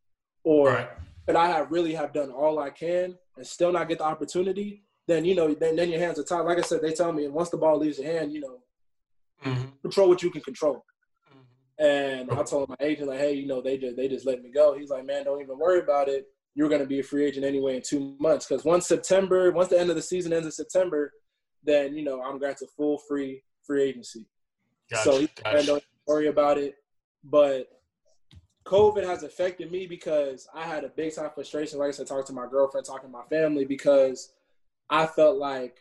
or 0.43 0.67
Right. 0.69 0.89
could 1.27 1.35
I 1.35 1.47
have 1.47 1.71
really 1.71 1.93
have 1.93 2.13
done 2.13 2.31
all 2.31 2.59
I 2.59 2.69
can 2.69 3.15
and 3.37 3.45
still 3.47 3.71
not 3.71 3.87
get 3.87 3.99
the 3.99 4.05
opportunity? 4.05 4.83
Then 5.09 5.25
you 5.25 5.33
know, 5.33 5.55
then 5.55 5.75
then 5.75 5.89
your 5.89 5.99
hands 5.99 6.19
are 6.19 6.23
tied. 6.23 6.41
Like 6.41 6.59
I 6.59 6.61
said, 6.61 6.83
they 6.83 6.93
tell 6.93 7.11
me 7.11 7.27
once 7.27 7.49
the 7.49 7.57
ball 7.57 7.79
leaves 7.79 7.97
your 7.97 8.11
hand, 8.11 8.31
you 8.31 8.41
know, 8.41 8.61
Mhm. 9.43 9.81
control 9.81 10.07
what 10.07 10.21
you 10.21 10.29
can 10.29 10.41
control. 10.41 10.85
Mhm. 11.33 11.45
And 11.79 12.31
I 12.31 12.43
told 12.43 12.69
my 12.69 12.75
agent 12.79 13.07
like, 13.07 13.19
hey, 13.19 13.33
you 13.33 13.47
know, 13.47 13.59
they 13.59 13.75
just 13.79 13.95
they 13.95 14.07
just 14.07 14.27
let 14.27 14.43
me 14.43 14.51
go. 14.51 14.77
He's 14.77 14.91
like, 14.91 15.05
man, 15.05 15.23
don't 15.23 15.41
even 15.41 15.57
worry 15.57 15.79
about 15.79 16.09
it. 16.09 16.27
You're 16.53 16.69
gonna 16.69 16.85
be 16.85 16.99
a 16.99 17.03
free 17.03 17.25
agent 17.25 17.43
anyway 17.43 17.77
in 17.77 17.81
two 17.81 18.17
months 18.19 18.45
because 18.45 18.63
once 18.63 18.87
September, 18.87 19.51
once 19.51 19.69
the 19.69 19.79
end 19.79 19.89
of 19.89 19.95
the 19.95 20.01
season 20.03 20.31
ends 20.31 20.45
in 20.45 20.51
September, 20.51 21.11
then 21.63 21.95
you 21.95 22.03
know 22.03 22.21
I'm 22.21 22.37
granted 22.37 22.69
full 22.77 22.99
free 22.99 23.43
free 23.63 23.81
agency. 23.81 24.27
Gotcha. 24.91 25.03
So 25.09 25.19
he 25.21 25.27
gotcha. 25.43 25.65
don't 25.65 25.83
worry 26.05 26.27
about 26.27 26.59
it. 26.59 26.75
But 27.23 27.67
COVID 28.65 29.03
has 29.03 29.23
affected 29.23 29.71
me 29.71 29.87
because 29.87 30.47
I 30.53 30.67
had 30.67 30.83
a 30.83 30.89
big 30.89 31.15
time 31.15 31.31
frustration. 31.33 31.79
Like 31.79 31.87
I 31.87 31.91
said, 31.93 32.05
talking 32.05 32.25
to 32.27 32.33
my 32.33 32.45
girlfriend, 32.45 32.85
talking 32.85 33.09
to 33.09 33.11
my 33.11 33.23
family, 33.23 33.65
because 33.65 34.33
I 34.89 35.05
felt 35.05 35.37
like 35.37 35.77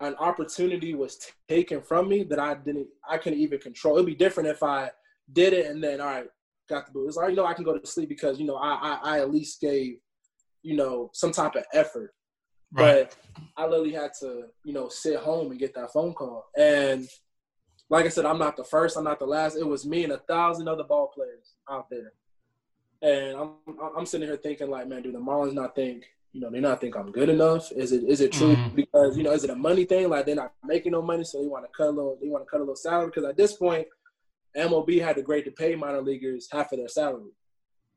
an 0.00 0.14
opportunity 0.16 0.94
was 0.94 1.18
taken 1.48 1.80
from 1.80 2.08
me 2.08 2.22
that 2.24 2.38
I 2.38 2.54
didn't, 2.54 2.88
I 3.08 3.18
couldn't 3.18 3.40
even 3.40 3.58
control. 3.58 3.96
It'd 3.96 4.06
be 4.06 4.14
different 4.14 4.48
if 4.48 4.62
I 4.62 4.90
did 5.32 5.52
it 5.52 5.66
and 5.66 5.82
then, 5.82 6.00
all 6.00 6.06
right, 6.06 6.26
got 6.68 6.86
the 6.86 6.92
boot. 6.92 7.08
It's 7.08 7.16
like, 7.16 7.30
you 7.30 7.36
know, 7.36 7.46
I 7.46 7.54
can 7.54 7.64
go 7.64 7.76
to 7.76 7.86
sleep 7.86 8.08
because, 8.08 8.38
you 8.38 8.46
know, 8.46 8.56
I, 8.56 8.74
I, 8.74 8.98
I 9.02 9.20
at 9.20 9.30
least 9.30 9.60
gave, 9.60 9.98
you 10.62 10.76
know, 10.76 11.10
some 11.12 11.32
type 11.32 11.54
of 11.56 11.64
effort. 11.72 12.14
right. 12.72 13.08
But 13.08 13.42
I 13.56 13.66
literally 13.66 13.92
had 13.92 14.12
to, 14.20 14.46
you 14.64 14.72
know, 14.72 14.88
sit 14.88 15.16
home 15.18 15.50
and 15.50 15.60
get 15.60 15.74
that 15.74 15.92
phone 15.92 16.12
call. 16.12 16.46
And 16.58 17.08
like 17.88 18.04
I 18.04 18.08
said, 18.08 18.26
I'm 18.26 18.38
not 18.38 18.56
the 18.56 18.64
first, 18.64 18.96
I'm 18.96 19.04
not 19.04 19.18
the 19.18 19.26
last. 19.26 19.56
It 19.56 19.66
was 19.66 19.86
me 19.86 20.04
and 20.04 20.12
a 20.12 20.18
thousand 20.18 20.68
other 20.68 20.84
ball 20.84 21.10
players 21.14 21.54
out 21.70 21.88
there. 21.88 22.12
And 23.02 23.36
I'm 23.36 23.50
I'm 23.96 24.06
sitting 24.06 24.26
here 24.26 24.36
thinking 24.36 24.70
like, 24.70 24.88
man, 24.88 25.02
do 25.02 25.12
the 25.12 25.18
Marlins 25.18 25.52
not 25.52 25.74
think, 25.76 26.04
you 26.36 26.42
know, 26.42 26.50
they 26.50 26.60
not 26.60 26.82
think 26.82 26.94
I'm 26.94 27.10
good 27.10 27.30
enough? 27.30 27.72
Is 27.72 27.92
it 27.92 28.04
is 28.04 28.20
it 28.20 28.30
true 28.32 28.54
Mhm. 28.54 28.74
because 28.74 29.16
you 29.16 29.22
know, 29.22 29.32
is 29.32 29.42
it 29.42 29.48
a 29.48 29.56
money 29.56 29.86
thing? 29.86 30.10
Like 30.10 30.26
they're 30.26 30.34
not 30.34 30.52
making 30.62 30.92
no 30.92 31.00
money, 31.00 31.24
so 31.24 31.40
they 31.40 31.48
want 31.48 31.64
to 31.64 31.70
cut 31.74 31.86
a 31.88 31.90
little, 31.90 32.18
they 32.20 32.28
want 32.28 32.44
to 32.44 32.50
cut 32.50 32.58
a 32.58 32.62
little 32.62 32.76
salary 32.76 33.06
because 33.06 33.24
at 33.24 33.38
this 33.38 33.54
point, 33.54 33.86
MLB 34.54 35.00
had 35.00 35.16
the 35.16 35.22
great 35.22 35.46
to 35.46 35.50
pay 35.50 35.74
minor 35.74 36.02
leaguers 36.02 36.46
half 36.52 36.72
of 36.72 36.78
their 36.78 36.88
salary. 36.88 37.32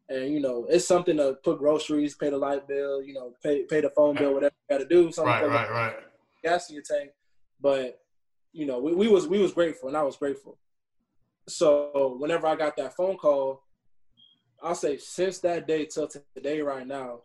And 0.08 0.34
you 0.34 0.39
know, 0.39 0.65
it's 0.69 0.88
something 0.88 1.17
to 1.17 1.38
put 1.43 1.60
groceries, 1.60 2.15
pay 2.15 2.30
the 2.30 2.38
light 2.38 2.65
bill, 2.65 3.04
you 3.04 3.13
know, 3.13 3.34
pay 3.43 3.63
pay 3.65 3.82
the 3.82 3.89
phone 3.89 4.15
bill, 4.15 4.34
whatever 4.36 4.56
you 4.69 4.78
got 4.78 4.82
to 4.84 4.88
do. 4.88 5.12
Something 5.12 5.34
Right, 5.34 5.45
right, 5.45 5.69
right. 5.69 5.95
gas 6.41 6.69
in 6.69 6.75
your 6.75 6.84
tank. 6.84 7.12
But 7.60 7.99
you 8.54 8.65
know, 8.65 8.80
we, 8.80 8.93
we 8.95 9.10
was 9.10 9.28
we 9.28 9.39
was 9.39 9.52
grateful, 9.52 9.89
and 9.89 9.97
I 9.97 10.04
was 10.04 10.15
grateful. 10.15 10.58
So 11.49 12.15
whenever 12.17 12.47
I 12.47 12.56
got 12.56 12.78
that 12.78 12.95
phone 12.95 13.17
call, 13.17 13.63
I'll 14.63 14.75
say 14.75 14.97
since 14.97 15.39
that 15.39 15.67
day 15.67 15.84
till 15.86 16.08
today, 16.08 16.62
right 16.62 16.88
now, 16.88 17.23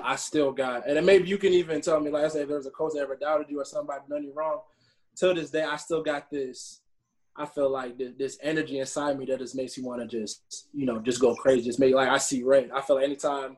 I 0.00 0.16
still 0.16 0.52
got. 0.52 0.86
And 0.86 0.96
then 0.96 1.04
maybe 1.04 1.28
you 1.28 1.38
can 1.38 1.52
even 1.52 1.80
tell 1.80 2.00
me, 2.00 2.10
like 2.10 2.24
I 2.24 2.28
said, 2.28 2.42
if 2.42 2.48
there 2.48 2.56
was 2.56 2.66
a 2.66 2.70
coach 2.70 2.92
that 2.94 3.00
ever 3.00 3.16
doubted 3.16 3.48
you 3.48 3.60
or 3.60 3.64
somebody 3.64 4.00
done 4.08 4.24
you 4.24 4.32
wrong. 4.34 4.60
Till 5.16 5.34
this 5.34 5.50
day, 5.50 5.62
I 5.62 5.76
still 5.76 6.02
got 6.02 6.30
this. 6.30 6.80
I 7.36 7.46
feel 7.46 7.70
like 7.70 7.98
this, 7.98 8.12
this 8.16 8.38
energy 8.42 8.78
inside 8.78 9.18
me 9.18 9.24
that 9.26 9.38
just 9.38 9.54
makes 9.54 9.76
me 9.78 9.84
want 9.84 10.00
to 10.02 10.06
just, 10.06 10.68
you 10.72 10.86
know, 10.86 11.00
just 11.00 11.20
go 11.20 11.34
crazy. 11.34 11.64
Just 11.64 11.78
make 11.78 11.94
like 11.94 12.08
I 12.08 12.18
see 12.18 12.42
red. 12.42 12.70
I 12.74 12.80
feel 12.80 12.96
like 12.96 13.04
anytime 13.04 13.56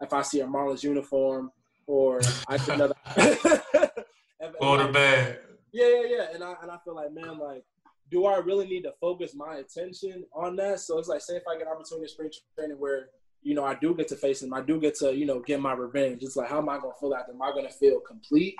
if 0.00 0.12
I 0.12 0.22
see 0.22 0.40
a 0.40 0.46
Marlins 0.46 0.82
uniform 0.82 1.50
or 1.86 2.20
I 2.48 2.56
see 2.56 2.72
another. 2.72 2.94
Go 4.60 4.76
to 4.76 4.92
bed. 4.92 5.40
yeah, 5.72 5.86
yeah, 5.88 6.02
yeah. 6.08 6.26
And 6.34 6.44
I 6.44 6.54
and 6.62 6.70
I 6.70 6.76
feel 6.84 6.94
like, 6.94 7.12
man, 7.12 7.38
like, 7.38 7.64
do 8.10 8.26
I 8.26 8.38
really 8.38 8.66
need 8.66 8.82
to 8.82 8.92
focus 9.00 9.34
my 9.34 9.56
attention 9.56 10.24
on 10.32 10.56
that? 10.56 10.80
So 10.80 10.98
it's 10.98 11.08
like, 11.08 11.20
say 11.20 11.36
if 11.36 11.42
I 11.48 11.54
get 11.56 11.66
an 11.66 11.72
opportunity 11.72 12.04
in 12.04 12.08
spring 12.08 12.30
training 12.56 12.78
where, 12.78 13.08
you 13.46 13.54
know, 13.54 13.64
I 13.64 13.76
do 13.76 13.94
get 13.94 14.08
to 14.08 14.16
face 14.16 14.42
him, 14.42 14.52
I 14.52 14.60
do 14.60 14.80
get 14.80 14.96
to, 14.96 15.16
you 15.16 15.24
know, 15.24 15.38
get 15.38 15.60
my 15.60 15.72
revenge. 15.72 16.20
It's 16.24 16.34
like, 16.34 16.50
how 16.50 16.58
am 16.58 16.68
I 16.68 16.78
gonna 16.78 16.94
feel 16.98 17.14
after? 17.14 17.30
Am 17.32 17.40
I 17.40 17.52
gonna 17.52 17.70
feel 17.70 18.00
complete? 18.00 18.56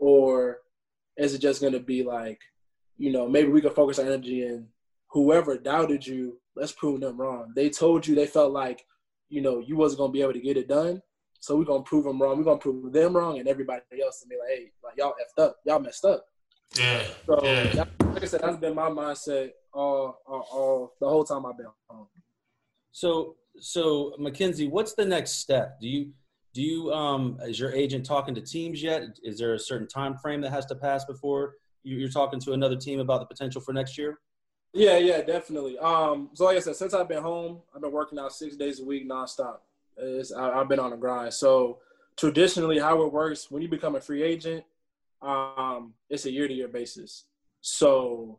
Or 0.00 0.58
is 1.16 1.32
it 1.32 1.38
just 1.38 1.62
gonna 1.62 1.78
be 1.78 2.02
like, 2.02 2.40
you 2.98 3.12
know, 3.12 3.28
maybe 3.28 3.50
we 3.50 3.60
can 3.60 3.70
focus 3.70 4.00
our 4.00 4.06
energy 4.06 4.42
in 4.42 4.66
whoever 5.12 5.56
doubted 5.56 6.04
you, 6.04 6.40
let's 6.56 6.72
prove 6.72 7.00
them 7.00 7.20
wrong. 7.20 7.52
They 7.54 7.70
told 7.70 8.04
you 8.04 8.16
they 8.16 8.26
felt 8.26 8.52
like, 8.52 8.84
you 9.28 9.42
know, 9.42 9.60
you 9.60 9.76
wasn't 9.76 10.00
gonna 10.00 10.12
be 10.12 10.22
able 10.22 10.32
to 10.32 10.40
get 10.40 10.56
it 10.56 10.66
done. 10.66 11.00
So 11.38 11.54
we're 11.54 11.64
gonna 11.64 11.84
prove 11.84 12.02
them 12.02 12.20
wrong. 12.20 12.36
We're 12.36 12.50
gonna 12.50 12.58
prove 12.58 12.92
them 12.92 13.16
wrong 13.16 13.38
and 13.38 13.46
everybody 13.46 13.82
else 14.02 14.22
to 14.22 14.28
be 14.28 14.34
like, 14.36 14.48
hey, 14.48 14.72
like 14.82 14.94
y'all 14.98 15.14
effed 15.22 15.40
up, 15.40 15.58
y'all 15.64 15.78
messed 15.78 16.04
up. 16.04 16.24
Yeah. 16.76 17.02
So 17.26 17.38
Yeah. 17.44 17.74
that, 17.76 17.88
like 18.02 18.22
I 18.24 18.26
said, 18.26 18.40
that's 18.42 18.56
been 18.56 18.74
my 18.74 18.90
mindset 18.90 19.50
all, 19.72 20.18
all, 20.26 20.48
all 20.50 20.94
the 21.00 21.08
whole 21.08 21.22
time 21.22 21.46
I've 21.46 21.56
been 21.56 21.66
home. 21.88 22.08
So, 22.90 23.36
so 23.60 24.14
McKenzie, 24.20 24.70
what's 24.70 24.94
the 24.94 25.04
next 25.04 25.32
step? 25.40 25.80
Do 25.80 25.88
you 25.88 26.12
do 26.54 26.62
you 26.62 26.92
um 26.92 27.38
is 27.42 27.58
your 27.60 27.72
agent 27.72 28.06
talking 28.06 28.34
to 28.34 28.40
teams 28.40 28.82
yet? 28.82 29.02
Is 29.22 29.38
there 29.38 29.54
a 29.54 29.58
certain 29.58 29.86
time 29.88 30.16
frame 30.16 30.40
that 30.42 30.50
has 30.50 30.66
to 30.66 30.74
pass 30.74 31.04
before 31.04 31.54
you- 31.82 31.98
you're 31.98 32.08
talking 32.08 32.40
to 32.40 32.52
another 32.52 32.76
team 32.76 32.98
about 33.00 33.20
the 33.20 33.26
potential 33.26 33.60
for 33.60 33.72
next 33.72 33.96
year? 33.98 34.20
Yeah, 34.72 34.98
yeah, 34.98 35.22
definitely. 35.22 35.78
Um, 35.78 36.30
so 36.34 36.44
like 36.44 36.56
I 36.56 36.60
said, 36.60 36.76
since 36.76 36.92
I've 36.94 37.08
been 37.08 37.22
home, 37.22 37.62
I've 37.74 37.80
been 37.80 37.92
working 37.92 38.18
out 38.18 38.32
six 38.32 38.56
days 38.56 38.80
a 38.80 38.84
week 38.84 39.08
nonstop. 39.08 39.58
It's, 39.96 40.32
I, 40.32 40.50
I've 40.50 40.68
been 40.68 40.80
on 40.80 40.90
the 40.90 40.96
grind. 40.96 41.32
So 41.32 41.78
traditionally, 42.16 42.78
how 42.78 43.02
it 43.02 43.12
works 43.12 43.50
when 43.50 43.62
you 43.62 43.68
become 43.68 43.94
a 43.96 44.00
free 44.00 44.22
agent, 44.22 44.64
um, 45.22 45.94
it's 46.10 46.26
a 46.26 46.30
year-to-year 46.30 46.68
basis. 46.68 47.24
So 47.60 48.38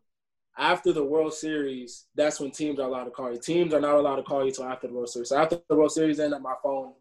after 0.58 0.92
the 0.92 1.04
World 1.04 1.34
Series, 1.34 2.06
that's 2.16 2.40
when 2.40 2.52
teams 2.52 2.80
are 2.80 2.88
allowed 2.88 3.06
to 3.06 3.12
call 3.12 3.32
you. 3.32 3.40
Teams 3.40 3.74
are 3.74 3.82
not 3.82 3.96
allowed 3.96 4.16
to 4.18 4.24
call 4.24 4.42
you 4.42 4.48
until 4.48 4.66
after 4.66 4.88
the 4.88 4.94
World 4.94 5.10
Series. 5.10 5.30
So 5.30 5.38
after 5.38 5.60
the 5.70 5.76
World 5.76 5.92
Series 5.92 6.20
end, 6.20 6.34
on 6.34 6.42
my 6.42 6.56
phone, 6.64 6.94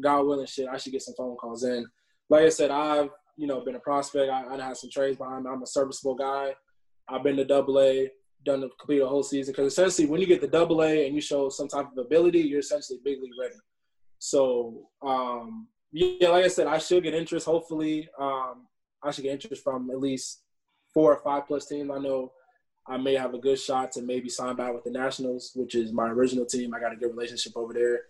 God 0.00 0.26
willing, 0.26 0.46
shit, 0.46 0.68
I 0.68 0.76
should 0.76 0.92
get 0.92 1.02
some 1.02 1.14
phone 1.16 1.36
calls 1.36 1.64
in. 1.64 1.86
Like 2.28 2.44
I 2.44 2.48
said, 2.48 2.70
I've 2.70 3.10
you 3.36 3.46
know 3.46 3.60
been 3.60 3.76
a 3.76 3.80
prospect. 3.80 4.30
I, 4.30 4.54
I 4.54 4.60
had 4.60 4.76
some 4.76 4.90
trades 4.90 5.18
behind 5.18 5.44
me. 5.44 5.50
I'm 5.50 5.62
a 5.62 5.66
serviceable 5.66 6.16
guy. 6.16 6.54
I've 7.08 7.22
been 7.22 7.36
to 7.36 7.44
Double 7.44 7.80
A, 7.80 8.10
done 8.44 8.60
the 8.60 8.70
complete 8.80 9.00
a 9.00 9.06
whole 9.06 9.22
season. 9.22 9.52
Because 9.52 9.72
essentially, 9.72 10.08
when 10.08 10.20
you 10.20 10.26
get 10.26 10.40
the 10.40 10.48
Double 10.48 10.82
A 10.82 11.06
and 11.06 11.14
you 11.14 11.20
show 11.20 11.48
some 11.48 11.68
type 11.68 11.86
of 11.92 11.98
ability, 11.98 12.40
you're 12.40 12.60
essentially 12.60 12.98
big 13.04 13.20
league 13.20 13.32
ready. 13.40 13.54
So 14.18 14.88
um, 15.06 15.68
yeah, 15.92 16.30
like 16.30 16.44
I 16.44 16.48
said, 16.48 16.66
I 16.66 16.78
should 16.78 17.04
get 17.04 17.14
interest. 17.14 17.46
Hopefully, 17.46 18.08
um, 18.18 18.66
I 19.02 19.12
should 19.12 19.22
get 19.22 19.32
interest 19.32 19.62
from 19.62 19.90
at 19.90 20.00
least 20.00 20.42
four 20.92 21.14
or 21.14 21.22
five 21.22 21.46
plus 21.46 21.66
teams. 21.66 21.90
I 21.90 21.98
know 21.98 22.32
I 22.86 22.96
may 22.98 23.14
have 23.14 23.34
a 23.34 23.38
good 23.38 23.58
shot 23.58 23.92
to 23.92 24.02
maybe 24.02 24.28
sign 24.28 24.56
back 24.56 24.74
with 24.74 24.84
the 24.84 24.90
Nationals, 24.90 25.52
which 25.54 25.74
is 25.74 25.92
my 25.92 26.08
original 26.08 26.44
team. 26.44 26.74
I 26.74 26.80
got 26.80 26.92
a 26.92 26.96
good 26.96 27.10
relationship 27.10 27.56
over 27.56 27.72
there. 27.72 28.02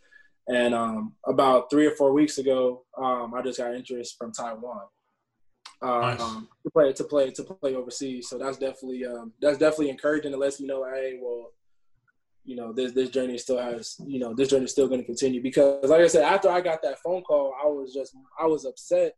And 0.49 0.75
um, 0.75 1.15
about 1.27 1.71
three 1.71 1.87
or 1.87 1.93
four 1.93 2.13
weeks 2.13 2.39
ago, 2.39 2.85
um, 2.99 3.33
I 3.35 3.43
just 3.43 3.59
got 3.59 3.75
interest 3.75 4.19
from 4.19 4.33
Taiwan 4.33 4.83
uh, 5.83 6.01
Nice. 6.01 6.21
um, 6.21 6.49
to 6.65 6.71
play 6.71 6.93
to 6.93 7.05
play 7.05 7.31
to 7.31 7.45
play 7.45 7.75
overseas. 7.75 8.29
So 8.29 8.39
that's 8.39 8.59
definitely 8.59 9.05
um, 9.07 9.33
that's 9.41 9.59
definitely 9.59 9.91
encouraging. 9.91 10.33
It 10.33 10.39
lets 10.39 10.61
me 10.61 10.67
know, 10.67 10.85
hey, 10.85 11.19
well, 11.21 11.53
you 12.45 12.57
know, 12.57 12.73
this 12.73 12.93
this 12.93 13.11
journey 13.11 13.39
still 13.39 13.59
has, 13.59 13.97
you 14.07 14.19
know, 14.19 14.35
this 14.35 14.49
journey 14.49 14.65
is 14.65 14.73
still 14.73 14.89
going 14.89 15.01
to 15.01 15.07
continue. 15.07 15.43
Because, 15.43 15.89
like 15.89 16.01
I 16.01 16.07
said, 16.07 16.25
after 16.25 16.51
I 16.51 16.61
got 16.61 16.83
that 16.83 17.01
phone 17.01 17.23
call, 17.23 17.55
I 17.63 17.67
was 17.67 17.93
just 17.93 18.15
I 18.39 18.47
was 18.47 18.65
upset, 18.65 19.17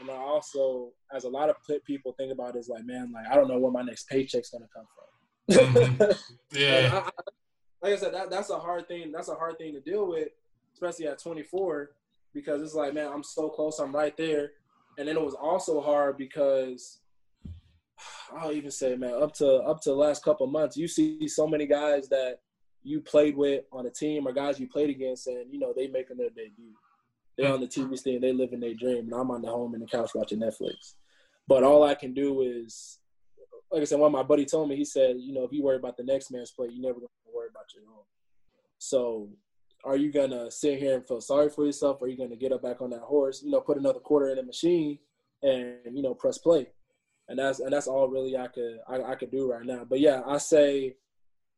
and 0.00 0.10
I 0.10 0.14
also, 0.14 0.92
as 1.14 1.24
a 1.24 1.28
lot 1.28 1.50
of 1.50 1.56
people 1.84 2.14
think 2.16 2.32
about, 2.32 2.56
is 2.56 2.68
like, 2.68 2.84
man, 2.84 3.12
like 3.12 3.26
I 3.30 3.34
don't 3.34 3.48
know 3.48 3.58
where 3.58 3.72
my 3.72 3.82
next 3.82 4.08
paycheck's 4.08 4.50
going 4.50 4.64
to 4.64 4.68
come 4.74 4.86
from. 4.94 5.74
Mhm. 5.74 6.00
And 6.00 6.16
Yeah. 6.52 7.02
I, 7.04 7.10
like 7.82 7.94
I 7.94 7.96
said, 7.96 8.14
that, 8.14 8.30
that's 8.30 8.50
a 8.50 8.58
hard 8.58 8.88
thing. 8.88 9.12
That's 9.12 9.28
a 9.28 9.34
hard 9.34 9.58
thing 9.58 9.74
to 9.74 9.80
deal 9.80 10.08
with, 10.08 10.28
especially 10.74 11.06
at 11.06 11.22
24, 11.22 11.90
because 12.34 12.62
it's 12.62 12.74
like, 12.74 12.94
man, 12.94 13.10
I'm 13.12 13.22
so 13.22 13.48
close. 13.48 13.78
I'm 13.78 13.94
right 13.94 14.16
there. 14.16 14.52
And 14.98 15.08
then 15.08 15.16
it 15.16 15.22
was 15.22 15.34
also 15.34 15.80
hard 15.80 16.18
because 16.18 17.00
I'll 18.36 18.52
even 18.52 18.70
say, 18.70 18.96
man, 18.96 19.14
up 19.22 19.34
to 19.34 19.46
up 19.48 19.80
to 19.82 19.90
the 19.90 19.96
last 19.96 20.24
couple 20.24 20.46
of 20.46 20.52
months, 20.52 20.76
you 20.76 20.88
see 20.88 21.26
so 21.28 21.46
many 21.46 21.66
guys 21.66 22.08
that 22.08 22.38
you 22.82 23.00
played 23.00 23.36
with 23.36 23.64
on 23.72 23.86
a 23.86 23.90
team 23.90 24.26
or 24.26 24.32
guys 24.32 24.58
you 24.58 24.66
played 24.66 24.90
against, 24.90 25.26
and 25.26 25.52
you 25.52 25.58
know 25.58 25.72
they 25.76 25.86
making 25.86 26.16
their 26.16 26.30
debut. 26.30 26.72
They're 27.40 27.52
on 27.52 27.60
the 27.60 27.66
TV 27.66 27.98
screen, 27.98 28.20
they 28.20 28.32
live 28.32 28.52
in 28.52 28.60
their 28.60 28.74
dream, 28.74 29.04
and 29.04 29.14
I'm 29.14 29.30
on 29.30 29.40
the 29.40 29.48
home 29.48 29.74
in 29.74 29.80
the 29.80 29.86
couch 29.86 30.10
watching 30.14 30.40
Netflix. 30.40 30.94
But 31.48 31.64
all 31.64 31.82
I 31.82 31.94
can 31.94 32.12
do 32.12 32.42
is 32.42 32.98
like 33.72 33.82
I 33.82 33.84
said, 33.84 33.98
one 33.98 34.12
my 34.12 34.22
buddy 34.22 34.44
told 34.44 34.68
me, 34.68 34.76
he 34.76 34.84
said, 34.84 35.16
you 35.18 35.32
know, 35.32 35.44
if 35.44 35.52
you 35.52 35.62
worry 35.62 35.76
about 35.76 35.96
the 35.96 36.04
next 36.04 36.30
man's 36.30 36.50
play, 36.50 36.68
you're 36.70 36.82
never 36.82 36.98
gonna 36.98 37.34
worry 37.34 37.48
about 37.50 37.66
your 37.74 37.84
own. 37.84 38.04
So 38.78 39.30
are 39.84 39.96
you 39.96 40.12
gonna 40.12 40.50
sit 40.50 40.78
here 40.78 40.96
and 40.96 41.06
feel 41.06 41.20
sorry 41.20 41.48
for 41.48 41.64
yourself? 41.64 42.02
Or 42.02 42.06
are 42.06 42.08
you 42.08 42.16
gonna 42.16 42.36
get 42.36 42.52
up 42.52 42.62
back 42.62 42.82
on 42.82 42.90
that 42.90 43.00
horse? 43.00 43.42
You 43.42 43.50
know, 43.50 43.60
put 43.60 43.78
another 43.78 44.00
quarter 44.00 44.28
in 44.28 44.36
the 44.36 44.42
machine 44.42 44.98
and 45.42 45.76
you 45.92 46.02
know 46.02 46.14
press 46.14 46.36
play. 46.36 46.66
And 47.28 47.38
that's 47.38 47.60
and 47.60 47.72
that's 47.72 47.86
all 47.86 48.08
really 48.08 48.36
I 48.36 48.48
could 48.48 48.78
I, 48.88 49.12
I 49.12 49.14
could 49.14 49.30
do 49.30 49.50
right 49.50 49.64
now. 49.64 49.84
But 49.88 50.00
yeah, 50.00 50.22
I 50.26 50.38
say 50.38 50.96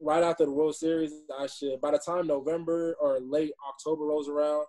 right 0.00 0.22
after 0.22 0.44
the 0.44 0.52
World 0.52 0.76
Series, 0.76 1.12
I 1.38 1.46
should 1.46 1.80
by 1.80 1.92
the 1.92 1.98
time 1.98 2.26
November 2.26 2.94
or 3.00 3.20
late 3.20 3.52
October 3.68 4.04
rolls 4.04 4.28
around, 4.28 4.66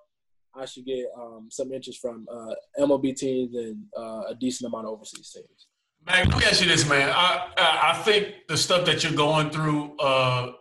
I 0.55 0.65
should 0.65 0.85
get 0.85 1.05
um, 1.17 1.47
some 1.49 1.71
interest 1.71 1.99
from 1.99 2.27
uh, 2.31 2.53
MLB 2.79 3.15
teams 3.15 3.55
and 3.55 3.83
uh, 3.97 4.23
a 4.29 4.35
decent 4.39 4.67
amount 4.67 4.85
of 4.85 4.93
overseas 4.93 5.29
teams. 5.31 5.67
Man, 6.05 6.29
let 6.29 6.39
me 6.39 6.45
ask 6.45 6.61
you 6.61 6.67
this, 6.67 6.87
man. 6.87 7.11
I 7.15 7.49
I 7.57 7.93
think 8.03 8.33
the 8.49 8.57
stuff 8.57 8.85
that 8.85 9.03
you're 9.03 9.13
going 9.13 9.49
through, 9.49 9.97
uh, 9.97 10.51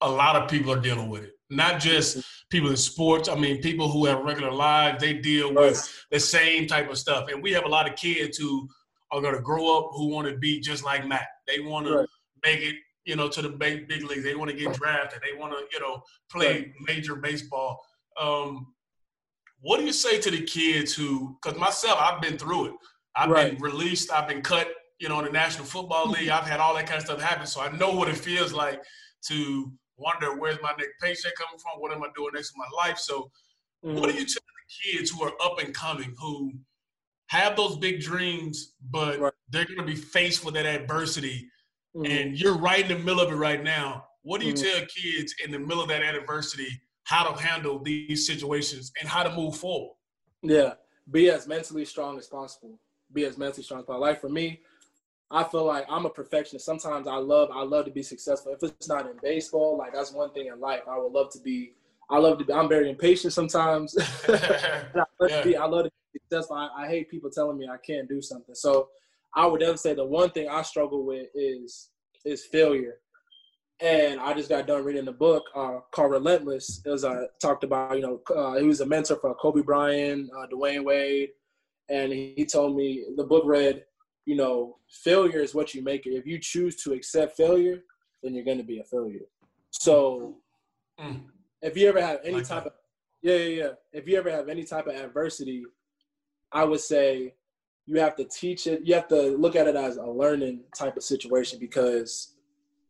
a 0.00 0.08
lot 0.08 0.36
of 0.36 0.48
people 0.48 0.72
are 0.72 0.80
dealing 0.80 1.08
with 1.08 1.24
it. 1.24 1.32
Not 1.50 1.80
just 1.80 2.24
people 2.50 2.70
in 2.70 2.76
sports. 2.76 3.28
I 3.28 3.34
mean, 3.34 3.60
people 3.60 3.90
who 3.90 4.06
have 4.06 4.24
regular 4.24 4.52
lives, 4.52 5.00
they 5.00 5.14
deal 5.14 5.52
with 5.52 6.04
the 6.10 6.20
same 6.20 6.68
type 6.68 6.88
of 6.88 6.98
stuff. 6.98 7.28
And 7.30 7.42
we 7.42 7.52
have 7.52 7.64
a 7.64 7.68
lot 7.68 7.88
of 7.88 7.96
kids 7.96 8.38
who 8.38 8.68
are 9.10 9.20
going 9.20 9.34
to 9.34 9.40
grow 9.40 9.78
up 9.78 9.90
who 9.92 10.08
want 10.08 10.28
to 10.28 10.36
be 10.36 10.60
just 10.60 10.84
like 10.84 11.06
Matt. 11.06 11.26
They 11.48 11.58
want 11.60 11.86
to 11.86 12.06
make 12.44 12.60
it, 12.60 12.76
you 13.04 13.16
know, 13.16 13.28
to 13.28 13.42
the 13.42 13.48
big, 13.48 13.88
big 13.88 14.04
leagues. 14.04 14.22
They 14.22 14.36
want 14.36 14.50
to 14.50 14.56
get 14.56 14.72
drafted. 14.74 15.20
They 15.22 15.38
want 15.38 15.52
to, 15.52 15.64
you 15.72 15.80
know, 15.80 16.02
play 16.30 16.52
right. 16.52 16.72
major 16.86 17.16
baseball. 17.16 17.80
Um, 18.20 18.68
what 19.60 19.78
do 19.78 19.84
you 19.84 19.92
say 19.92 20.20
to 20.20 20.30
the 20.30 20.42
kids 20.42 20.94
who? 20.94 21.36
Because 21.42 21.58
myself, 21.58 21.98
I've 22.00 22.20
been 22.20 22.38
through 22.38 22.66
it. 22.66 22.72
I've 23.16 23.30
right. 23.30 23.52
been 23.52 23.62
released. 23.62 24.12
I've 24.12 24.28
been 24.28 24.42
cut. 24.42 24.68
You 24.98 25.08
know, 25.08 25.18
in 25.20 25.24
the 25.24 25.32
National 25.32 25.64
Football 25.64 26.10
League. 26.10 26.28
I've 26.28 26.46
had 26.46 26.60
all 26.60 26.74
that 26.74 26.86
kind 26.86 26.98
of 26.98 27.06
stuff 27.06 27.22
happen, 27.22 27.46
so 27.46 27.62
I 27.62 27.74
know 27.74 27.90
what 27.90 28.08
it 28.08 28.18
feels 28.18 28.52
like 28.52 28.82
to 29.28 29.72
wonder 29.96 30.36
where's 30.36 30.58
my 30.62 30.72
next 30.78 31.00
paycheck 31.00 31.34
coming 31.36 31.58
from. 31.58 31.80
What 31.80 31.92
am 31.92 32.02
I 32.02 32.08
doing 32.14 32.32
next 32.34 32.52
in 32.54 32.58
my 32.58 32.86
life? 32.86 32.98
So, 32.98 33.30
mm-hmm. 33.84 33.98
what 33.98 34.10
do 34.10 34.14
you 34.14 34.26
tell 34.26 34.42
the 34.42 34.92
kids 34.92 35.10
who 35.10 35.22
are 35.22 35.32
up 35.42 35.58
and 35.58 35.74
coming 35.74 36.14
who 36.18 36.52
have 37.28 37.56
those 37.56 37.78
big 37.78 38.00
dreams, 38.00 38.74
but 38.90 39.18
right. 39.20 39.32
they're 39.48 39.64
going 39.64 39.78
to 39.78 39.84
be 39.84 39.94
faced 39.94 40.44
with 40.44 40.54
that 40.54 40.66
adversity, 40.66 41.48
mm-hmm. 41.96 42.10
and 42.10 42.38
you're 42.38 42.58
right 42.58 42.90
in 42.90 42.98
the 42.98 43.04
middle 43.04 43.20
of 43.20 43.32
it 43.32 43.36
right 43.36 43.62
now? 43.62 44.04
What 44.22 44.40
do 44.40 44.46
you 44.46 44.52
mm-hmm. 44.52 44.78
tell 44.78 44.86
kids 44.86 45.34
in 45.44 45.50
the 45.50 45.58
middle 45.58 45.82
of 45.82 45.88
that 45.88 46.02
adversity 46.02 46.68
how 47.10 47.30
to 47.30 47.42
handle 47.42 47.78
these 47.78 48.26
situations 48.26 48.92
and 49.00 49.08
how 49.08 49.22
to 49.22 49.34
move 49.34 49.56
forward? 49.56 49.94
Yeah, 50.42 50.74
be 51.10 51.28
as 51.28 51.46
mentally 51.46 51.84
strong 51.84 52.18
as 52.18 52.28
possible 52.28 52.78
be 53.12 53.24
as 53.24 53.38
mentally 53.38 53.62
strong 53.62 53.80
as 53.80 53.86
possible. 53.86 54.00
Like 54.00 54.20
for 54.20 54.28
me, 54.28 54.60
I 55.30 55.44
feel 55.44 55.64
like 55.64 55.86
I'm 55.88 56.06
a 56.06 56.10
perfectionist. 56.10 56.66
Sometimes 56.66 57.06
I 57.06 57.16
love 57.16 57.50
I 57.52 57.62
love 57.62 57.84
to 57.86 57.90
be 57.90 58.02
successful. 58.02 58.52
If 58.52 58.62
it's 58.62 58.88
not 58.88 59.06
in 59.06 59.16
baseball, 59.22 59.76
like 59.78 59.92
that's 59.92 60.12
one 60.12 60.32
thing 60.32 60.46
in 60.46 60.60
life. 60.60 60.82
I 60.88 60.98
would 60.98 61.12
love 61.12 61.30
to 61.32 61.40
be. 61.40 61.74
I 62.08 62.18
love 62.18 62.38
to 62.38 62.44
be. 62.44 62.52
I'm 62.52 62.68
very 62.68 62.90
impatient 62.90 63.32
sometimes. 63.32 63.96
I, 64.28 65.04
love 65.20 65.30
yeah. 65.30 65.44
be, 65.44 65.56
I 65.56 65.64
love 65.66 65.84
to 65.84 65.90
be 66.12 66.20
successful. 66.20 66.56
I, 66.56 66.84
I, 66.84 66.88
hate 66.88 67.08
people 67.08 67.30
telling 67.30 67.56
me 67.56 67.68
I 67.68 67.76
can't 67.76 68.08
do 68.08 68.20
something. 68.20 68.54
So 68.54 68.88
I 69.34 69.46
would 69.46 69.60
definitely 69.60 69.78
say 69.78 69.94
the 69.94 70.04
one 70.04 70.30
thing 70.30 70.48
I 70.48 70.62
struggle 70.62 71.04
with 71.04 71.28
is 71.34 71.90
is 72.24 72.44
failure. 72.46 72.96
And 73.82 74.20
I 74.20 74.34
just 74.34 74.50
got 74.50 74.66
done 74.66 74.84
reading 74.84 75.06
the 75.06 75.12
book 75.12 75.44
uh, 75.54 75.78
called 75.90 76.12
Relentless. 76.12 76.82
It 76.84 76.90
was 76.90 77.04
uh, 77.04 77.24
talked 77.40 77.64
about, 77.64 77.96
you 77.96 78.02
know, 78.02 78.20
uh, 78.34 78.56
he 78.58 78.66
was 78.66 78.80
a 78.80 78.86
mentor 78.86 79.16
for 79.16 79.34
Kobe 79.34 79.62
Bryant, 79.62 80.30
uh, 80.38 80.46
Dwyane 80.48 80.84
Wade, 80.84 81.30
and 81.88 82.12
he 82.12 82.46
told 82.50 82.76
me 82.76 83.06
the 83.16 83.24
book 83.24 83.44
read, 83.46 83.84
you 84.26 84.36
know, 84.36 84.76
failure 85.02 85.40
is 85.40 85.54
what 85.54 85.74
you 85.74 85.82
make 85.82 86.04
it. 86.04 86.10
If 86.10 86.26
you 86.26 86.38
choose 86.38 86.76
to 86.82 86.92
accept 86.92 87.36
failure, 87.36 87.82
then 88.22 88.34
you're 88.34 88.44
going 88.44 88.58
to 88.58 88.64
be 88.64 88.80
a 88.80 88.84
failure. 88.84 89.24
So, 89.70 90.36
mm. 91.00 91.22
if 91.62 91.74
you 91.76 91.88
ever 91.88 92.02
have 92.02 92.20
any 92.22 92.34
like 92.34 92.48
type 92.48 92.64
that. 92.64 92.70
of 92.70 92.80
yeah, 93.22 93.36
yeah, 93.36 93.62
yeah. 93.62 93.70
If 93.92 94.08
you 94.08 94.16
ever 94.16 94.30
have 94.30 94.48
any 94.48 94.64
type 94.64 94.86
of 94.86 94.94
adversity, 94.94 95.64
I 96.52 96.64
would 96.64 96.80
say 96.80 97.34
you 97.86 97.98
have 98.00 98.16
to 98.16 98.24
teach 98.24 98.66
it. 98.66 98.82
You 98.84 98.94
have 98.94 99.08
to 99.08 99.36
look 99.36 99.56
at 99.56 99.66
it 99.66 99.76
as 99.76 99.96
a 99.96 100.06
learning 100.06 100.60
type 100.76 100.96
of 100.96 101.02
situation 101.02 101.58
because 101.58 102.34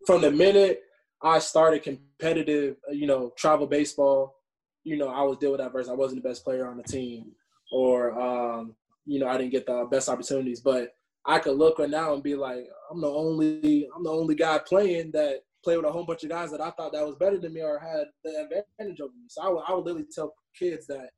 from 0.07 0.23
the 0.23 0.31
minute 0.31 0.83
I 1.23 1.39
started 1.39 1.83
competitive, 1.83 2.77
you 2.91 3.07
know, 3.07 3.33
travel 3.37 3.67
baseball, 3.67 4.37
you 4.85 4.97
know, 4.97 5.09
I 5.09 5.23
was 5.23 5.39
dealing 5.39 5.59
with 5.59 5.67
adversity. 5.67 5.93
I 5.93 5.97
wasn't 5.97 6.23
the 6.23 6.29
best 6.29 6.45
player 6.45 6.67
on 6.67 6.77
the 6.77 6.83
team, 6.83 7.33
or 7.73 8.19
um, 8.19 8.75
you 9.05 9.19
know, 9.21 9.29
I 9.29 9.37
didn't 9.37 9.53
get 9.53 9.67
the 9.67 9.87
best 9.91 10.09
opportunities. 10.09 10.61
But 10.61 10.95
I 11.27 11.39
could 11.39 11.57
look 11.57 11.79
right 11.79 11.91
now 11.91 12.15
and 12.15 12.23
be 12.23 12.35
like, 12.35 12.67
I'm 12.91 13.01
the 13.01 13.09
only 13.09 13.89
I'm 13.95 14.05
the 14.05 14.11
only 14.11 14.35
guy 14.35 14.59
playing 14.59 15.11
that 15.13 15.41
played 15.63 15.77
with 15.77 15.87
a 15.87 15.93
whole 15.93 16.07
bunch 16.07 16.25
of 16.25 16.31
guys 16.31 16.51
that 16.51 16.63
I 16.63 16.71
thought 16.71 16.93
that 16.93 17.07
was 17.07 17.17
better 17.17 17.39
than 17.39 17.53
me 17.53 17.61
or 17.61 17.79
had 17.79 18.07
the 18.25 18.63
advantage 18.79 19.01
over 19.01 19.13
me. 19.13 19.27
So 19.29 19.43
I 19.43 19.49
would, 19.51 19.63
I 19.69 19.75
would 19.75 19.85
literally 19.85 20.07
tell 20.11 20.35
kids 20.59 20.87
that 20.87 21.11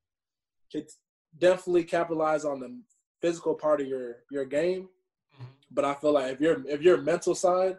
kids 0.71 0.99
definitely 1.39 1.85
capitalize 1.85 2.45
on 2.45 2.59
the 2.59 2.81
physical 3.21 3.55
part 3.55 3.81
of 3.81 3.87
your 3.87 4.17
your 4.31 4.45
game. 4.45 4.89
Mm-hmm. 5.35 5.45
But 5.71 5.85
I 5.85 5.95
feel 5.95 6.13
like 6.13 6.33
if 6.33 6.41
your 6.41 6.67
if 6.67 6.83
your 6.83 7.01
mental 7.01 7.37
side 7.37 7.77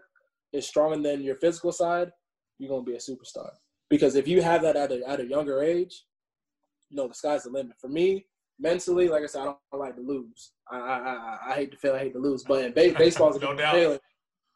is 0.53 0.67
stronger 0.67 1.01
than 1.01 1.21
your 1.21 1.35
physical 1.35 1.71
side, 1.71 2.11
you're 2.59 2.69
gonna 2.69 2.83
be 2.83 2.95
a 2.95 2.97
superstar. 2.97 3.49
Because 3.89 4.15
if 4.15 4.27
you 4.27 4.41
have 4.41 4.61
that 4.61 4.75
at 4.75 4.91
a 4.91 5.01
at 5.07 5.19
a 5.19 5.25
younger 5.25 5.61
age, 5.61 6.05
you 6.89 6.97
know 6.97 7.07
the 7.07 7.13
sky's 7.13 7.43
the 7.43 7.49
limit. 7.49 7.75
For 7.79 7.89
me, 7.89 8.25
mentally, 8.59 9.09
like 9.09 9.23
I 9.23 9.27
said, 9.27 9.41
I 9.41 9.45
don't, 9.45 9.57
like 9.73 9.95
to 9.95 10.01
lose. 10.01 10.51
I, 10.71 10.77
I, 10.77 10.97
I, 10.97 11.37
I 11.51 11.55
hate 11.55 11.71
to 11.71 11.77
fail. 11.77 11.95
I 11.95 11.99
hate 11.99 12.13
to 12.13 12.19
lose. 12.19 12.43
But 12.43 12.65
in 12.65 12.73
is 13.01 13.19
no 13.19 13.55
doubt. 13.55 13.73
Failing. 13.73 13.99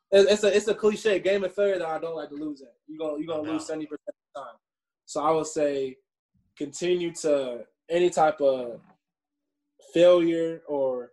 It's 0.09 0.43
a 0.43 0.55
it's 0.55 0.67
a 0.69 0.73
cliche 0.73 1.19
game 1.19 1.43
of 1.43 1.53
third 1.53 1.81
that 1.81 1.87
I 1.87 1.99
don't 1.99 2.15
like 2.15 2.29
to 2.29 2.35
lose 2.35 2.61
at. 2.61 2.73
You're 2.87 2.99
gonna 2.99 3.17
you're 3.21 3.27
gonna 3.27 3.47
no 3.47 3.53
lose 3.53 3.67
seventy 3.67 3.87
percent 3.87 4.07
of 4.07 4.15
the 4.33 4.39
time. 4.39 4.55
So 5.05 5.21
I 5.21 5.31
would 5.31 5.47
say 5.47 5.97
continue 6.57 7.13
to 7.21 7.65
any 7.89 8.09
type 8.09 8.39
of 8.39 8.79
failure 9.93 10.61
or 10.67 11.11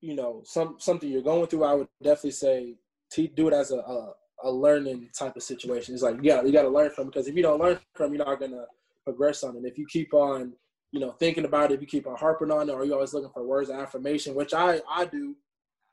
you 0.00 0.14
know 0.14 0.42
some 0.44 0.76
something 0.78 1.10
you're 1.10 1.22
going 1.22 1.48
through. 1.48 1.64
I 1.64 1.74
would 1.74 1.88
definitely 2.00 2.30
say 2.30 2.76
te- 3.10 3.32
do 3.34 3.48
it 3.48 3.54
as 3.54 3.70
a, 3.70 3.78
a 3.78 4.12
a 4.44 4.50
learning 4.50 5.08
type 5.18 5.36
of 5.36 5.42
situation. 5.42 5.94
It's 5.94 6.02
like 6.02 6.18
yeah, 6.22 6.42
you 6.42 6.52
got 6.52 6.62
to 6.62 6.68
learn 6.68 6.90
from 6.90 7.06
because 7.06 7.26
if 7.26 7.34
you 7.34 7.42
don't 7.42 7.60
learn 7.60 7.78
from, 7.94 8.12
you're 8.12 8.24
not 8.24 8.40
gonna 8.40 8.64
progress 9.04 9.42
on 9.42 9.56
it. 9.56 9.64
If 9.64 9.78
you 9.78 9.86
keep 9.86 10.12
on 10.14 10.52
you 10.92 11.00
know, 11.00 11.12
thinking 11.12 11.44
about 11.44 11.70
it, 11.70 11.74
if 11.74 11.80
you 11.80 11.86
keep 11.86 12.06
on 12.06 12.16
harping 12.16 12.50
on 12.50 12.68
it, 12.68 12.72
or 12.72 12.84
you 12.84 12.94
always 12.94 13.12
looking 13.12 13.30
for 13.30 13.46
words 13.46 13.68
of 13.68 13.76
affirmation, 13.76 14.34
which 14.34 14.54
I 14.54 14.80
I 14.90 15.04
do, 15.04 15.36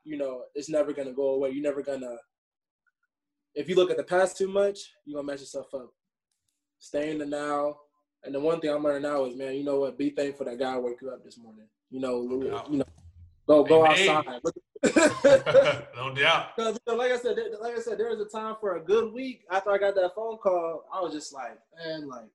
you 0.03 0.17
know, 0.17 0.43
it's 0.55 0.69
never 0.69 0.93
gonna 0.93 1.13
go 1.13 1.29
away. 1.29 1.49
You're 1.49 1.63
never 1.63 1.81
gonna. 1.81 2.15
If 3.55 3.67
you 3.69 3.75
look 3.75 3.91
at 3.91 3.97
the 3.97 4.03
past 4.03 4.37
too 4.37 4.47
much, 4.47 4.79
you're 5.05 5.19
gonna 5.19 5.31
mess 5.31 5.41
yourself 5.41 5.73
up. 5.73 5.89
Stay 6.79 7.11
in 7.11 7.17
the 7.17 7.25
now. 7.25 7.77
And 8.23 8.33
the 8.33 8.39
one 8.39 8.61
thing 8.61 8.69
I'm 8.69 8.81
learning 8.81 9.01
now 9.01 9.25
is, 9.25 9.35
man, 9.35 9.55
you 9.55 9.65
know 9.65 9.81
what? 9.81 9.97
Be 9.97 10.11
thankful 10.11 10.45
that 10.45 10.57
God 10.57 10.81
woke 10.81 11.01
you 11.01 11.09
up 11.09 11.23
this 11.25 11.37
morning. 11.37 11.67
You 11.89 11.99
know, 11.99 12.21
you 12.69 12.77
know, 12.77 12.85
go 13.45 13.63
go 13.63 13.85
outside. 13.85 14.25
no 15.95 16.13
doubt. 16.13 16.55
Because 16.55 16.79
you 16.85 16.93
know, 16.93 16.95
like 16.95 17.11
I 17.11 17.17
said, 17.17 17.37
like 17.61 17.77
I 17.77 17.79
said, 17.79 17.97
there 17.97 18.09
was 18.09 18.19
a 18.19 18.25
time 18.25 18.55
for 18.59 18.75
a 18.75 18.81
good 18.81 19.13
week 19.13 19.45
after 19.49 19.71
I 19.71 19.77
got 19.77 19.95
that 19.95 20.11
phone 20.15 20.37
call. 20.37 20.83
I 20.93 21.01
was 21.01 21.13
just 21.13 21.33
like, 21.33 21.57
man, 21.77 22.07
like, 22.07 22.29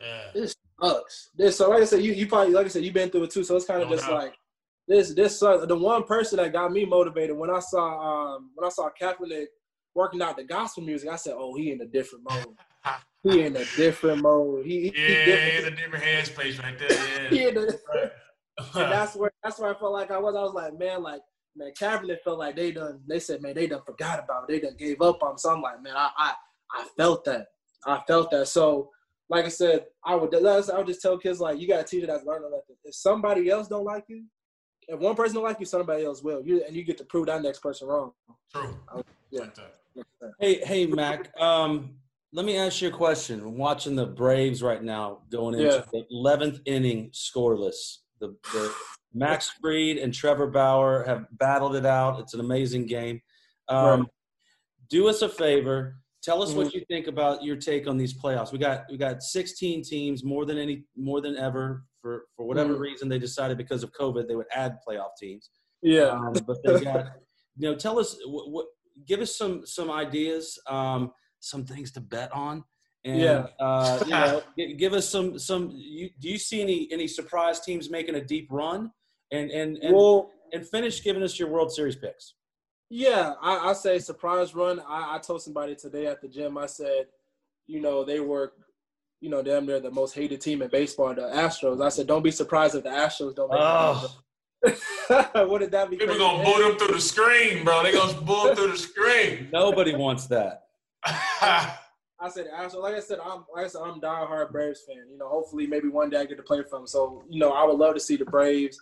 yeah. 0.00 0.30
this 0.32 0.54
sucks. 0.80 1.30
This 1.36 1.56
so 1.56 1.70
like 1.70 1.82
I 1.82 1.84
said, 1.84 2.02
you 2.02 2.12
you 2.12 2.26
probably 2.26 2.54
like 2.54 2.66
I 2.66 2.68
said, 2.68 2.84
you've 2.84 2.94
been 2.94 3.10
through 3.10 3.24
it 3.24 3.30
too. 3.30 3.44
So 3.44 3.56
it's 3.56 3.66
kind 3.66 3.82
of 3.82 3.88
no 3.88 3.96
just 3.96 4.06
doubt. 4.06 4.22
like 4.22 4.34
this 4.86 5.14
this 5.14 5.38
sucks. 5.38 5.66
The 5.66 5.76
one 5.76 6.04
person 6.04 6.36
that 6.36 6.52
got 6.52 6.72
me 6.72 6.84
motivated 6.84 7.36
when 7.36 7.50
I 7.50 7.58
saw 7.58 8.36
um 8.36 8.50
when 8.54 8.66
I 8.66 8.70
saw 8.70 8.88
Kaepernick 9.00 9.46
working 9.94 10.22
out 10.22 10.36
the 10.36 10.44
gospel 10.44 10.84
music, 10.84 11.08
I 11.08 11.16
said, 11.16 11.34
oh, 11.36 11.56
he 11.56 11.72
in 11.72 11.80
a 11.80 11.86
different 11.86 12.24
mode. 12.28 12.56
he 13.24 13.42
in 13.42 13.56
a 13.56 13.64
different 13.76 14.22
mode. 14.22 14.64
He, 14.64 14.92
he 14.94 15.08
yeah, 15.08 15.24
different. 15.24 15.66
in 15.66 15.72
a 15.72 15.76
different 15.76 16.04
headspace 16.04 16.62
right 16.62 16.78
there. 16.78 17.32
Yeah. 17.32 17.50
right. 17.54 18.10
and 18.74 18.92
that's 18.92 19.16
where 19.16 19.32
that's 19.42 19.58
where 19.58 19.74
I 19.74 19.78
felt 19.78 19.92
like 19.92 20.10
I 20.10 20.18
was. 20.18 20.36
I 20.36 20.42
was 20.42 20.54
like, 20.54 20.78
man, 20.78 21.02
like 21.02 21.20
man, 21.56 21.72
Kaepernick 21.78 22.22
felt 22.22 22.38
like 22.38 22.56
they 22.56 22.72
done. 22.72 23.00
They 23.06 23.20
said, 23.20 23.42
man, 23.42 23.54
they 23.54 23.66
done 23.66 23.82
forgot 23.84 24.22
about 24.22 24.44
it. 24.44 24.48
They 24.48 24.60
done 24.60 24.76
gave 24.78 25.00
up 25.02 25.22
on. 25.22 25.38
So 25.38 25.50
I'm 25.50 25.62
like, 25.62 25.82
man, 25.82 25.96
I 25.96 26.10
I, 26.16 26.34
I 26.72 26.84
felt 26.96 27.24
that. 27.24 27.46
I 27.86 28.00
felt 28.06 28.30
that. 28.30 28.48
So 28.48 28.90
like 29.30 29.44
I 29.44 29.48
said, 29.48 29.86
I 30.04 30.14
would 30.16 30.34
I 30.34 30.78
would 30.78 30.86
just 30.86 31.00
tell 31.00 31.16
kids 31.16 31.40
like 31.40 31.58
you 31.60 31.68
gotta 31.68 31.84
teach 31.84 32.02
it 32.02 32.10
as 32.10 32.24
learning 32.24 32.50
lesson. 32.50 32.76
If 32.84 32.94
somebody 32.94 33.48
else 33.48 33.68
don't 33.68 33.84
like 33.84 34.04
you, 34.08 34.24
if 34.88 34.98
one 34.98 35.14
person 35.14 35.36
don't 35.36 35.44
like 35.44 35.60
you, 35.60 35.66
somebody 35.66 36.04
else 36.04 36.22
will. 36.22 36.42
You 36.44 36.64
and 36.66 36.74
you 36.74 36.82
get 36.82 36.98
to 36.98 37.04
prove 37.04 37.26
that 37.26 37.42
next 37.42 37.60
person 37.60 37.88
wrong. 37.88 38.12
True. 38.52 38.76
yeah. 39.30 39.46
Hey, 40.40 40.64
hey, 40.64 40.86
Mac. 40.86 41.30
Um, 41.40 41.94
let 42.32 42.44
me 42.44 42.56
ask 42.56 42.82
you 42.82 42.88
a 42.88 42.92
question. 42.92 43.40
I'm 43.40 43.56
watching 43.56 43.94
the 43.94 44.06
Braves 44.06 44.62
right 44.62 44.82
now 44.82 45.20
going 45.30 45.54
into 45.54 45.66
yeah. 45.76 45.82
the 45.92 46.06
eleventh 46.10 46.60
inning, 46.64 47.10
scoreless. 47.10 47.98
The, 48.20 48.36
the 48.52 48.74
Max 49.12 49.50
Fried 49.60 49.98
and 49.98 50.14
Trevor 50.14 50.46
Bauer 50.46 51.04
have 51.06 51.26
battled 51.32 51.76
it 51.76 51.86
out. 51.86 52.20
It's 52.20 52.34
an 52.34 52.40
amazing 52.40 52.86
game. 52.86 53.20
Um, 53.68 54.00
right. 54.00 54.08
Do 54.88 55.08
us 55.08 55.22
a 55.22 55.28
favor 55.28 56.00
Tell 56.22 56.42
us 56.42 56.50
mm-hmm. 56.50 56.58
what 56.58 56.74
you 56.74 56.84
think 56.88 57.06
about 57.06 57.42
your 57.42 57.56
take 57.56 57.86
on 57.88 57.96
these 57.96 58.12
playoffs. 58.12 58.52
We 58.52 58.58
got 58.58 58.84
we 58.90 58.98
got 58.98 59.22
16 59.22 59.82
teams, 59.82 60.22
more 60.22 60.44
than 60.44 60.58
any 60.58 60.84
more 60.96 61.20
than 61.20 61.36
ever. 61.36 61.84
For 62.02 62.24
for 62.36 62.46
whatever 62.46 62.74
mm-hmm. 62.74 62.82
reason, 62.82 63.08
they 63.08 63.18
decided 63.18 63.56
because 63.56 63.82
of 63.82 63.92
COVID 63.92 64.28
they 64.28 64.36
would 64.36 64.46
add 64.54 64.78
playoff 64.86 65.10
teams. 65.18 65.50
Yeah, 65.82 66.08
um, 66.08 66.34
but 66.46 66.58
they 66.62 66.80
got 66.80 67.06
you 67.56 67.70
know. 67.70 67.74
Tell 67.74 67.98
us 67.98 68.18
what, 68.26 68.50
what 68.50 68.66
give 69.06 69.20
us 69.20 69.36
some 69.36 69.66
some 69.66 69.90
ideas, 69.90 70.58
um, 70.68 71.12
some 71.40 71.64
things 71.64 71.90
to 71.92 72.00
bet 72.00 72.30
on, 72.32 72.64
And, 73.04 73.20
Yeah. 73.20 73.46
Uh, 73.58 74.02
you 74.04 74.10
know, 74.10 74.42
give 74.76 74.92
us 74.92 75.08
some 75.08 75.38
some. 75.38 75.70
You, 75.74 76.10
do 76.20 76.28
you 76.28 76.38
see 76.38 76.60
any 76.60 76.86
any 76.92 77.08
surprise 77.08 77.60
teams 77.60 77.88
making 77.88 78.16
a 78.16 78.22
deep 78.22 78.48
run? 78.50 78.90
And 79.32 79.50
and 79.50 79.76
and, 79.78 79.94
well, 79.94 80.30
and 80.52 80.66
finish 80.66 81.02
giving 81.02 81.22
us 81.22 81.38
your 81.38 81.48
World 81.48 81.72
Series 81.72 81.96
picks. 81.96 82.34
Yeah, 82.88 83.34
I, 83.40 83.70
I 83.70 83.72
say 83.72 83.98
surprise 84.00 84.54
run. 84.54 84.80
I, 84.80 85.16
I 85.16 85.18
told 85.18 85.42
somebody 85.42 85.76
today 85.76 86.06
at 86.06 86.20
the 86.20 86.28
gym. 86.28 86.58
I 86.58 86.66
said, 86.66 87.06
you 87.68 87.80
know, 87.80 88.04
they 88.04 88.18
were, 88.18 88.52
you 89.20 89.30
know, 89.30 89.42
damn 89.42 89.64
near 89.64 89.78
the 89.78 89.92
most 89.92 90.12
hated 90.12 90.40
team 90.40 90.60
in 90.60 90.70
baseball, 90.70 91.14
the 91.14 91.22
Astros. 91.22 91.84
I 91.84 91.88
said, 91.88 92.08
don't 92.08 92.24
be 92.24 92.32
surprised 92.32 92.74
if 92.74 92.82
the 92.82 92.90
Astros 92.90 93.36
don't 93.36 93.50
make 93.50 93.60
Oh. 93.60 94.16
what 95.46 95.60
did 95.60 95.70
that 95.70 95.88
be? 95.88 95.96
People 95.96 96.16
crazy? 96.16 96.20
gonna 96.20 96.44
boo 96.44 96.62
them 96.62 96.78
through 96.78 96.94
the 96.94 97.00
screen, 97.00 97.64
bro. 97.64 97.82
They 97.82 97.92
gonna 97.92 98.20
boo 98.20 98.48
them 98.48 98.56
through 98.56 98.72
the 98.72 98.78
screen. 98.78 99.48
Nobody 99.52 99.94
wants 99.94 100.26
that. 100.26 100.64
I 101.06 102.28
said 102.28 102.48
Astros. 102.54 102.82
Like 102.82 102.94
I 102.94 103.00
said, 103.00 103.18
I'm 103.24 103.44
like 103.54 103.64
I 103.64 103.68
said, 103.68 103.80
I'm 103.82 103.98
a 103.98 104.00
diehard 104.00 104.52
Braves 104.52 104.82
fan. 104.86 105.06
You 105.10 105.16
know, 105.16 105.28
hopefully, 105.28 105.66
maybe 105.66 105.88
one 105.88 106.10
day 106.10 106.18
I 106.18 106.26
get 106.26 106.36
to 106.36 106.42
play 106.42 106.62
for 106.62 106.78
them. 106.78 106.86
So, 106.86 107.24
you 107.30 107.40
know, 107.40 107.52
I 107.52 107.64
would 107.64 107.78
love 107.78 107.94
to 107.94 108.00
see 108.00 108.16
the 108.16 108.26
Braves, 108.26 108.78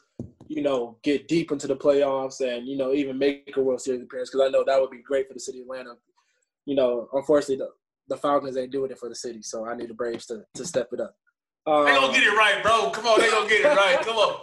you 0.49 0.63
know, 0.63 0.97
get 1.03 1.29
deep 1.29 1.53
into 1.53 1.67
the 1.67 1.77
playoffs 1.77 2.41
and 2.41 2.67
you 2.67 2.77
know 2.77 2.93
even 2.93 3.19
make 3.19 3.53
a 3.57 3.61
World 3.61 3.81
Series 3.81 4.03
appearance 4.03 4.31
because 4.31 4.47
I 4.47 4.51
know 4.51 4.65
that 4.67 4.81
would 4.81 4.91
be 4.91 5.03
great 5.03 5.29
for 5.29 5.35
the 5.35 5.41
city 5.41 5.61
of 5.61 5.65
Atlanta. 5.65 5.95
You 6.65 6.75
know, 6.75 7.09
unfortunately, 7.13 7.57
the, 7.57 8.15
the 8.15 8.21
Falcons 8.21 8.57
ain't 8.57 8.73
doing 8.73 8.91
it 8.91 8.99
for 8.99 9.09
the 9.09 9.15
city, 9.15 9.43
so 9.43 9.67
I 9.67 9.77
need 9.77 9.91
the 9.91 9.95
Braves 9.95 10.27
to 10.27 10.43
to 10.55 10.65
step 10.65 10.89
it 10.93 11.01
up. 11.01 11.15
Um, 11.67 11.85
they 11.85 11.93
gonna 11.95 12.13
get 12.13 12.23
it 12.23 12.37
right, 12.37 12.63
bro. 12.63 12.91
Come 12.91 13.07
on, 13.07 13.21
they 13.21 13.31
gonna 13.31 13.49
get 13.49 13.61
it 13.61 13.77
right. 13.77 14.01
Come 14.01 14.17
on. 14.17 14.41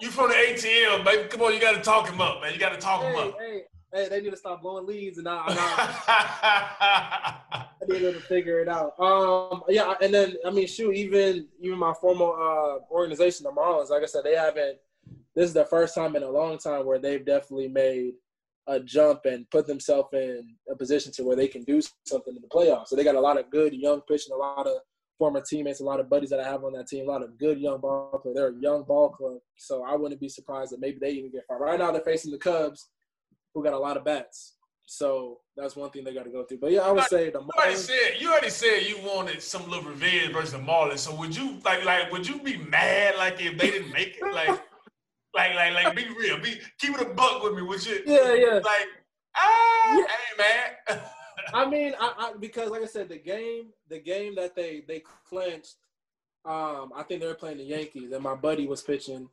You 0.00 0.10
from 0.10 0.28
the 0.28 0.34
ATL, 0.34 1.04
baby. 1.04 1.28
Come 1.28 1.42
on, 1.42 1.54
you 1.54 1.60
gotta 1.60 1.80
talk 1.80 2.08
him 2.08 2.20
up, 2.20 2.40
man. 2.40 2.52
You 2.52 2.58
gotta 2.58 2.78
talk 2.78 3.02
him 3.02 3.14
Hey, 3.14 3.28
up. 3.28 3.36
hey, 3.38 3.62
hey! 3.92 4.08
They 4.08 4.20
need 4.20 4.30
to 4.30 4.36
stop 4.36 4.62
blowing 4.62 4.86
leads, 4.86 5.18
and 5.18 5.28
I, 5.28 5.44
and 5.46 5.58
I, 5.58 7.64
I 7.82 7.86
need 7.88 8.00
them 8.02 8.14
to 8.14 8.20
figure 8.20 8.60
it 8.60 8.68
out. 8.68 8.98
Um, 8.98 9.62
yeah, 9.68 9.94
and 10.00 10.12
then 10.12 10.34
I 10.46 10.50
mean, 10.50 10.66
shoot, 10.66 10.94
even 10.94 11.46
even 11.60 11.78
my 11.78 11.92
former 12.00 12.24
uh, 12.24 12.78
organization, 12.90 13.44
the 13.44 13.50
Marlins, 13.50 13.90
like 13.90 14.02
I 14.02 14.06
said, 14.06 14.24
they 14.24 14.36
haven't. 14.36 14.78
This 15.34 15.46
is 15.46 15.54
the 15.54 15.64
first 15.64 15.94
time 15.94 16.16
in 16.16 16.22
a 16.22 16.30
long 16.30 16.58
time 16.58 16.86
where 16.86 16.98
they've 16.98 17.24
definitely 17.24 17.68
made 17.68 18.14
a 18.66 18.80
jump 18.80 19.20
and 19.24 19.48
put 19.50 19.66
themselves 19.66 20.08
in 20.12 20.54
a 20.70 20.76
position 20.76 21.12
to 21.12 21.24
where 21.24 21.36
they 21.36 21.48
can 21.48 21.64
do 21.64 21.80
something 22.06 22.34
in 22.34 22.42
the 22.42 22.48
playoffs. 22.48 22.88
So 22.88 22.96
they 22.96 23.04
got 23.04 23.14
a 23.14 23.20
lot 23.20 23.38
of 23.38 23.50
good 23.50 23.74
young 23.74 24.00
pitching, 24.02 24.32
a 24.32 24.36
lot 24.36 24.66
of 24.66 24.76
former 25.18 25.40
teammates, 25.40 25.80
a 25.80 25.84
lot 25.84 26.00
of 26.00 26.08
buddies 26.08 26.30
that 26.30 26.40
I 26.40 26.44
have 26.44 26.64
on 26.64 26.72
that 26.72 26.88
team, 26.88 27.08
a 27.08 27.12
lot 27.12 27.22
of 27.22 27.38
good 27.38 27.58
young 27.58 27.80
ball 27.80 28.18
players. 28.22 28.36
They're 28.36 28.48
a 28.48 28.60
young 28.60 28.84
ball 28.84 29.10
club, 29.10 29.38
so 29.56 29.84
I 29.84 29.94
wouldn't 29.96 30.20
be 30.20 30.28
surprised 30.28 30.72
that 30.72 30.80
maybe 30.80 30.98
they 31.00 31.10
even 31.10 31.30
get 31.30 31.46
far. 31.46 31.60
Right 31.60 31.78
now, 31.78 31.90
they're 31.92 32.00
facing 32.00 32.32
the 32.32 32.38
Cubs, 32.38 32.88
who 33.54 33.62
got 33.62 33.72
a 33.72 33.78
lot 33.78 33.96
of 33.96 34.04
bats. 34.04 34.54
So 34.86 35.40
that's 35.56 35.76
one 35.76 35.90
thing 35.90 36.04
they 36.04 36.12
got 36.12 36.24
to 36.24 36.30
go 36.30 36.44
through. 36.44 36.58
But 36.58 36.72
yeah, 36.72 36.80
I 36.80 36.90
would 36.90 37.04
say 37.04 37.30
the 37.30 37.40
You 37.40 37.48
already 37.56 37.76
said 37.76 38.10
you 38.18 38.30
already 38.30 38.50
said 38.50 38.82
you 38.82 38.98
wanted 38.98 39.42
some 39.42 39.68
little 39.68 39.88
revenge 39.88 40.32
versus 40.32 40.52
the 40.52 40.58
Marlins. 40.58 40.98
So 40.98 41.14
would 41.14 41.34
you 41.34 41.58
like 41.64 41.84
like 41.86 42.12
would 42.12 42.26
you 42.26 42.38
be 42.38 42.58
mad 42.58 43.16
like 43.16 43.40
if 43.40 43.56
they 43.56 43.70
didn't 43.70 43.92
make 43.92 44.18
it? 44.20 44.34
Like 44.34 44.60
like 45.34 45.54
like 45.54 45.74
like 45.74 45.96
be 45.96 46.06
real. 46.18 46.38
Be 46.38 46.60
keep 46.78 46.94
it 46.94 47.00
a 47.00 47.10
buck 47.10 47.42
with 47.42 47.54
me, 47.54 47.62
would 47.62 47.84
you? 47.84 48.02
Yeah, 48.06 48.34
yeah. 48.34 48.54
Like 48.54 48.88
ah, 49.36 50.06
hey 50.06 50.38
man. 50.38 51.00
I 51.52 51.68
mean, 51.68 51.94
I, 52.00 52.12
I 52.18 52.32
because 52.38 52.70
like 52.70 52.82
I 52.82 52.86
said, 52.86 53.08
the 53.08 53.18
game, 53.18 53.68
the 53.88 53.98
game 53.98 54.34
that 54.36 54.54
they 54.56 54.82
they 54.86 55.02
clinched, 55.28 55.76
um, 56.44 56.92
I 56.94 57.04
think 57.06 57.20
they 57.20 57.26
were 57.26 57.34
playing 57.34 57.58
the 57.58 57.64
Yankees, 57.64 58.12
and 58.12 58.22
my 58.22 58.34
buddy 58.34 58.66
was 58.66 58.82
pitching, 58.82 59.28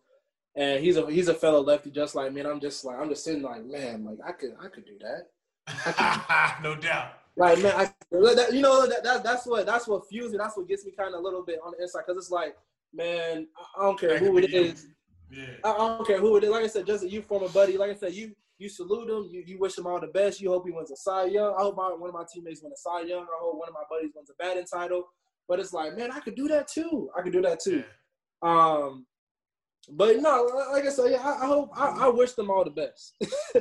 and 0.56 0.84
he's 0.84 0.97
a 0.97 1.10
he's 1.10 1.28
a 1.28 1.34
fellow 1.34 1.62
lefty 1.62 1.91
just 1.91 2.16
like 2.16 2.34
me. 2.34 2.41
And 2.41 2.49
I'm 2.49 2.60
just 2.60 2.84
like 2.86 2.99
I'm 2.99 3.10
just 3.10 3.24
sitting 3.24 3.43
like, 3.43 3.64
man, 3.66 4.06
like 4.06 4.18
I 4.26 4.32
could 4.32 4.56
I 4.62 4.68
could 4.68 4.86
do 4.86 4.97
that. 4.99 6.60
no 6.64 6.76
doubt. 6.76 7.14
Like 7.38 7.60
man, 7.60 7.74
I 7.76 7.93
that, 8.12 8.54
you 8.54 8.62
know 8.62 8.88
that, 8.88 9.04
that 9.04 9.24
that's 9.24 9.45
what 9.45 9.66
that's 9.66 9.88
what 9.88 10.08
fuels 10.10 10.32
me. 10.32 10.38
That's 10.38 10.58
what 10.58 10.68
gets 10.68 10.86
me 10.86 10.91
kind 10.91 11.14
of 11.14 11.22
a 11.22 11.24
little 11.24 11.43
bit 11.43 11.60
on 11.64 11.74
the 11.78 11.82
inside 11.84 12.04
because 12.06 12.22
it's 12.22 12.32
like, 12.32 12.56
man, 12.93 13.47
I, 13.78 13.84
don't 13.84 13.99
care 13.99 14.18
who 14.18 14.38
it 14.38 14.54
is. 14.54 14.88
Yeah. 15.32 15.45
I, 15.63 15.71
I 15.71 15.77
don't 15.97 16.05
care 16.07 16.19
who 16.19 16.36
it 16.38 16.43
is. 16.43 16.49
Like 16.49 16.63
I 16.63 16.67
said, 16.67 16.86
just 16.86 17.07
you 17.07 17.21
former 17.21 17.49
buddy. 17.49 17.77
Like 17.77 17.91
I 17.91 17.95
said, 17.95 18.13
you 18.13 18.36
you 18.57 18.69
salute 18.69 19.09
him. 19.09 19.27
You, 19.32 19.43
you 19.45 19.59
wish 19.59 19.77
him 19.77 19.88
all 19.88 19.99
the 19.99 20.07
best. 20.07 20.39
You 20.41 20.49
hope 20.51 20.65
he 20.65 20.71
wins 20.71 20.91
a 20.91 20.95
Cy 20.95 21.25
Young. 21.25 21.55
I 21.57 21.61
hope 21.63 21.75
my, 21.75 21.89
one 21.89 22.09
of 22.09 22.13
my 22.13 22.25
teammates 22.32 22.61
wins 22.61 22.73
a 22.73 22.82
Cy 22.82 23.01
Young. 23.07 23.23
I 23.23 23.38
hope 23.39 23.57
one 23.57 23.67
of 23.67 23.73
my 23.73 23.84
buddies 23.89 24.11
wins 24.15 24.29
a 24.29 24.34
batting 24.36 24.65
title. 24.65 25.05
But 25.47 25.59
it's 25.59 25.73
like, 25.73 25.97
man, 25.97 26.11
I 26.11 26.19
could 26.19 26.36
do 26.36 26.47
that 26.49 26.67
too. 26.67 27.09
I 27.17 27.21
could 27.21 27.34
do 27.34 27.41
that 27.41 27.59
too. 27.59 27.84
Um, 28.43 29.05
but 29.89 30.17
no, 30.19 30.43
like 30.71 30.86
I 30.86 30.89
said, 30.89 31.11
yeah, 31.11 31.21
I, 31.23 31.43
I 31.43 31.45
hope 31.47 31.71
I, 31.75 32.05
I 32.05 32.07
wish 32.09 32.34
them 32.34 32.51
all 32.51 32.63
the 32.63 32.69
best. 32.69 33.15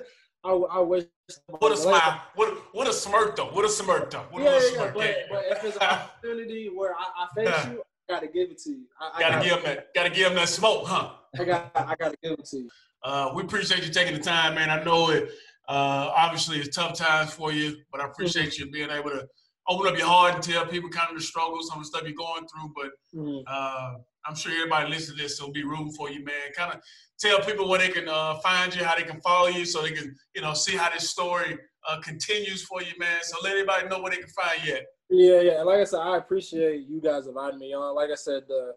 I, 0.45 0.51
I 0.53 0.79
wish. 0.81 1.05
What 1.47 1.73
a 1.73 1.77
smile. 1.77 2.21
What 2.35 2.49
a, 2.49 2.57
what 2.73 2.89
a 2.89 2.93
smirk 2.93 3.37
though. 3.37 3.47
What 3.47 3.65
a 3.65 3.69
smirk 3.69 4.11
though. 4.11 4.25
What 4.31 4.43
a 4.43 4.45
Yeah, 4.45 4.51
little 4.51 4.69
yeah, 4.69 4.75
yeah. 4.75 4.81
smirk. 4.83 4.95
But, 4.95 5.05
yeah. 5.07 5.15
but 5.31 5.45
if 5.49 5.63
there's 5.63 5.77
an 5.77 5.83
opportunity 5.83 6.69
where 6.75 6.95
I, 6.95 7.25
I 7.25 7.29
face 7.35 7.67
you, 7.67 7.83
gotta 8.11 8.27
give 8.27 8.51
it 8.51 8.59
to 8.59 8.71
you. 8.71 8.85
I, 9.01 9.13
I 9.15 9.21
gotta 9.21 9.45
give 9.45 9.59
him 9.59 9.65
that. 9.65 9.95
Gotta 9.95 10.11
give 10.11 10.29
him 10.29 10.35
that 10.35 10.49
smoke, 10.49 10.87
huh? 10.87 11.13
I 11.39 11.45
got. 11.45 11.71
I 11.75 11.95
gotta 11.95 12.17
give 12.23 12.33
it 12.33 12.45
to 12.47 12.57
you. 12.59 12.71
Uh, 13.03 13.33
we 13.35 13.43
appreciate 13.43 13.85
you 13.87 13.93
taking 13.93 14.15
the 14.15 14.21
time, 14.21 14.55
man. 14.55 14.69
I 14.69 14.83
know 14.83 15.11
it. 15.11 15.31
Uh, 15.69 16.11
obviously, 16.17 16.59
it's 16.59 16.75
tough 16.77 16.99
times 16.99 17.33
for 17.33 17.53
you, 17.53 17.77
but 17.93 18.01
I 18.01 18.07
appreciate 18.07 18.59
you 18.59 18.71
being 18.71 18.91
able 18.91 19.11
to 19.11 19.27
open 19.69 19.87
up 19.91 19.97
your 19.97 20.09
heart 20.09 20.35
and 20.35 20.43
tell 20.43 20.67
people 20.67 20.91
kind 20.91 21.09
of 21.11 21.17
the 21.17 21.23
struggles, 21.23 21.69
some 21.69 21.79
of 21.79 21.85
the 21.85 21.89
stuff 21.89 22.03
you're 22.03 22.13
going 22.13 22.45
through. 22.49 22.73
But 22.75 22.91
Mhm. 23.17 23.43
uh, 23.47 23.93
I'm 24.27 24.35
sure 24.35 24.53
everybody 24.53 24.91
listening 24.91 25.19
to 25.19 25.23
this 25.23 25.41
will 25.41 25.53
be 25.53 25.63
rooting 25.65 25.93
for 25.93 26.11
you, 26.11 26.25
man. 26.25 26.53
Kind 26.57 26.75
of 26.75 26.81
tell 27.21 27.41
people 27.41 27.69
where 27.69 27.79
they 27.79 27.89
can 27.89 28.09
uh, 28.09 28.35
find 28.41 28.75
you, 28.75 28.85
how 28.85 28.97
they 28.97 29.05
can 29.05 29.21
follow 29.21 29.47
you, 29.49 29.65
so 29.65 29.81
they 29.83 29.93
can, 29.93 30.15
you 30.35 30.43
know, 30.43 30.53
see 30.55 30.77
how 30.77 30.91
this 30.91 31.09
story 31.09 31.57
uh, 31.89 32.01
continues 32.01 32.65
for 32.65 32.83
you, 32.83 32.93
man. 32.99 33.21
So 33.23 33.37
let 33.43 33.53
everybody 33.53 33.87
know 33.89 34.01
where 34.03 34.11
they 34.11 34.19
can 34.19 34.29
find 34.31 34.63
you. 34.67 34.75
At. 34.75 34.83
Yeah, 35.11 35.41
yeah. 35.41 35.53
And 35.59 35.67
like 35.67 35.81
I 35.81 35.85
said, 35.85 36.01
I 36.01 36.17
appreciate 36.17 36.87
you 36.89 37.01
guys 37.01 37.27
inviting 37.27 37.59
me 37.59 37.75
on. 37.75 37.95
Like 37.95 38.11
I 38.11 38.15
said, 38.15 38.45
the 38.49 38.75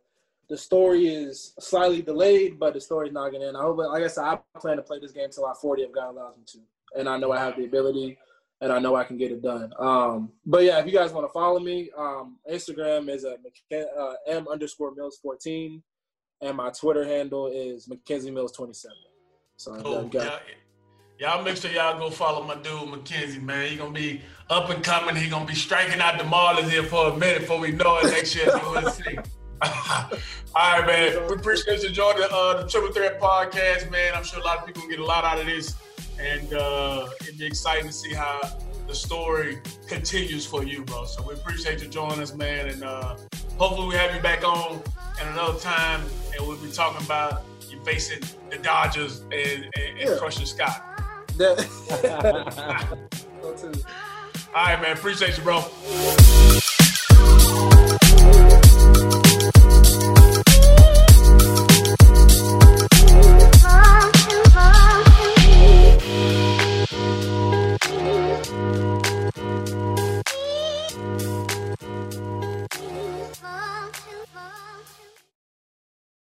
the 0.49 0.57
story 0.57 1.07
is 1.07 1.53
slightly 1.59 2.01
delayed, 2.01 2.59
but 2.59 2.73
the 2.73 2.81
story's 2.81 3.13
not 3.13 3.29
getting 3.31 3.47
in. 3.47 3.55
I 3.55 3.61
hope, 3.61 3.77
like 3.77 4.03
I 4.03 4.07
said, 4.07 4.25
I 4.25 4.39
plan 4.59 4.75
to 4.77 4.83
play 4.83 4.99
this 4.99 5.11
game 5.11 5.29
till 5.31 5.45
I'm 5.45 5.55
40 5.55 5.83
if 5.83 5.91
God 5.93 6.09
allows 6.09 6.35
me 6.37 6.43
to, 6.47 6.99
and 6.99 7.07
I 7.07 7.17
know 7.17 7.31
I 7.31 7.39
have 7.39 7.55
the 7.55 7.63
ability, 7.63 8.17
and 8.59 8.71
I 8.71 8.79
know 8.79 8.95
I 8.95 9.05
can 9.05 9.17
get 9.17 9.31
it 9.31 9.41
done. 9.41 9.71
Um, 9.79 10.31
but 10.45 10.63
yeah, 10.63 10.79
if 10.79 10.85
you 10.85 10.91
guys 10.91 11.11
want 11.13 11.25
to 11.27 11.31
follow 11.31 11.59
me, 11.59 11.91
um, 11.97 12.37
Instagram 12.51 13.09
is 13.09 13.23
a 13.23 13.37
uh, 13.97 14.13
m 14.27 14.47
underscore 14.49 14.93
mills 14.93 15.17
14, 15.21 15.81
and 16.41 16.57
my 16.57 16.71
Twitter 16.71 17.05
handle 17.05 17.47
is 17.47 17.87
McKenzie 17.87 18.33
Mills 18.33 18.51
27. 18.51 18.95
So 19.57 19.75
you 20.03 20.09
got- 20.09 20.41
Y'all, 21.19 21.43
make 21.43 21.55
sure 21.57 21.71
y'all 21.71 21.97
go 21.97 22.09
follow 22.09 22.43
my 22.43 22.55
dude 22.55 22.89
McKenzie, 22.89 23.41
man. 23.41 23.69
He 23.69 23.75
gonna 23.77 23.91
be 23.91 24.21
up 24.49 24.69
and 24.69 24.83
coming. 24.83 25.15
He 25.15 25.29
gonna 25.29 25.45
be 25.45 25.55
striking 25.55 26.01
out 26.01 26.17
the 26.17 26.23
Marlins 26.23 26.69
here 26.69 26.83
for 26.83 27.09
a 27.11 27.17
minute 27.17 27.41
before 27.41 27.59
we 27.59 27.71
know 27.71 27.97
it 27.99 28.05
next 28.11 28.35
year. 28.35 28.47
We'll 28.71 28.89
see. 28.89 29.17
All 29.61 30.79
right, 30.81 30.85
man. 30.85 31.27
We 31.27 31.35
appreciate 31.35 31.81
you 31.83 31.89
joining 31.89 32.21
the, 32.21 32.31
uh, 32.33 32.63
the 32.63 32.69
Triple 32.69 32.91
Threat 32.91 33.21
podcast, 33.21 33.89
man. 33.91 34.13
I'm 34.15 34.23
sure 34.23 34.39
a 34.39 34.43
lot 34.43 34.59
of 34.59 34.65
people 34.65 34.87
get 34.89 34.99
a 34.99 35.05
lot 35.05 35.23
out 35.23 35.39
of 35.39 35.45
this, 35.45 35.75
and 36.19 36.51
uh, 36.53 37.07
it'd 37.21 37.37
be 37.37 37.45
exciting 37.45 37.87
to 37.87 37.93
see 37.93 38.13
how 38.13 38.41
the 38.87 38.93
story 38.95 39.59
continues 39.87 40.45
for 40.45 40.63
you, 40.65 40.83
bro. 40.83 41.05
So 41.05 41.23
we 41.25 41.35
appreciate 41.35 41.81
you 41.81 41.87
joining 41.87 42.19
us, 42.19 42.33
man, 42.35 42.67
and 42.69 42.83
uh, 42.83 43.15
hopefully 43.57 43.87
we 43.87 43.95
have 43.95 44.13
you 44.13 44.21
back 44.21 44.45
on 44.45 44.81
at 45.21 45.27
another 45.31 45.57
time, 45.59 46.01
and 46.37 46.45
we'll 46.45 46.57
be 46.57 46.71
talking 46.71 47.05
about 47.05 47.43
you 47.69 47.79
facing 47.85 48.19
the 48.49 48.57
Dodgers 48.57 49.21
and, 49.31 49.33
and, 49.33 49.73
and 49.75 49.99
Yeah. 49.99 50.17
crushing 50.17 50.45
Scott. 50.45 50.89
All 54.55 54.65
right, 54.65 54.81
man. 54.81 54.95
Appreciate 54.95 55.37
you, 55.37 55.43
bro. 55.43 55.63